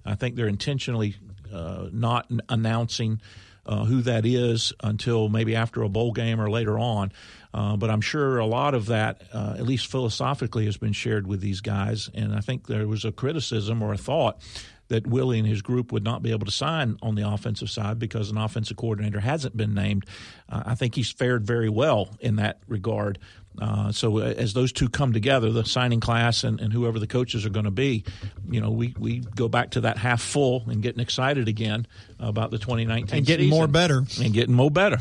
I 0.04 0.14
think 0.14 0.36
they're 0.36 0.46
intentionally 0.46 1.16
uh, 1.52 1.88
not 1.92 2.30
announcing 2.48 3.20
uh, 3.66 3.84
who 3.84 4.02
that 4.02 4.26
is 4.26 4.72
until 4.82 5.28
maybe 5.28 5.56
after 5.56 5.82
a 5.82 5.88
bowl 5.88 6.12
game 6.12 6.40
or 6.40 6.50
later 6.50 6.78
on. 6.78 7.12
Uh, 7.52 7.76
but 7.76 7.88
I'm 7.88 8.00
sure 8.00 8.38
a 8.38 8.46
lot 8.46 8.74
of 8.74 8.86
that, 8.86 9.22
uh, 9.32 9.54
at 9.56 9.62
least 9.62 9.86
philosophically, 9.86 10.66
has 10.66 10.76
been 10.76 10.92
shared 10.92 11.26
with 11.26 11.40
these 11.40 11.60
guys. 11.60 12.10
And 12.12 12.34
I 12.34 12.40
think 12.40 12.66
there 12.66 12.86
was 12.86 13.04
a 13.04 13.12
criticism 13.12 13.82
or 13.82 13.92
a 13.92 13.96
thought 13.96 14.42
that 14.88 15.06
Willie 15.06 15.38
and 15.38 15.48
his 15.48 15.62
group 15.62 15.92
would 15.92 16.04
not 16.04 16.22
be 16.22 16.30
able 16.30 16.44
to 16.44 16.52
sign 16.52 16.98
on 17.00 17.14
the 17.14 17.26
offensive 17.26 17.70
side 17.70 17.98
because 17.98 18.30
an 18.30 18.36
offensive 18.36 18.76
coordinator 18.76 19.20
hasn't 19.20 19.56
been 19.56 19.72
named. 19.72 20.04
Uh, 20.48 20.62
I 20.66 20.74
think 20.74 20.94
he's 20.94 21.10
fared 21.10 21.46
very 21.46 21.68
well 21.68 22.10
in 22.20 22.36
that 22.36 22.58
regard. 22.68 23.18
Uh, 23.60 23.92
so 23.92 24.18
uh, 24.18 24.22
as 24.22 24.52
those 24.52 24.72
two 24.72 24.88
come 24.88 25.12
together, 25.12 25.50
the 25.52 25.64
signing 25.64 26.00
class 26.00 26.44
and, 26.44 26.60
and 26.60 26.72
whoever 26.72 26.98
the 26.98 27.06
coaches 27.06 27.46
are 27.46 27.50
going 27.50 27.64
to 27.64 27.70
be, 27.70 28.04
you 28.50 28.60
know, 28.60 28.70
we, 28.70 28.94
we 28.98 29.20
go 29.20 29.48
back 29.48 29.70
to 29.70 29.82
that 29.82 29.96
half 29.96 30.20
full 30.20 30.64
and 30.66 30.82
getting 30.82 31.00
excited 31.00 31.48
again 31.48 31.86
about 32.18 32.50
the 32.50 32.58
2019 32.58 33.16
and 33.16 33.26
getting 33.26 33.48
more 33.48 33.68
better 33.68 34.04
and 34.20 34.32
getting 34.32 34.54
more 34.54 34.70
better. 34.70 34.98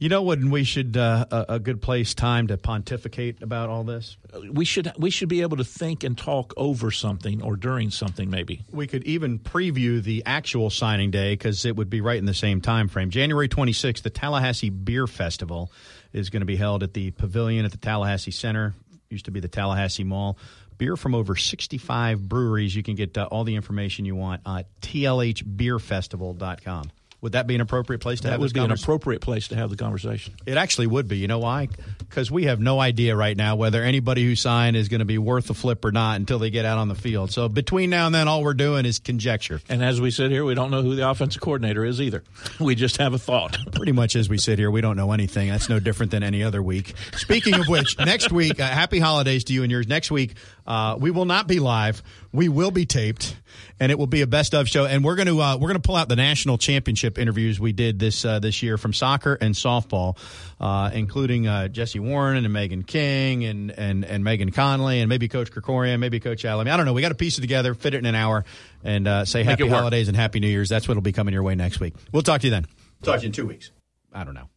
You 0.00 0.08
know 0.10 0.22
when 0.22 0.50
we 0.50 0.64
should 0.64 0.96
uh, 0.96 1.24
a, 1.30 1.44
a, 1.54 1.58
good 1.58 1.80
place 1.80 2.14
time 2.14 2.48
to 2.48 2.58
pontificate 2.58 3.42
about 3.42 3.70
all 3.70 3.84
this? 3.84 4.16
We 4.52 4.64
should 4.64 4.92
we 4.98 5.08
should 5.08 5.28
be 5.30 5.40
able 5.42 5.56
to 5.56 5.64
think 5.64 6.04
and 6.04 6.18
talk 6.18 6.52
over 6.56 6.90
something 6.90 7.42
or 7.42 7.56
during 7.56 7.90
something 7.90 8.28
maybe. 8.28 8.64
We 8.70 8.86
could 8.88 9.04
even 9.04 9.38
preview 9.38 10.02
the 10.02 10.24
actual 10.26 10.68
signing 10.68 11.10
day 11.10 11.32
because 11.34 11.64
it 11.64 11.76
would 11.76 11.88
be 11.88 12.00
right 12.00 12.18
in 12.18 12.26
the 12.26 12.34
same 12.34 12.60
time 12.60 12.88
frame. 12.88 13.08
January 13.08 13.48
26th, 13.48 14.02
the 14.02 14.10
Tallahassee 14.10 14.68
Beer 14.68 15.06
Festival 15.06 15.70
is 16.14 16.30
going 16.30 16.40
to 16.40 16.46
be 16.46 16.56
held 16.56 16.82
at 16.82 16.94
the 16.94 17.10
Pavilion 17.10 17.66
at 17.66 17.72
the 17.72 17.78
Tallahassee 17.78 18.30
Center. 18.30 18.72
Used 19.10 19.26
to 19.26 19.30
be 19.30 19.40
the 19.40 19.48
Tallahassee 19.48 20.04
Mall. 20.04 20.38
Beer 20.78 20.96
from 20.96 21.14
over 21.14 21.36
65 21.36 22.26
breweries. 22.28 22.74
You 22.74 22.82
can 22.82 22.94
get 22.94 23.18
uh, 23.18 23.28
all 23.30 23.44
the 23.44 23.54
information 23.54 24.06
you 24.06 24.16
want 24.16 24.40
at 24.46 24.66
tlhbeerfestival.com. 24.80 26.90
Would 27.24 27.32
that 27.32 27.46
be 27.46 27.54
an 27.54 27.62
appropriate 27.62 28.00
place 28.00 28.20
to 28.20 28.24
that 28.24 28.32
have 28.32 28.40
would 28.40 28.52
be 28.52 28.60
an 28.60 28.70
appropriate 28.70 29.22
place 29.22 29.48
to 29.48 29.56
have 29.56 29.70
the 29.70 29.76
conversation. 29.76 30.34
It 30.44 30.58
actually 30.58 30.88
would 30.88 31.08
be. 31.08 31.16
You 31.16 31.26
know 31.26 31.38
why? 31.38 31.70
Because 31.98 32.30
we 32.30 32.44
have 32.44 32.60
no 32.60 32.78
idea 32.78 33.16
right 33.16 33.34
now 33.34 33.56
whether 33.56 33.82
anybody 33.82 34.22
who 34.22 34.36
signed 34.36 34.76
is 34.76 34.90
going 34.90 34.98
to 34.98 35.06
be 35.06 35.16
worth 35.16 35.48
a 35.48 35.54
flip 35.54 35.86
or 35.86 35.90
not 35.90 36.16
until 36.16 36.38
they 36.38 36.50
get 36.50 36.66
out 36.66 36.76
on 36.76 36.88
the 36.88 36.94
field. 36.94 37.32
So 37.32 37.48
between 37.48 37.88
now 37.88 38.04
and 38.04 38.14
then, 38.14 38.28
all 38.28 38.42
we're 38.44 38.52
doing 38.52 38.84
is 38.84 38.98
conjecture. 38.98 39.62
And 39.70 39.82
as 39.82 40.02
we 40.02 40.10
sit 40.10 40.32
here, 40.32 40.44
we 40.44 40.52
don't 40.52 40.70
know 40.70 40.82
who 40.82 40.96
the 40.96 41.08
offensive 41.08 41.40
coordinator 41.40 41.82
is 41.82 41.98
either. 41.98 42.22
We 42.60 42.74
just 42.74 42.98
have 42.98 43.14
a 43.14 43.18
thought. 43.18 43.56
Pretty 43.72 43.92
much 43.92 44.16
as 44.16 44.28
we 44.28 44.36
sit 44.36 44.58
here, 44.58 44.70
we 44.70 44.82
don't 44.82 44.98
know 44.98 45.12
anything. 45.12 45.48
That's 45.48 45.70
no 45.70 45.80
different 45.80 46.12
than 46.12 46.22
any 46.22 46.42
other 46.42 46.62
week. 46.62 46.92
Speaking 47.16 47.54
of 47.54 47.68
which, 47.68 47.98
next 48.04 48.32
week, 48.32 48.60
uh, 48.60 48.66
happy 48.66 48.98
holidays 48.98 49.44
to 49.44 49.54
you 49.54 49.62
and 49.62 49.72
yours. 49.72 49.88
Next 49.88 50.10
week, 50.10 50.34
uh, 50.66 50.98
we 51.00 51.10
will 51.10 51.24
not 51.24 51.46
be 51.46 51.58
live. 51.58 52.02
We 52.32 52.50
will 52.50 52.70
be 52.70 52.84
taped, 52.84 53.34
and 53.80 53.90
it 53.90 53.98
will 53.98 54.06
be 54.06 54.22
a 54.22 54.26
best 54.26 54.54
of 54.54 54.68
show. 54.68 54.86
And 54.86 55.04
we're 55.04 55.16
going 55.16 55.28
to 55.28 55.40
uh, 55.40 55.56
we're 55.56 55.68
going 55.68 55.80
to 55.80 55.86
pull 55.86 55.96
out 55.96 56.08
the 56.08 56.16
national 56.16 56.58
championship 56.58 57.18
interviews 57.18 57.58
we 57.58 57.72
did 57.72 57.98
this 57.98 58.24
uh, 58.24 58.38
this 58.38 58.62
year 58.62 58.78
from 58.78 58.92
soccer 58.92 59.34
and 59.40 59.54
softball, 59.54 60.16
uh, 60.60 60.90
including 60.92 61.46
uh, 61.46 61.68
Jessie 61.68 62.00
Warren 62.00 62.44
and 62.44 62.52
Megan 62.52 62.82
King 62.82 63.44
and 63.44 63.70
and 63.70 64.04
and 64.04 64.24
Megan 64.24 64.50
Connolly 64.50 65.00
and 65.00 65.08
maybe 65.08 65.28
Coach 65.28 65.50
Krikorian, 65.50 65.98
maybe 65.98 66.20
Coach 66.20 66.44
Allen. 66.44 66.68
I 66.68 66.76
don't 66.76 66.86
know. 66.86 66.92
We 66.92 67.02
got 67.02 67.10
to 67.10 67.14
piece 67.14 67.38
it 67.38 67.42
together, 67.42 67.74
fit 67.74 67.94
it 67.94 67.98
in 67.98 68.06
an 68.06 68.14
hour, 68.14 68.44
and 68.82 69.06
uh, 69.06 69.24
say 69.24 69.40
Make 69.40 69.58
happy 69.58 69.68
holidays 69.68 70.08
and 70.08 70.16
happy 70.16 70.40
New 70.40 70.48
Year's. 70.48 70.68
That's 70.68 70.88
what'll 70.88 71.02
be 71.02 71.12
coming 71.12 71.34
your 71.34 71.42
way 71.42 71.54
next 71.54 71.80
week. 71.80 71.94
We'll 72.12 72.22
talk 72.22 72.40
to 72.42 72.46
you 72.46 72.50
then. 72.50 72.66
Talk 73.02 73.16
to 73.16 73.22
you 73.22 73.26
in 73.26 73.32
two 73.32 73.46
weeks. 73.46 73.70
I 74.12 74.24
don't 74.24 74.34
know. 74.34 74.48